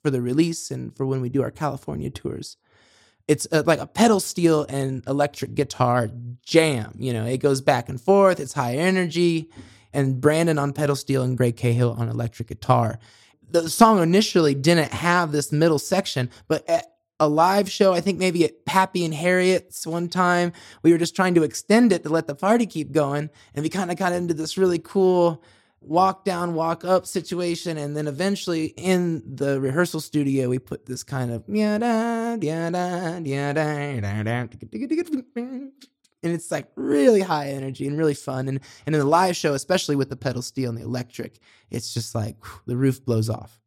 for 0.02 0.10
the 0.10 0.20
release 0.20 0.72
and 0.72 0.96
for 0.96 1.06
when 1.06 1.20
we 1.20 1.28
do 1.28 1.42
our 1.42 1.52
California 1.52 2.10
tours, 2.10 2.56
it's 3.28 3.46
uh 3.52 3.62
like 3.66 3.78
a 3.78 3.86
pedal 3.86 4.20
steel 4.20 4.66
and 4.68 5.02
electric 5.06 5.54
guitar 5.54 6.10
jam. 6.44 6.94
You 6.98 7.12
know, 7.12 7.24
it 7.24 7.38
goes 7.38 7.60
back 7.60 7.88
and 7.88 8.00
forth. 8.00 8.40
It's 8.40 8.52
high 8.52 8.76
energy, 8.76 9.50
and 9.92 10.20
Brandon 10.20 10.58
on 10.58 10.72
pedal 10.72 10.96
steel 10.96 11.22
and 11.22 11.36
Greg 11.36 11.56
Cahill 11.56 11.92
on 11.92 12.08
electric 12.08 12.48
guitar. 12.48 12.98
The 13.50 13.68
song 13.68 14.02
initially 14.02 14.54
didn't 14.54 14.92
have 14.92 15.30
this 15.32 15.52
middle 15.52 15.78
section, 15.78 16.30
but 16.48 16.68
at 16.68 16.86
a 17.20 17.28
live 17.28 17.70
show, 17.70 17.92
I 17.92 18.00
think 18.00 18.18
maybe 18.18 18.44
at 18.44 18.64
Pappy 18.64 19.04
and 19.04 19.14
Harriet's 19.14 19.86
one 19.86 20.08
time, 20.08 20.52
we 20.82 20.90
were 20.90 20.98
just 20.98 21.14
trying 21.14 21.34
to 21.34 21.44
extend 21.44 21.92
it 21.92 22.02
to 22.02 22.08
let 22.08 22.26
the 22.26 22.34
party 22.34 22.66
keep 22.66 22.90
going, 22.90 23.30
and 23.54 23.62
we 23.62 23.68
kind 23.68 23.90
of 23.90 23.96
got 23.96 24.12
into 24.12 24.34
this 24.34 24.58
really 24.58 24.80
cool 24.80 25.42
walk 25.84 26.24
down, 26.24 26.54
walk 26.54 26.84
up 26.84 27.06
situation. 27.06 27.76
And 27.76 27.96
then 27.96 28.06
eventually 28.06 28.66
in 28.76 29.22
the 29.36 29.60
rehearsal 29.60 30.00
studio, 30.00 30.48
we 30.48 30.58
put 30.58 30.86
this 30.86 31.02
kind 31.02 31.30
of 31.30 31.44
and 36.22 36.32
it's 36.32 36.50
like 36.50 36.68
really 36.76 37.20
high 37.20 37.48
energy 37.48 37.86
and 37.86 37.98
really 37.98 38.14
fun. 38.14 38.48
And 38.48 38.60
and 38.86 38.94
in 38.94 39.00
the 39.00 39.06
live 39.06 39.36
show, 39.36 39.54
especially 39.54 39.96
with 39.96 40.08
the 40.08 40.16
pedal 40.16 40.42
steel 40.42 40.70
and 40.70 40.78
the 40.78 40.84
electric, 40.84 41.38
it's 41.70 41.92
just 41.92 42.14
like 42.14 42.36
whew, 42.44 42.60
the 42.66 42.76
roof 42.76 43.04
blows 43.04 43.28
off. 43.28 43.60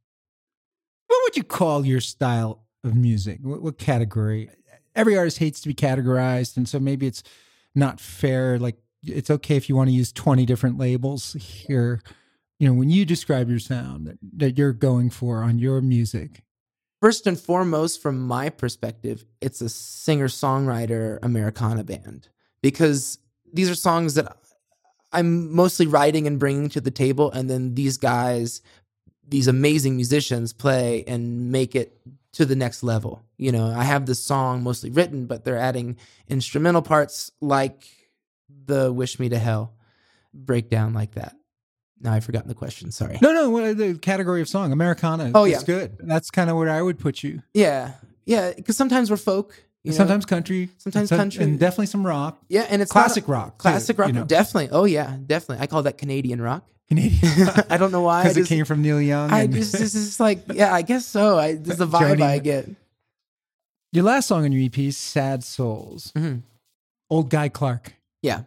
What 1.07 1.21
would 1.23 1.37
you 1.37 1.43
call 1.43 1.85
your 1.85 2.01
style 2.01 2.63
of 2.83 2.95
music? 2.95 3.39
What, 3.41 3.61
what 3.61 3.77
category? 3.77 4.49
Every 4.95 5.17
artist 5.17 5.39
hates 5.39 5.59
to 5.61 5.67
be 5.67 5.73
categorized, 5.73 6.55
and 6.55 6.67
so 6.67 6.79
maybe 6.79 7.05
it's 7.07 7.23
not 7.73 7.99
fair. 7.99 8.57
Like 8.57 8.77
it's 9.05 9.29
okay 9.29 9.55
if 9.55 9.69
you 9.69 9.75
want 9.75 9.89
to 9.89 9.95
use 9.95 10.11
twenty 10.11 10.45
different 10.45 10.77
labels 10.77 11.33
here. 11.33 12.01
You 12.59 12.67
know, 12.67 12.73
when 12.73 12.89
you 12.89 13.05
describe 13.05 13.49
your 13.49 13.59
sound 13.59 14.07
that, 14.07 14.17
that 14.37 14.57
you're 14.57 14.73
going 14.73 15.09
for 15.09 15.43
on 15.43 15.59
your 15.59 15.81
music, 15.81 16.45
First 17.01 17.27
and 17.27 17.39
foremost, 17.39 18.01
from 18.01 18.25
my 18.25 18.49
perspective, 18.49 19.25
it's 19.39 19.61
a 19.61 19.69
singer 19.69 20.27
songwriter 20.27 21.19
Americana 21.21 21.83
band 21.83 22.29
because 22.63 23.19
these 23.53 23.69
are 23.69 23.75
songs 23.75 24.15
that 24.15 24.35
I'm 25.11 25.53
mostly 25.53 25.87
writing 25.87 26.25
and 26.25 26.39
bringing 26.39 26.67
to 26.69 26.81
the 26.81 26.89
table, 26.89 27.31
and 27.31 27.47
then 27.47 27.75
these 27.75 27.97
guys, 27.97 28.61
these 29.27 29.47
amazing 29.47 29.95
musicians, 29.95 30.51
play 30.51 31.03
and 31.05 31.51
make 31.51 31.75
it 31.75 31.95
to 32.33 32.45
the 32.45 32.55
next 32.55 32.81
level. 32.81 33.21
You 33.37 33.51
know, 33.51 33.67
I 33.67 33.83
have 33.83 34.07
this 34.07 34.19
song 34.19 34.63
mostly 34.63 34.89
written, 34.89 35.27
but 35.27 35.45
they're 35.45 35.57
adding 35.57 35.97
instrumental 36.27 36.81
parts 36.81 37.31
like 37.39 37.87
the 38.65 38.91
"Wish 38.91 39.19
Me 39.19 39.29
to 39.29 39.37
Hell" 39.39 39.73
breakdown 40.33 40.93
like 40.93 41.15
that. 41.15 41.35
Now 41.99 42.13
I've 42.13 42.25
forgotten 42.25 42.49
the 42.49 42.55
question. 42.55 42.91
Sorry. 42.91 43.17
no, 43.21 43.31
no, 43.31 43.49
what, 43.49 43.77
the 43.77 43.97
category 43.97 44.41
of 44.41 44.49
song, 44.49 44.71
Americana. 44.73 45.31
Oh, 45.33 45.45
yeah. 45.45 45.61
good. 45.65 45.97
That's 45.99 46.29
kind 46.29 46.49
of 46.49 46.57
where 46.57 46.69
I 46.69 46.81
would 46.81 46.99
put 46.99 47.23
you. 47.23 47.41
Yeah, 47.53 47.93
yeah, 48.25 48.51
because 48.55 48.75
sometimes 48.75 49.09
we're 49.09 49.15
folk. 49.17 49.55
you 49.83 49.91
know? 49.91 49.97
sometimes 49.97 50.25
country, 50.25 50.69
sometimes 50.77 51.09
some- 51.09 51.17
country. 51.17 51.43
and 51.43 51.57
definitely 51.59 51.85
some 51.85 52.05
rock. 52.05 52.37
Yeah, 52.49 52.65
and 52.69 52.81
it's 52.81 52.91
Classic 52.91 53.25
not- 53.27 53.33
rock, 53.33 53.57
too, 53.59 53.61
Classic 53.61 53.97
rock, 53.97 54.07
you 54.09 54.13
know. 54.13 54.25
definitely. 54.25 54.69
Oh 54.71 54.83
yeah, 54.85 55.15
definitely. 55.25 55.63
I 55.63 55.67
call 55.67 55.83
that 55.83 55.97
Canadian 55.97 56.41
rock. 56.41 56.67
Canadian 56.89 57.49
I 57.69 57.77
don't 57.77 57.91
know 57.93 58.01
why. 58.01 58.23
Because 58.23 58.37
it 58.37 58.47
came 58.47 58.65
from 58.65 58.81
Neil 58.81 59.01
Young. 59.01 59.31
I 59.31 59.43
and- 59.43 59.53
just, 59.53 59.71
this 59.71 59.95
is 59.95 60.19
like, 60.19 60.43
yeah, 60.53 60.73
I 60.73 60.81
guess 60.81 61.05
so. 61.05 61.39
I, 61.39 61.53
this 61.53 61.73
is 61.73 61.77
the 61.79 61.87
vibe 61.87 62.17
Joni- 62.17 62.21
I 62.23 62.39
get. 62.39 62.69
your 63.93 64.03
last 64.03 64.27
song 64.27 64.43
on 64.43 64.51
your 64.51 64.63
EP, 64.65 64.91
"Sad 64.93 65.43
Souls," 65.45 66.11
Mhm. 66.15 66.41
old 67.09 67.29
Guy 67.29 67.47
Clark. 67.49 67.93
Yeah, 68.25 68.41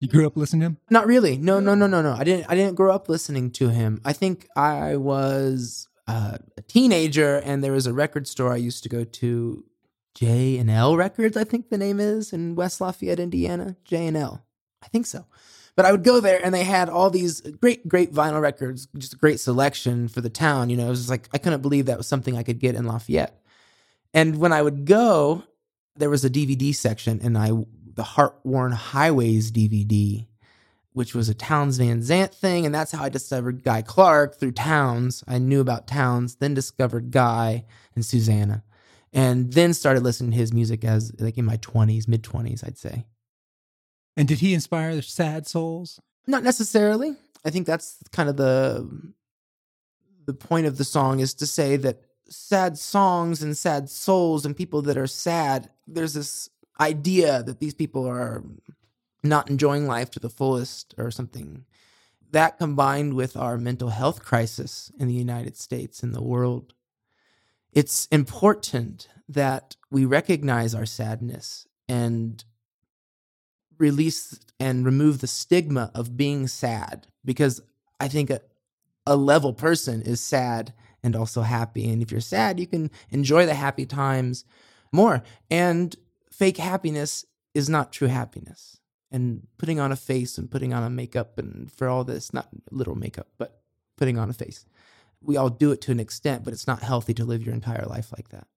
You 0.00 0.08
grew 0.08 0.26
up 0.26 0.36
listening 0.36 0.60
to 0.60 0.66
him. 0.66 0.76
not 0.90 1.06
really. 1.06 1.36
No, 1.36 1.60
no, 1.60 1.74
no, 1.74 1.86
no, 1.86 2.00
no. 2.02 2.12
I 2.12 2.24
didn't. 2.24 2.46
I 2.48 2.54
didn't 2.54 2.74
grow 2.76 2.94
up 2.94 3.08
listening 3.08 3.50
to 3.52 3.68
him. 3.68 4.00
I 4.04 4.12
think 4.12 4.46
I 4.56 4.96
was 4.96 5.88
uh, 6.06 6.38
a 6.56 6.62
teenager, 6.62 7.36
and 7.44 7.62
there 7.62 7.72
was 7.72 7.86
a 7.86 7.92
record 7.92 8.26
store 8.28 8.52
I 8.52 8.56
used 8.56 8.82
to 8.84 8.88
go 8.88 9.04
to, 9.04 9.64
J 10.14 10.58
and 10.58 10.70
L 10.70 10.96
Records. 10.96 11.36
I 11.36 11.44
think 11.44 11.70
the 11.70 11.78
name 11.78 11.98
is 12.00 12.32
in 12.32 12.54
West 12.54 12.80
Lafayette, 12.80 13.18
Indiana. 13.20 13.76
J 13.84 14.06
and 14.06 14.16
L. 14.16 14.44
I 14.82 14.88
think 14.88 15.06
so. 15.06 15.26
But 15.76 15.86
I 15.86 15.90
would 15.92 16.04
go 16.04 16.20
there, 16.20 16.40
and 16.44 16.54
they 16.54 16.62
had 16.62 16.88
all 16.88 17.10
these 17.10 17.40
great, 17.40 17.88
great 17.88 18.12
vinyl 18.14 18.40
records. 18.40 18.86
Just 18.96 19.14
a 19.14 19.16
great 19.16 19.40
selection 19.40 20.06
for 20.06 20.20
the 20.20 20.30
town. 20.30 20.70
You 20.70 20.76
know, 20.76 20.86
it 20.86 20.90
was 20.90 21.00
just 21.00 21.10
like 21.10 21.28
I 21.32 21.38
couldn't 21.38 21.62
believe 21.62 21.86
that 21.86 21.98
was 21.98 22.06
something 22.06 22.36
I 22.36 22.44
could 22.44 22.60
get 22.60 22.76
in 22.76 22.86
Lafayette. 22.86 23.40
And 24.12 24.38
when 24.38 24.52
I 24.52 24.62
would 24.62 24.84
go, 24.84 25.42
there 25.96 26.10
was 26.10 26.24
a 26.24 26.30
DVD 26.30 26.72
section, 26.72 27.18
and 27.24 27.36
I 27.36 27.50
the 27.94 28.02
Heart-Worn 28.02 28.72
Highways 28.72 29.50
DVD, 29.50 30.26
which 30.92 31.14
was 31.14 31.28
a 31.28 31.34
Townes 31.34 31.78
Van 31.78 32.02
Zandt 32.02 32.34
thing, 32.34 32.66
and 32.66 32.74
that's 32.74 32.92
how 32.92 33.04
I 33.04 33.08
discovered 33.08 33.64
Guy 33.64 33.82
Clark 33.82 34.38
through 34.38 34.52
Townes. 34.52 35.24
I 35.26 35.38
knew 35.38 35.60
about 35.60 35.86
Townes, 35.86 36.36
then 36.36 36.54
discovered 36.54 37.10
Guy 37.10 37.64
and 37.94 38.04
Susanna, 38.04 38.64
and 39.12 39.52
then 39.52 39.74
started 39.74 40.02
listening 40.02 40.32
to 40.32 40.36
his 40.36 40.52
music 40.52 40.84
as 40.84 41.12
like 41.20 41.38
in 41.38 41.44
my 41.44 41.56
twenties, 41.56 42.08
mid 42.08 42.22
twenties, 42.22 42.62
I'd 42.64 42.78
say. 42.78 43.06
And 44.16 44.28
did 44.28 44.38
he 44.38 44.54
inspire 44.54 44.94
the 44.94 45.02
sad 45.02 45.46
souls? 45.46 46.00
Not 46.26 46.44
necessarily. 46.44 47.16
I 47.44 47.50
think 47.50 47.66
that's 47.66 47.98
kind 48.12 48.28
of 48.28 48.36
the 48.36 48.88
the 50.26 50.34
point 50.34 50.66
of 50.66 50.78
the 50.78 50.84
song 50.84 51.20
is 51.20 51.34
to 51.34 51.46
say 51.46 51.76
that 51.76 52.00
sad 52.28 52.78
songs 52.78 53.42
and 53.42 53.56
sad 53.56 53.90
souls 53.90 54.46
and 54.46 54.56
people 54.56 54.82
that 54.82 54.96
are 54.96 55.06
sad, 55.06 55.70
there's 55.86 56.14
this 56.14 56.48
idea 56.80 57.42
that 57.42 57.60
these 57.60 57.74
people 57.74 58.06
are 58.06 58.42
not 59.22 59.48
enjoying 59.48 59.86
life 59.86 60.10
to 60.12 60.20
the 60.20 60.28
fullest 60.28 60.94
or 60.98 61.10
something. 61.10 61.64
That 62.30 62.58
combined 62.58 63.14
with 63.14 63.36
our 63.36 63.56
mental 63.56 63.90
health 63.90 64.24
crisis 64.24 64.90
in 64.98 65.08
the 65.08 65.14
United 65.14 65.56
States 65.56 66.02
and 66.02 66.14
the 66.14 66.22
world, 66.22 66.74
it's 67.72 68.06
important 68.06 69.08
that 69.28 69.76
we 69.90 70.04
recognize 70.04 70.74
our 70.74 70.86
sadness 70.86 71.66
and 71.88 72.44
release 73.78 74.38
and 74.60 74.84
remove 74.84 75.20
the 75.20 75.26
stigma 75.26 75.90
of 75.94 76.16
being 76.16 76.46
sad 76.46 77.06
because 77.24 77.60
I 77.98 78.08
think 78.08 78.30
a, 78.30 78.40
a 79.06 79.16
level 79.16 79.52
person 79.52 80.02
is 80.02 80.20
sad 80.20 80.72
and 81.02 81.16
also 81.16 81.42
happy. 81.42 81.88
And 81.88 82.02
if 82.02 82.10
you're 82.10 82.20
sad, 82.20 82.60
you 82.60 82.66
can 82.66 82.90
enjoy 83.10 83.46
the 83.46 83.54
happy 83.54 83.86
times 83.86 84.44
more. 84.92 85.22
And 85.50 85.94
fake 86.38 86.56
happiness 86.56 87.24
is 87.54 87.68
not 87.68 87.92
true 87.92 88.08
happiness. 88.08 88.78
And 89.10 89.46
putting 89.58 89.78
on 89.78 89.92
a 89.92 89.96
face 89.96 90.38
and 90.38 90.50
putting 90.50 90.72
on 90.72 90.82
a 90.82 90.90
makeup 90.90 91.38
and 91.38 91.70
for 91.70 91.88
all 91.88 92.02
this, 92.02 92.34
not 92.34 92.48
little 92.72 92.96
makeup, 92.96 93.28
but 93.38 93.60
putting 93.96 94.18
on 94.18 94.28
a 94.28 94.32
face. 94.32 94.66
We 95.22 95.36
all 95.36 95.50
do 95.50 95.70
it 95.70 95.80
to 95.82 95.92
an 95.92 96.00
extent, 96.00 96.42
but 96.42 96.52
it's 96.52 96.66
not 96.66 96.82
healthy 96.82 97.14
to 97.14 97.24
live 97.24 97.44
your 97.44 97.54
entire 97.54 97.86
life 97.86 98.12
like 98.12 98.30
that. 98.30 98.48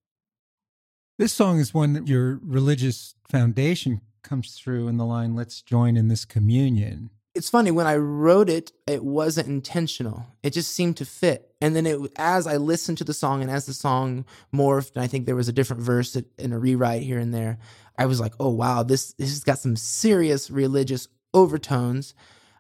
This 1.19 1.31
song 1.31 1.59
is 1.59 1.73
one 1.73 1.93
that 1.93 2.07
your 2.07 2.39
religious 2.43 3.13
foundation 3.29 4.01
comes 4.23 4.55
through 4.55 4.87
in 4.87 4.97
the 4.97 5.05
line, 5.05 5.35
let's 5.35 5.61
join 5.61 5.95
in 5.95 6.07
this 6.07 6.25
communion. 6.25 7.11
It's 7.37 7.51
funny, 7.51 7.69
when 7.69 7.85
I 7.85 7.97
wrote 7.97 8.49
it, 8.49 8.71
it 8.87 9.03
wasn't 9.03 9.47
intentional. 9.47 10.25
It 10.41 10.53
just 10.53 10.71
seemed 10.71 10.97
to 10.97 11.05
fit. 11.05 11.53
And 11.61 11.75
then 11.75 11.85
it, 11.85 11.99
as 12.15 12.47
I 12.47 12.57
listened 12.57 12.97
to 12.97 13.03
the 13.03 13.13
song 13.13 13.43
and 13.43 13.51
as 13.51 13.67
the 13.67 13.73
song 13.73 14.25
morphed, 14.53 14.95
and 14.95 15.03
I 15.03 15.07
think 15.07 15.25
there 15.25 15.35
was 15.35 15.47
a 15.47 15.53
different 15.53 15.83
verse 15.83 16.15
and 16.15 16.53
a 16.53 16.57
rewrite 16.57 17.03
here 17.03 17.19
and 17.19 17.31
there, 17.31 17.59
I 17.97 18.07
was 18.07 18.19
like, 18.19 18.33
oh 18.39 18.49
wow, 18.49 18.81
this, 18.81 19.13
this 19.13 19.29
has 19.29 19.43
got 19.43 19.59
some 19.59 19.75
serious 19.75 20.49
religious 20.49 21.07
overtones. 21.33 22.15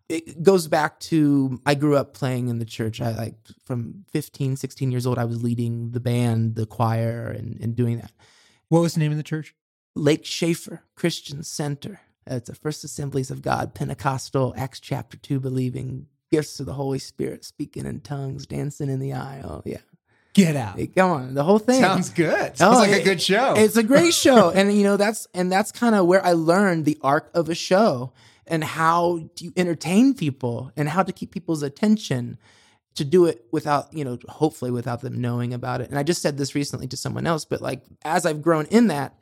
It 0.09 0.43
goes 0.43 0.67
back 0.67 0.99
to 1.01 1.59
I 1.65 1.73
grew 1.73 1.97
up 1.97 2.13
playing 2.13 2.47
in 2.47 2.59
the 2.59 2.65
church. 2.65 3.01
I 3.01 3.11
like 3.11 3.35
from 3.65 4.05
15, 4.11 4.55
16 4.55 4.91
years 4.91 5.07
old, 5.07 5.17
I 5.17 5.25
was 5.25 5.43
leading 5.43 5.91
the 5.91 5.99
band, 5.99 6.55
the 6.55 6.67
choir, 6.67 7.27
and, 7.27 7.59
and 7.59 7.75
doing 7.75 7.97
that. 7.97 8.11
What 8.69 8.81
was 8.81 8.93
the 8.93 8.99
name 8.99 9.11
of 9.11 9.17
the 9.17 9.23
church? 9.23 9.55
Lake 9.95 10.23
Shafer 10.23 10.83
Christian 10.95 11.41
Center. 11.41 12.01
Uh, 12.29 12.35
it's 12.35 12.49
the 12.49 12.55
First 12.55 12.83
Assemblies 12.83 13.31
of 13.31 13.41
God, 13.41 13.73
Pentecostal, 13.73 14.53
Acts 14.57 14.79
chapter 14.79 15.17
2 15.17 15.39
believing, 15.39 16.07
gifts 16.31 16.59
of 16.59 16.65
the 16.65 16.73
Holy 16.73 16.99
Spirit, 16.99 17.45
speaking 17.45 17.85
in 17.85 18.01
tongues, 18.01 18.45
dancing 18.45 18.89
in 18.89 18.99
the 18.99 19.13
aisle. 19.13 19.61
Oh, 19.65 19.69
yeah. 19.69 19.77
Get 20.33 20.55
out. 20.55 20.77
Hey, 20.77 20.87
come 20.87 21.09
on. 21.11 21.33
The 21.33 21.43
whole 21.43 21.57
thing. 21.57 21.81
Sounds 21.81 22.09
good. 22.09 22.51
Oh, 22.51 22.55
Sounds 22.55 22.77
Oh, 22.77 22.79
like 22.79 22.91
a 22.91 23.03
good 23.03 23.21
show. 23.21 23.55
It's 23.57 23.75
a 23.77 23.81
great 23.83 24.13
show. 24.25 24.51
and 24.51 24.71
you 24.75 24.83
know, 24.83 24.95
that's 24.97 25.25
and 25.33 25.51
that's 25.51 25.71
kind 25.71 25.95
of 25.95 26.05
where 26.05 26.23
I 26.23 26.33
learned 26.33 26.85
the 26.85 26.97
arc 27.01 27.31
of 27.33 27.49
a 27.49 27.55
show 27.55 28.11
and 28.45 28.63
how 28.63 29.29
do 29.35 29.45
you 29.45 29.53
entertain 29.57 30.13
people 30.13 30.71
and 30.77 30.89
how 30.89 31.01
to 31.01 31.11
keep 31.11 31.31
people's 31.31 31.63
attention 31.63 32.37
to 32.95 33.03
do 33.03 33.25
it 33.25 33.45
without, 33.51 33.91
you 33.93 34.03
know, 34.05 34.19
hopefully 34.29 34.69
without 34.69 35.01
them 35.01 35.19
knowing 35.19 35.53
about 35.55 35.81
it. 35.81 35.89
And 35.89 35.97
I 35.97 36.03
just 36.03 36.21
said 36.21 36.37
this 36.37 36.53
recently 36.53 36.87
to 36.87 36.97
someone 36.97 37.25
else, 37.25 37.43
but 37.45 37.59
like 37.61 37.81
as 38.03 38.25
I've 38.25 38.41
grown 38.43 38.65
in 38.65 38.87
that, 38.87 39.17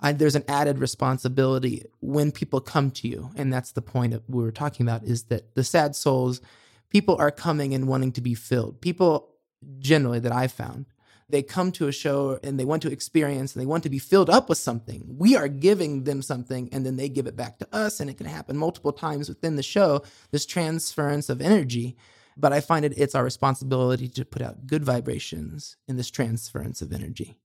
I, 0.00 0.12
there's 0.12 0.36
an 0.36 0.44
added 0.46 0.78
responsibility 0.78 1.84
when 2.00 2.30
people 2.30 2.60
come 2.60 2.90
to 2.92 3.08
you. 3.08 3.30
And 3.36 3.52
that's 3.52 3.72
the 3.72 3.82
point 3.82 4.14
of 4.14 4.22
we 4.28 4.42
were 4.42 4.52
talking 4.52 4.86
about 4.86 5.04
is 5.04 5.24
that 5.24 5.54
the 5.54 5.64
sad 5.64 5.96
souls, 5.96 6.40
people 6.88 7.16
are 7.18 7.30
coming 7.30 7.74
and 7.74 7.88
wanting 7.88 8.12
to 8.12 8.20
be 8.20 8.34
filled. 8.34 8.80
People 8.80 9.34
generally 9.78 10.20
that 10.20 10.32
I've 10.32 10.52
found, 10.52 10.86
they 11.28 11.42
come 11.42 11.72
to 11.72 11.88
a 11.88 11.92
show 11.92 12.38
and 12.42 12.58
they 12.58 12.64
want 12.64 12.82
to 12.82 12.92
experience 12.92 13.54
and 13.54 13.60
they 13.60 13.66
want 13.66 13.82
to 13.82 13.90
be 13.90 13.98
filled 13.98 14.30
up 14.30 14.48
with 14.48 14.58
something. 14.58 15.16
We 15.18 15.36
are 15.36 15.48
giving 15.48 16.04
them 16.04 16.22
something 16.22 16.68
and 16.72 16.86
then 16.86 16.96
they 16.96 17.08
give 17.08 17.26
it 17.26 17.36
back 17.36 17.58
to 17.58 17.68
us. 17.72 18.00
And 18.00 18.08
it 18.08 18.16
can 18.16 18.26
happen 18.26 18.56
multiple 18.56 18.92
times 18.92 19.28
within 19.28 19.56
the 19.56 19.62
show, 19.62 20.02
this 20.30 20.46
transference 20.46 21.28
of 21.28 21.42
energy. 21.42 21.96
But 22.36 22.52
I 22.52 22.60
find 22.60 22.84
it 22.84 22.96
it's 22.96 23.16
our 23.16 23.24
responsibility 23.24 24.08
to 24.08 24.24
put 24.24 24.42
out 24.42 24.66
good 24.66 24.84
vibrations 24.84 25.76
in 25.88 25.96
this 25.96 26.10
transference 26.10 26.80
of 26.80 26.92
energy 26.92 27.36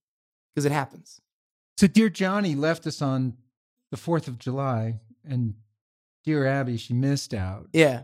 because 0.53 0.65
it 0.65 0.71
happens. 0.71 1.19
So, 1.77 1.87
dear 1.87 2.09
Johnny 2.09 2.55
left 2.55 2.85
us 2.85 3.01
on 3.01 3.35
the 3.91 3.97
4th 3.97 4.27
of 4.27 4.37
July, 4.39 4.99
and 5.27 5.55
dear 6.23 6.45
Abby, 6.45 6.77
she 6.77 6.93
missed 6.93 7.33
out. 7.33 7.67
Yeah. 7.73 8.03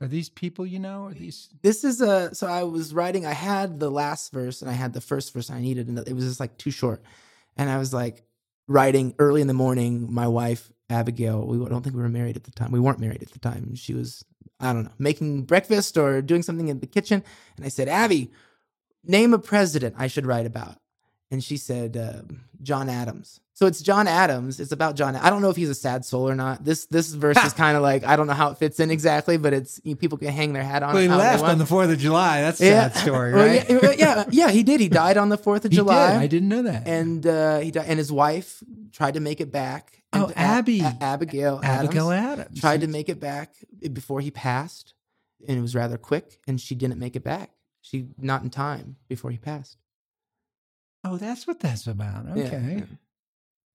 Are 0.00 0.06
these 0.06 0.28
people 0.28 0.66
you 0.66 0.78
know? 0.78 1.06
Are 1.06 1.14
these. 1.14 1.48
This 1.62 1.82
is 1.82 2.00
a 2.00 2.34
so 2.34 2.46
I 2.46 2.64
was 2.64 2.92
writing. 2.92 3.24
I 3.24 3.32
had 3.32 3.80
the 3.80 3.90
last 3.90 4.30
verse 4.30 4.60
and 4.60 4.70
I 4.70 4.74
had 4.74 4.92
the 4.92 5.00
first 5.00 5.32
verse 5.32 5.50
I 5.50 5.60
needed, 5.60 5.88
and 5.88 5.98
it 5.98 6.12
was 6.12 6.24
just 6.24 6.40
like 6.40 6.58
too 6.58 6.70
short. 6.70 7.02
And 7.56 7.70
I 7.70 7.78
was 7.78 7.94
like 7.94 8.22
writing 8.68 9.14
early 9.18 9.40
in 9.40 9.46
the 9.46 9.54
morning. 9.54 10.12
My 10.12 10.28
wife 10.28 10.70
Abigail, 10.90 11.46
we 11.46 11.56
don't 11.68 11.82
think 11.82 11.96
we 11.96 12.02
were 12.02 12.08
married 12.08 12.36
at 12.36 12.44
the 12.44 12.50
time. 12.50 12.72
We 12.72 12.80
weren't 12.80 13.00
married 13.00 13.22
at 13.22 13.30
the 13.30 13.38
time. 13.38 13.74
She 13.74 13.94
was 13.94 14.22
I 14.60 14.72
don't 14.74 14.84
know 14.84 14.92
making 14.98 15.44
breakfast 15.44 15.96
or 15.96 16.20
doing 16.20 16.42
something 16.42 16.68
in 16.68 16.80
the 16.80 16.86
kitchen, 16.86 17.24
and 17.56 17.64
I 17.64 17.68
said, 17.68 17.88
Abby, 17.88 18.30
name 19.02 19.32
a 19.32 19.38
president 19.38 19.94
I 19.98 20.08
should 20.08 20.26
write 20.26 20.46
about. 20.46 20.76
And 21.30 21.42
she 21.42 21.56
said 21.56 21.96
uh, 21.96 22.22
John 22.62 22.88
Adams. 22.88 23.40
So 23.52 23.66
it's 23.66 23.80
John 23.80 24.06
Adams. 24.06 24.60
It's 24.60 24.70
about 24.70 24.94
John. 24.96 25.16
I 25.16 25.28
don't 25.30 25.42
know 25.42 25.48
if 25.50 25.56
he's 25.56 25.70
a 25.70 25.74
sad 25.74 26.04
soul 26.04 26.28
or 26.28 26.34
not. 26.36 26.62
This 26.64 26.86
this 26.86 27.12
verse 27.12 27.42
is 27.42 27.52
kind 27.54 27.76
of 27.76 27.82
like 27.82 28.04
I 28.04 28.14
don't 28.14 28.26
know 28.28 28.32
how 28.34 28.50
it 28.50 28.58
fits 28.58 28.78
in 28.80 28.90
exactly, 28.92 29.36
but 29.38 29.52
it's 29.54 29.80
you, 29.82 29.96
people 29.96 30.18
can 30.18 30.28
hang 30.28 30.52
their 30.52 30.62
hat 30.62 30.82
on. 30.84 30.92
Well, 30.92 31.02
he 31.02 31.08
left 31.08 31.42
on 31.42 31.58
the 31.58 31.64
4th 31.64 31.90
of 31.90 31.98
July. 31.98 32.42
That's 32.42 32.60
a 32.60 32.64
sad 32.64 32.96
story, 32.96 33.32
Well, 33.32 33.46
right? 33.46 33.68
yeah, 33.68 33.92
yeah, 33.98 34.24
yeah, 34.30 34.50
he 34.50 34.62
did. 34.62 34.78
He 34.80 34.88
died 35.04 35.16
on 35.16 35.30
the 35.30 35.38
fourth 35.38 35.64
of 35.64 35.72
He 35.72 35.78
July. 35.78 36.12
did. 36.12 36.20
I 36.20 36.26
didn't 36.28 36.48
know 36.50 36.62
that. 36.62 36.86
And 36.86 37.26
uh, 37.26 37.58
he 37.60 37.70
died, 37.72 37.86
and 37.88 37.98
his 37.98 38.12
wife 38.12 38.62
tried 38.92 39.14
to 39.14 39.20
make 39.20 39.40
it 39.40 39.50
back. 39.50 40.02
And 40.12 40.24
Oh, 40.24 40.32
Abby. 40.36 40.82
Abigail, 40.82 41.60
Abigail 41.64 42.10
Adams, 42.12 42.40
Adams. 42.40 42.60
tried 42.60 42.82
to 42.82 42.86
make 42.88 43.08
it 43.08 43.18
back 43.18 43.54
before 43.92 44.20
he 44.20 44.30
passed, 44.30 44.92
and 45.48 45.58
it 45.58 45.62
was 45.62 45.74
rather 45.74 45.96
quick. 45.98 46.38
And 46.46 46.60
she 46.60 46.74
didn't 46.74 46.98
make 46.98 47.16
it 47.16 47.24
back. 47.24 47.50
She 47.80 48.08
not 48.18 48.42
in 48.42 48.50
time 48.50 48.96
before 49.08 49.30
he 49.30 49.38
passed. 49.38 49.78
Oh, 51.08 51.16
that's 51.16 51.46
what 51.46 51.60
that's 51.60 51.86
about. 51.86 52.26
Okay. 52.36 52.76
yeah. 52.78 52.84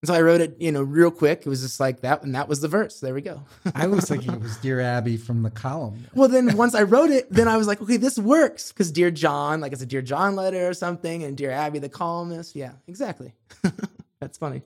So 0.03 0.15
I 0.15 0.21
wrote 0.21 0.41
it, 0.41 0.59
you 0.59 0.71
know, 0.71 0.81
real 0.81 1.11
quick. 1.11 1.43
It 1.45 1.49
was 1.49 1.61
just 1.61 1.79
like 1.79 2.01
that, 2.01 2.23
and 2.23 2.33
that 2.33 2.47
was 2.47 2.59
the 2.59 2.67
verse. 2.67 2.99
There 2.99 3.13
we 3.13 3.21
go. 3.21 3.43
I 3.75 3.85
was 3.85 4.05
thinking 4.05 4.33
it 4.33 4.41
was 4.41 4.57
Dear 4.57 4.79
Abby 4.79 5.15
from 5.15 5.43
the 5.43 5.51
column. 5.51 6.07
Well, 6.15 6.27
then 6.27 6.57
once 6.57 6.73
I 6.73 6.81
wrote 6.83 7.11
it, 7.11 7.31
then 7.31 7.47
I 7.47 7.55
was 7.57 7.67
like, 7.67 7.79
okay, 7.83 7.97
this 7.97 8.17
works 8.17 8.71
because 8.71 8.91
Dear 8.91 9.11
John, 9.11 9.61
like 9.61 9.73
it's 9.73 9.83
a 9.83 9.85
Dear 9.85 10.01
John 10.01 10.35
letter 10.35 10.67
or 10.67 10.73
something, 10.73 11.23
and 11.23 11.37
Dear 11.37 11.51
Abby, 11.51 11.77
the 11.77 11.89
columnist. 11.89 12.55
Yeah, 12.55 12.71
exactly. 12.87 13.33
That's 14.19 14.39
funny. 14.39 14.63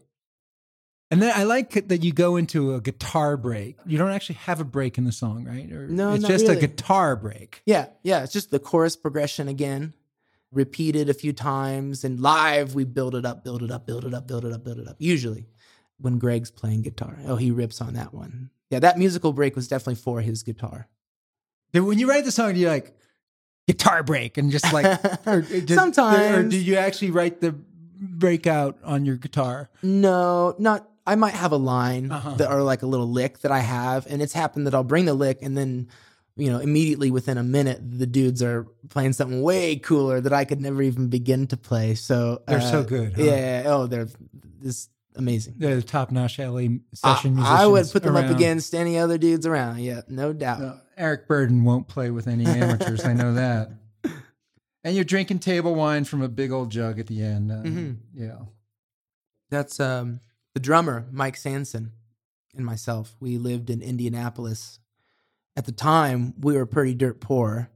And 1.11 1.21
then 1.21 1.33
I 1.35 1.43
like 1.43 1.87
that 1.89 2.03
you 2.03 2.13
go 2.13 2.37
into 2.37 2.73
a 2.73 2.81
guitar 2.81 3.37
break. 3.37 3.77
You 3.85 3.97
don't 3.97 4.11
actually 4.11 4.35
have 4.35 4.59
a 4.59 4.65
break 4.65 4.97
in 4.97 5.03
the 5.03 5.11
song, 5.11 5.43
right? 5.45 5.69
Or 5.71 5.87
No, 5.87 6.13
it's 6.13 6.25
just 6.25 6.47
a 6.47 6.55
guitar 6.55 7.15
break. 7.15 7.61
Yeah, 7.65 7.87
yeah. 8.03 8.23
It's 8.23 8.33
just 8.33 8.51
the 8.51 8.59
chorus 8.59 8.95
progression 8.95 9.47
again, 9.47 9.93
repeated 10.55 11.09
a 11.09 11.13
few 11.13 11.33
times, 11.33 12.03
and 12.03 12.19
live 12.19 12.73
we 12.73 12.83
build 12.85 13.13
it 13.15 13.25
up, 13.25 13.43
build 13.43 13.61
it 13.61 13.69
up, 13.71 13.85
build 13.85 14.05
it 14.05 14.13
up, 14.13 14.27
build 14.27 14.45
it 14.45 14.53
up, 14.53 14.63
build 14.63 14.79
it 14.79 14.87
up. 14.87 14.95
Usually, 14.99 15.45
when 15.99 16.17
Greg's 16.17 16.49
playing 16.51 16.81
guitar, 16.81 17.19
oh, 17.27 17.35
he 17.35 17.51
rips 17.51 17.81
on 17.81 17.93
that 17.93 18.13
one. 18.13 18.49
Yeah, 18.71 18.79
that 18.79 18.97
musical 18.97 19.31
break 19.33 19.55
was 19.55 19.67
definitely 19.67 19.95
for 19.95 20.21
his 20.21 20.41
guitar. 20.41 20.87
When 21.73 21.99
you 21.99 22.09
write 22.09 22.25
the 22.25 22.31
song, 22.31 22.53
do 22.53 22.59
you 22.59 22.67
like 22.67 22.95
guitar 23.67 24.01
break 24.01 24.37
and 24.37 24.49
just 24.51 24.71
like 24.73 24.85
or 25.27 25.41
just- 25.41 25.67
Sometimes. 25.75 26.45
or 26.45 26.49
do 26.49 26.57
you 26.57 26.75
actually 26.77 27.11
write 27.11 27.41
the 27.41 27.51
breakout 27.99 28.77
on 28.83 29.05
your 29.05 29.17
guitar? 29.17 29.69
No, 29.83 30.55
not. 30.57 30.89
I 31.07 31.13
might 31.15 31.35
have 31.35 31.51
a 31.51 31.57
line 31.57 32.11
Uh-huh. 32.11 32.33
that 32.35 32.49
or 32.51 32.63
like 32.63 32.81
a 32.81 32.87
little 32.87 33.07
lick 33.09 33.39
that 33.39 33.51
I 33.51 33.59
have, 33.59 34.07
and 34.09 34.21
it's 34.23 34.33
happened 34.33 34.65
that 34.65 34.73
I'll 34.73 34.83
bring 34.83 35.05
the 35.05 35.13
lick, 35.13 35.39
and 35.43 35.55
then 35.55 35.87
you 36.35 36.51
know 36.51 36.59
immediately 36.59 37.11
within 37.11 37.37
a 37.37 37.43
minute 37.43 37.79
the 37.81 38.05
dudes 38.05 38.43
are 38.43 38.67
playing 38.89 39.13
something 39.13 39.41
way 39.41 39.77
cooler 39.77 40.19
that 40.21 40.33
I 40.33 40.45
could 40.45 40.61
never 40.61 40.81
even 40.81 41.07
begin 41.07 41.47
to 41.47 41.57
play. 41.57 41.95
So 41.95 42.41
They're 42.47 42.57
uh, 42.57 42.71
so 42.71 42.83
good, 42.83 43.13
huh? 43.15 43.23
Yeah. 43.23 43.63
Oh, 43.67 43.87
they're 43.87 44.07
this 44.61 44.89
amazing. 45.15 45.55
They're 45.57 45.75
the 45.77 45.81
top 45.81 46.11
notch 46.11 46.39
LA 46.39 46.67
session 46.93 47.35
musicians. 47.35 47.59
I 47.59 47.65
would 47.65 47.89
put 47.91 48.03
them 48.03 48.15
up 48.15 48.29
against 48.29 48.73
any 48.75 48.97
other 48.97 49.17
dudes 49.17 49.45
around. 49.45 49.79
Yeah, 49.79 50.01
no 50.07 50.33
doubt. 50.33 50.61
Uh, 50.61 50.75
Eric 50.97 51.27
Burdon 51.27 51.63
won't 51.63 51.87
play 51.87 52.09
with 52.11 52.27
any 52.27 52.45
amateurs. 52.45 53.05
I 53.05 53.13
know 53.13 53.33
that. 53.33 53.71
And 54.85 54.93
you're 54.93 55.03
drinking 55.03 55.39
table 55.39 55.73
wine 55.73 56.05
from 56.05 56.21
a 56.21 56.27
big 56.29 56.51
old 56.51 56.69
jug 56.69 56.99
at 56.99 57.07
the 57.07 57.23
end. 57.23 57.51
Uh, 57.51 57.55
Mhm. 57.63 57.97
Yeah. 58.13 58.37
That's 59.49 59.79
um, 59.79 60.19
the 60.53 60.59
drummer, 60.59 61.07
Mike 61.11 61.37
Sanson, 61.37 61.93
and 62.55 62.63
myself. 62.63 63.15
We 63.19 63.39
lived 63.39 63.71
in 63.71 63.81
Indianapolis. 63.81 64.79
At 65.57 65.65
the 65.65 65.71
time, 65.71 66.33
we 66.39 66.55
were 66.55 66.65
pretty 66.65 66.93
dirt 66.93 67.19
poor. 67.21 67.69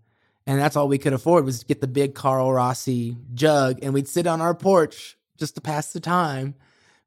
And 0.45 0.59
that's 0.59 0.75
all 0.75 0.87
we 0.87 0.97
could 0.97 1.13
afford 1.13 1.45
was 1.45 1.59
to 1.59 1.65
get 1.65 1.79
the 1.79 1.87
big 1.87 2.15
Carlo 2.15 2.49
Rossi 2.49 3.17
jug. 3.33 3.79
And 3.83 3.93
we'd 3.93 4.07
sit 4.07 4.25
on 4.25 4.41
our 4.41 4.55
porch 4.55 5.17
just 5.37 5.55
to 5.55 5.61
pass 5.61 5.93
the 5.93 5.99
time, 5.99 6.55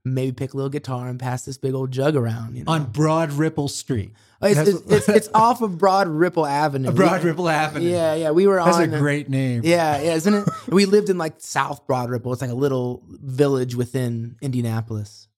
maybe 0.04 0.32
pick 0.32 0.54
a 0.54 0.56
little 0.56 0.70
guitar 0.70 1.08
and 1.08 1.18
pass 1.18 1.44
this 1.44 1.58
big 1.58 1.74
old 1.74 1.90
jug 1.90 2.14
around. 2.16 2.56
You 2.56 2.64
know? 2.64 2.72
On 2.72 2.84
Broad 2.84 3.32
Ripple 3.32 3.68
Street. 3.68 4.12
Oh, 4.40 4.46
it's, 4.46 4.58
it's, 4.60 4.80
it's, 4.90 5.08
it's 5.08 5.28
off 5.34 5.60
of 5.60 5.76
Broad 5.78 6.08
Ripple 6.08 6.46
Avenue. 6.46 6.90
Broad 6.92 7.22
We- 7.22 7.30
Ripple 7.30 7.48
Avenue. 7.48 7.88
Yeah, 7.88 8.14
yeah. 8.14 8.30
We 8.30 8.46
were 8.46 8.60
on. 8.60 8.70
That's 8.70 8.94
a 8.94 8.98
great 8.98 9.28
name. 9.28 9.62
Yeah, 9.64 10.00
yeah, 10.00 10.14
isn't 10.14 10.34
it? 10.34 10.48
we 10.68 10.86
lived 10.86 11.10
in 11.10 11.18
like 11.18 11.34
South 11.38 11.86
Broad 11.86 12.10
Ripple. 12.10 12.32
It's 12.32 12.42
like 12.42 12.50
a 12.50 12.54
little 12.54 13.02
village 13.08 13.74
within 13.74 14.36
Indianapolis. 14.40 15.28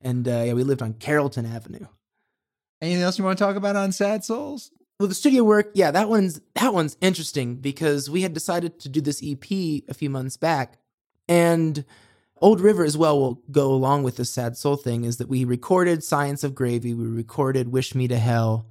And 0.00 0.26
uh, 0.26 0.42
yeah, 0.46 0.52
we 0.54 0.64
lived 0.64 0.82
on 0.82 0.94
Carrollton 0.94 1.46
Avenue. 1.46 1.86
Anything 2.82 3.04
else 3.04 3.16
you 3.16 3.24
want 3.24 3.38
to 3.38 3.44
talk 3.44 3.54
about 3.54 3.76
on 3.76 3.92
Sad 3.92 4.24
Souls? 4.24 4.72
Well, 4.98 5.08
the 5.08 5.14
studio 5.14 5.44
work, 5.44 5.70
yeah, 5.74 5.92
that 5.92 6.08
one's 6.08 6.40
that 6.54 6.74
one's 6.74 6.96
interesting 7.00 7.56
because 7.56 8.10
we 8.10 8.22
had 8.22 8.34
decided 8.34 8.80
to 8.80 8.88
do 8.88 9.00
this 9.00 9.22
EP 9.24 9.50
a 9.88 9.94
few 9.94 10.10
months 10.10 10.36
back, 10.36 10.78
and 11.28 11.84
Old 12.40 12.60
River 12.60 12.84
as 12.84 12.98
well 12.98 13.18
will 13.18 13.40
go 13.52 13.72
along 13.72 14.02
with 14.02 14.16
the 14.16 14.24
Sad 14.24 14.56
Soul 14.56 14.76
thing. 14.76 15.04
Is 15.04 15.18
that 15.18 15.28
we 15.28 15.44
recorded 15.44 16.02
Science 16.02 16.42
of 16.42 16.56
Gravy, 16.56 16.92
we 16.92 17.06
recorded 17.06 17.68
Wish 17.68 17.94
Me 17.94 18.08
to 18.08 18.18
Hell, 18.18 18.66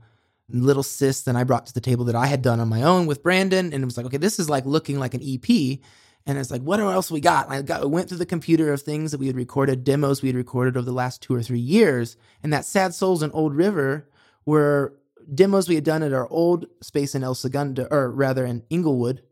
Little 0.49 0.83
Sis, 0.83 1.21
that 1.21 1.37
I 1.37 1.45
brought 1.45 1.67
to 1.67 1.73
the 1.73 1.81
table 1.81 2.03
that 2.05 2.15
I 2.15 2.25
had 2.25 2.41
done 2.41 2.59
on 2.59 2.67
my 2.67 2.83
own 2.83 3.07
with 3.07 3.23
Brandon, 3.23 3.73
and 3.73 3.81
it 3.81 3.85
was 3.85 3.95
like, 3.95 4.05
okay, 4.07 4.17
this 4.17 4.39
is 4.39 4.49
like 4.49 4.65
looking 4.65 4.99
like 4.99 5.13
an 5.13 5.21
EP. 5.23 5.79
And 6.25 6.37
it's 6.37 6.51
like, 6.51 6.61
what 6.61 6.79
else 6.79 7.09
we 7.09 7.19
got? 7.19 7.47
And 7.47 7.55
I 7.55 7.61
got 7.61 7.89
went 7.89 8.09
through 8.09 8.19
the 8.19 8.25
computer 8.25 8.71
of 8.71 8.81
things 8.81 9.11
that 9.11 9.19
we 9.19 9.27
had 9.27 9.35
recorded, 9.35 9.83
demos 9.83 10.21
we 10.21 10.29
had 10.29 10.35
recorded 10.35 10.77
over 10.77 10.85
the 10.85 10.91
last 10.91 11.21
two 11.21 11.33
or 11.33 11.41
three 11.41 11.59
years. 11.59 12.15
And 12.43 12.53
that 12.53 12.65
Sad 12.65 12.93
Souls 12.93 13.23
and 13.23 13.33
Old 13.33 13.55
River 13.55 14.07
were 14.45 14.93
demos 15.33 15.67
we 15.67 15.75
had 15.75 15.83
done 15.83 16.03
at 16.03 16.13
our 16.13 16.27
old 16.29 16.67
space 16.81 17.15
in 17.15 17.23
El 17.23 17.35
Segundo, 17.35 17.87
or 17.89 18.11
rather 18.11 18.45
in 18.45 18.63
Inglewood. 18.69 19.23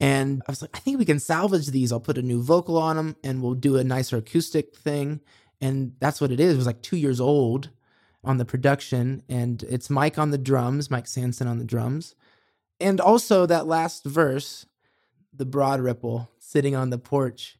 And 0.00 0.42
I 0.48 0.50
was 0.50 0.60
like, 0.60 0.76
I 0.76 0.80
think 0.80 0.98
we 0.98 1.04
can 1.04 1.20
salvage 1.20 1.68
these. 1.68 1.92
I'll 1.92 2.00
put 2.00 2.18
a 2.18 2.22
new 2.22 2.42
vocal 2.42 2.76
on 2.78 2.96
them 2.96 3.16
and 3.22 3.42
we'll 3.42 3.54
do 3.54 3.76
a 3.76 3.84
nicer 3.84 4.16
acoustic 4.16 4.76
thing. 4.76 5.20
And 5.60 5.94
that's 6.00 6.20
what 6.20 6.32
it 6.32 6.40
is. 6.40 6.54
It 6.54 6.58
was 6.58 6.66
like 6.66 6.82
two 6.82 6.96
years 6.96 7.20
old 7.20 7.70
on 8.24 8.38
the 8.38 8.44
production. 8.44 9.22
And 9.28 9.62
it's 9.62 9.88
Mike 9.88 10.18
on 10.18 10.30
the 10.30 10.38
drums, 10.38 10.90
Mike 10.90 11.06
Sanson 11.06 11.46
on 11.46 11.58
the 11.58 11.64
drums. 11.64 12.14
And 12.80 13.00
also 13.00 13.46
that 13.46 13.66
last 13.66 14.04
verse, 14.04 14.66
the 15.36 15.44
broad 15.44 15.80
ripple 15.80 16.30
sitting 16.38 16.74
on 16.76 16.90
the 16.90 16.98
porch. 16.98 17.58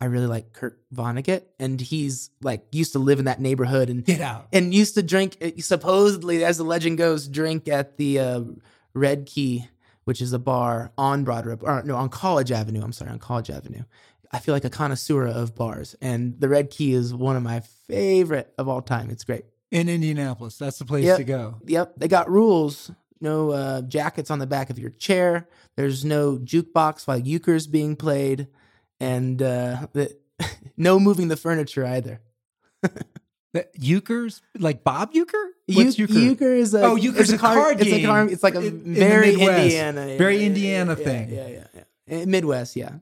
I 0.00 0.06
really 0.06 0.26
like 0.26 0.52
Kurt 0.52 0.80
Vonnegut, 0.92 1.42
and 1.60 1.80
he's 1.80 2.30
like 2.42 2.64
used 2.72 2.92
to 2.92 2.98
live 2.98 3.20
in 3.20 3.26
that 3.26 3.40
neighborhood 3.40 3.88
and 3.88 4.04
Get 4.04 4.20
out. 4.20 4.48
and 4.52 4.74
used 4.74 4.94
to 4.96 5.02
drink 5.02 5.36
supposedly 5.60 6.44
as 6.44 6.58
the 6.58 6.64
legend 6.64 6.98
goes 6.98 7.28
drink 7.28 7.68
at 7.68 7.96
the 7.98 8.18
uh, 8.18 8.40
red 8.94 9.26
key 9.26 9.68
which 10.04 10.20
is 10.20 10.32
a 10.32 10.38
bar 10.38 10.90
on 10.98 11.22
broad 11.22 11.46
ripple 11.46 11.68
or 11.68 11.82
no 11.84 11.94
on 11.94 12.08
college 12.08 12.50
avenue 12.50 12.82
i'm 12.82 12.92
sorry 12.92 13.10
on 13.12 13.18
college 13.20 13.48
avenue 13.48 13.82
i 14.32 14.38
feel 14.40 14.52
like 14.54 14.64
a 14.64 14.70
connoisseur 14.70 15.24
of 15.26 15.54
bars 15.54 15.94
and 16.02 16.38
the 16.40 16.48
red 16.48 16.68
key 16.70 16.92
is 16.92 17.14
one 17.14 17.36
of 17.36 17.42
my 17.44 17.60
favorite 17.60 18.52
of 18.58 18.68
all 18.68 18.82
time 18.82 19.08
it's 19.08 19.22
great 19.24 19.44
In 19.70 19.88
Indianapolis. 19.88 20.58
That's 20.58 20.78
the 20.78 20.84
place 20.84 21.04
Yep. 21.04 21.16
to 21.18 21.24
go. 21.24 21.54
yep 21.64 21.92
they 21.96 22.08
got 22.08 22.28
rules 22.28 22.90
no 23.22 23.50
uh, 23.50 23.80
jackets 23.82 24.30
on 24.30 24.38
the 24.38 24.46
back 24.46 24.68
of 24.70 24.78
your 24.78 24.90
chair 24.90 25.48
there's 25.76 26.04
no 26.04 26.36
jukebox 26.38 27.06
while 27.06 27.18
euchre's 27.18 27.66
being 27.66 27.96
played 27.96 28.48
and 29.00 29.40
uh, 29.42 29.86
the, 29.94 30.14
no 30.76 30.98
moving 31.00 31.28
the 31.28 31.36
furniture 31.36 31.86
either 31.86 32.20
The 33.54 33.68
Euchre's 33.78 34.40
like 34.58 34.82
Bob 34.82 35.12
Uecker? 35.12 35.48
What's 35.68 35.98
Eu- 35.98 36.06
Euchre? 36.06 36.18
Euchre 36.18 36.54
is 36.54 36.72
a 36.72 36.82
Oh, 36.84 36.96
Euchre's 36.96 37.28
it's 37.30 37.32
a 37.32 37.38
card 37.38 37.80
It's 37.82 37.92
a 37.92 37.96
game 37.98 38.06
card. 38.06 38.30
It's 38.30 38.42
like 38.42 38.54
a 38.54 38.64
in- 38.66 38.94
very. 38.94 39.32
Indiana, 39.34 40.06
yeah, 40.06 40.16
Very 40.16 40.38
yeah, 40.38 40.46
Indiana 40.46 40.96
yeah, 40.98 41.04
thing. 41.04 41.28
Yeah, 41.30 41.48
yeah, 41.48 41.66
yeah. 42.08 42.24
Midwest, 42.24 42.76
yeah, 42.76 42.92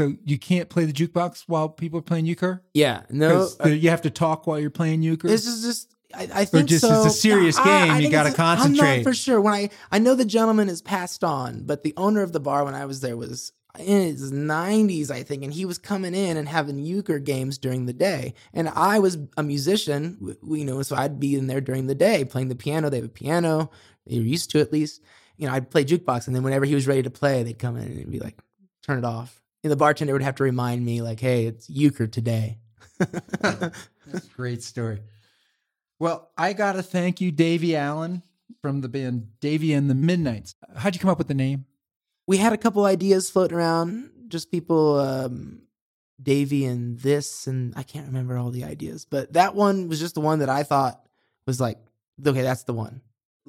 So 0.00 0.14
you 0.24 0.38
can't 0.38 0.68
play 0.68 0.84
the 0.84 0.92
jukebox 0.92 1.44
while 1.48 1.68
people 1.68 1.98
are 1.98 2.02
playing 2.02 2.24
euchre? 2.26 2.62
yeah. 2.72 3.02
No, 3.10 3.48
the- 3.48 3.76
you 3.76 3.90
have 3.90 4.02
to 4.02 4.10
talk 4.10 4.46
while 4.46 4.58
you're 4.58 4.70
playing 4.70 5.02
euchre? 5.02 5.28
this 5.28 5.46
is 5.46 5.62
just. 5.62 5.94
I, 6.14 6.28
I 6.34 6.44
think 6.46 6.68
just 6.68 6.86
so. 6.86 7.02
it's 7.04 7.14
a 7.14 7.16
serious 7.18 7.58
I- 7.58 7.64
game, 7.64 7.90
I 7.92 7.98
you 7.98 8.10
gotta 8.10 8.30
it's 8.30 8.38
a- 8.38 8.42
I'm 8.42 8.56
concentrate. 8.58 8.96
not 8.98 9.04
for 9.04 9.14
sure. 9.14 9.40
When 9.40 9.52
I 9.54 9.70
I 9.92 9.98
know 9.98 10.14
the 10.14 10.24
gentleman 10.24 10.68
is 10.68 10.80
passed 10.82 11.22
on, 11.22 11.64
but 11.64 11.82
the 11.82 11.94
owner 11.96 12.22
of 12.22 12.32
the 12.32 12.40
bar 12.40 12.64
when 12.64 12.74
I 12.74 12.84
was 12.86 13.00
there 13.00 13.16
was 13.16 13.52
in 13.78 14.02
his 14.02 14.32
90s, 14.32 15.10
I 15.10 15.22
think, 15.22 15.44
and 15.44 15.52
he 15.52 15.64
was 15.64 15.78
coming 15.78 16.14
in 16.14 16.36
and 16.36 16.48
having 16.48 16.78
euchre 16.78 17.18
games 17.20 17.58
during 17.58 17.86
the 17.86 17.92
day. 17.92 18.34
And 18.52 18.68
I 18.70 18.98
was 18.98 19.18
a 19.36 19.42
musician, 19.42 20.14
w- 20.14 20.34
w- 20.40 20.60
you 20.60 20.64
know, 20.64 20.82
so 20.82 20.96
I'd 20.96 21.20
be 21.20 21.36
in 21.36 21.46
there 21.46 21.60
during 21.60 21.86
the 21.86 21.94
day 21.94 22.24
playing 22.24 22.48
the 22.48 22.56
piano. 22.56 22.88
They 22.90 22.96
have 22.96 23.06
a 23.06 23.08
piano. 23.10 23.70
You're 24.06 24.24
used 24.24 24.50
to 24.52 24.60
at 24.60 24.72
least. 24.72 25.02
You 25.36 25.46
know, 25.46 25.52
I'd 25.52 25.70
play 25.70 25.84
jukebox, 25.84 26.26
and 26.26 26.34
then 26.34 26.42
whenever 26.42 26.64
he 26.64 26.74
was 26.74 26.88
ready 26.88 27.02
to 27.02 27.10
play, 27.10 27.42
they'd 27.44 27.58
come 27.58 27.76
in 27.76 27.84
and 27.84 28.10
be 28.10 28.18
like, 28.18 28.36
"Turn 28.82 28.98
it 28.98 29.04
off." 29.04 29.40
And 29.62 29.70
the 29.70 29.76
bartender 29.76 30.12
would 30.14 30.22
have 30.22 30.34
to 30.36 30.42
remind 30.42 30.84
me, 30.84 31.00
like, 31.02 31.20
"Hey, 31.20 31.44
it's 31.46 31.68
euchre 31.70 32.08
today." 32.08 32.58
That's 32.98 33.86
a 34.12 34.20
great 34.34 34.62
story. 34.64 35.00
Well, 35.98 36.30
I 36.36 36.52
got 36.52 36.72
to 36.72 36.82
thank 36.82 37.20
you, 37.20 37.32
Davey 37.32 37.74
Allen 37.74 38.22
from 38.62 38.80
the 38.80 38.88
band 38.88 39.28
Davey 39.40 39.72
and 39.72 39.90
the 39.90 39.94
Midnights. 39.94 40.54
How'd 40.76 40.94
you 40.94 41.00
come 41.00 41.10
up 41.10 41.18
with 41.18 41.28
the 41.28 41.34
name? 41.34 41.66
we 42.28 42.36
had 42.36 42.52
a 42.52 42.58
couple 42.58 42.84
ideas 42.84 43.30
floating 43.30 43.56
around, 43.56 44.10
just 44.28 44.52
people, 44.52 45.00
um, 45.00 45.62
Davy 46.22 46.66
and 46.66 46.98
this, 46.98 47.46
and 47.46 47.72
I 47.74 47.82
can't 47.82 48.06
remember 48.06 48.36
all 48.36 48.50
the 48.50 48.64
ideas, 48.64 49.06
but 49.06 49.32
that 49.32 49.54
one 49.54 49.88
was 49.88 49.98
just 49.98 50.14
the 50.14 50.20
one 50.20 50.40
that 50.40 50.50
I 50.50 50.62
thought 50.62 51.00
was 51.46 51.58
like, 51.58 51.78
okay, 52.24 52.42
that's 52.42 52.64
the 52.64 52.74
one. 52.74 53.00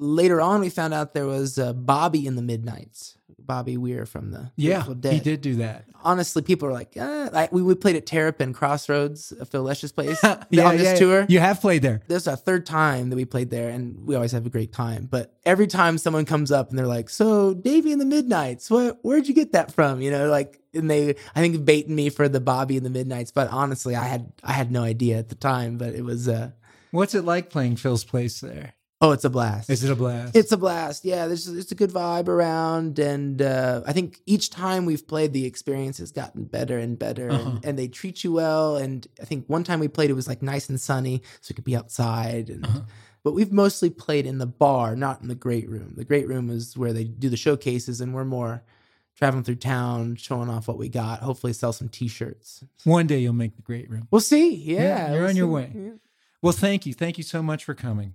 Later 0.02 0.40
on, 0.40 0.60
we 0.62 0.70
found 0.70 0.94
out 0.94 1.12
there 1.12 1.26
was 1.26 1.58
uh, 1.58 1.74
Bobby 1.74 2.26
in 2.26 2.34
the 2.34 2.40
Midnights, 2.42 3.18
Bobby 3.38 3.76
Weir 3.76 4.06
from 4.06 4.30
the 4.30 4.50
Yeah, 4.56 4.86
Dead. 4.98 5.12
he 5.12 5.20
did 5.20 5.42
do 5.42 5.56
that. 5.56 5.84
Honestly, 6.02 6.40
people 6.40 6.66
are 6.68 6.72
like, 6.72 6.96
eh, 6.96 7.28
like 7.30 7.52
we, 7.52 7.60
we 7.62 7.74
played 7.74 7.96
at 7.96 8.06
Terrapin 8.06 8.54
Crossroads, 8.54 9.34
uh, 9.38 9.44
Phil 9.44 9.62
Lesh's 9.62 9.92
place, 9.92 10.18
yeah, 10.50 10.64
on 10.64 10.78
this 10.78 10.84
yeah, 10.84 10.94
tour 10.94 11.26
You 11.28 11.40
have 11.40 11.60
played 11.60 11.82
there. 11.82 12.00
this 12.08 12.22
is 12.22 12.28
our 12.28 12.36
third 12.36 12.64
time 12.64 13.10
that 13.10 13.16
we 13.16 13.26
played 13.26 13.50
there 13.50 13.68
and 13.68 14.06
we 14.06 14.14
always 14.14 14.32
have 14.32 14.46
a 14.46 14.50
great 14.50 14.72
time 14.72 15.06
but 15.10 15.34
every 15.44 15.66
time 15.66 15.98
someone 15.98 16.24
comes 16.24 16.50
up 16.50 16.70
and 16.70 16.78
they're 16.78 16.86
like 16.86 17.10
so 17.10 17.52
davey 17.52 17.92
and 17.92 18.00
the 18.00 18.06
midnights 18.06 18.70
what 18.70 18.98
where'd 19.02 19.28
you 19.28 19.34
get 19.34 19.52
that 19.52 19.70
from 19.72 20.00
you 20.00 20.10
know 20.10 20.28
like 20.28 20.58
and 20.72 20.90
they 20.90 21.14
i 21.34 21.40
think 21.40 21.62
baiting 21.66 21.94
me 21.94 22.08
for 22.08 22.26
the 22.30 22.40
bobby 22.40 22.78
and 22.78 22.86
the 22.86 22.90
midnights 22.90 23.30
but 23.30 23.48
honestly 23.50 23.94
i 23.94 24.04
had 24.04 24.32
i 24.42 24.52
had 24.52 24.72
no 24.72 24.82
idea 24.82 25.18
at 25.18 25.28
the 25.28 25.34
time 25.34 25.76
but 25.76 25.94
it 25.94 26.02
was 26.02 26.26
uh 26.28 26.50
What's 26.92 27.14
it 27.14 27.24
like 27.24 27.50
playing 27.50 27.76
Phil's 27.76 28.02
place 28.02 28.40
there? 28.40 28.72
Oh 29.02 29.12
it's 29.12 29.24
a 29.24 29.30
blast 29.30 29.70
Is 29.70 29.82
it 29.84 29.90
a 29.90 29.94
blast? 29.96 30.36
it's 30.36 30.52
a 30.52 30.56
blast 30.56 31.04
yeah 31.04 31.26
there's 31.26 31.48
it's 31.48 31.72
a 31.72 31.74
good 31.74 31.90
vibe 31.90 32.28
around 32.28 32.98
and 32.98 33.40
uh, 33.42 33.82
i 33.86 33.92
think 33.92 34.20
each 34.26 34.50
time 34.50 34.84
we've 34.86 35.06
played 35.06 35.32
the 35.32 35.46
experience 35.46 35.98
has 35.98 36.12
gotten 36.12 36.44
better 36.44 36.78
and 36.78 36.98
better 36.98 37.30
Uh-huh. 37.30 37.50
and, 37.50 37.64
and 37.64 37.78
they 37.78 37.88
treat 37.88 38.22
you 38.24 38.32
well 38.32 38.76
and 38.76 39.06
i 39.20 39.24
think 39.24 39.44
one 39.48 39.64
time 39.64 39.80
we 39.80 39.88
played 39.88 40.10
it 40.10 40.14
was 40.14 40.28
like 40.28 40.42
nice 40.42 40.68
and 40.68 40.80
sunny 40.80 41.22
so 41.40 41.52
we 41.52 41.54
could 41.54 41.64
be 41.64 41.76
outside 41.76 42.50
and 42.50 42.64
Uh-huh. 42.66 42.80
but 43.24 43.32
we've 43.32 43.52
mostly 43.52 43.90
played 43.90 44.26
in 44.26 44.38
the 44.38 44.46
bar 44.46 44.94
not 44.96 45.20
in 45.22 45.28
the 45.28 45.34
great 45.34 45.68
room 45.68 45.94
the 45.96 46.04
great 46.04 46.28
room 46.28 46.50
is 46.50 46.76
where 46.76 46.92
they 46.92 47.04
do 47.04 47.28
the 47.28 47.36
showcases 47.36 48.00
and 48.00 48.14
we're 48.14 48.24
more 48.24 48.62
traveling 49.16 49.44
through 49.44 49.56
town 49.56 50.16
showing 50.16 50.48
off 50.48 50.66
what 50.68 50.78
we 50.78 50.88
got 50.88 51.20
hopefully 51.20 51.52
sell 51.52 51.72
some 51.72 51.88
t-shirts 51.88 52.64
One 52.84 53.06
day 53.06 53.18
you'll 53.18 53.32
make 53.34 53.54
the 53.56 53.62
great 53.62 53.90
room. 53.90 54.08
we'll 54.10 54.20
see 54.20 54.54
yeah, 54.54 54.82
Yeah, 54.82 55.10
you're 55.12 55.20
we'll 55.20 55.28
on 55.30 55.36
your 55.36 55.48
way. 55.48 55.70
Yeah. 55.74 55.90
Well, 56.42 56.54
thank 56.54 56.86
you. 56.86 56.94
Thank 56.94 57.18
you 57.18 57.24
so 57.24 57.42
much 57.42 57.64
for 57.66 57.74
coming. 57.74 58.14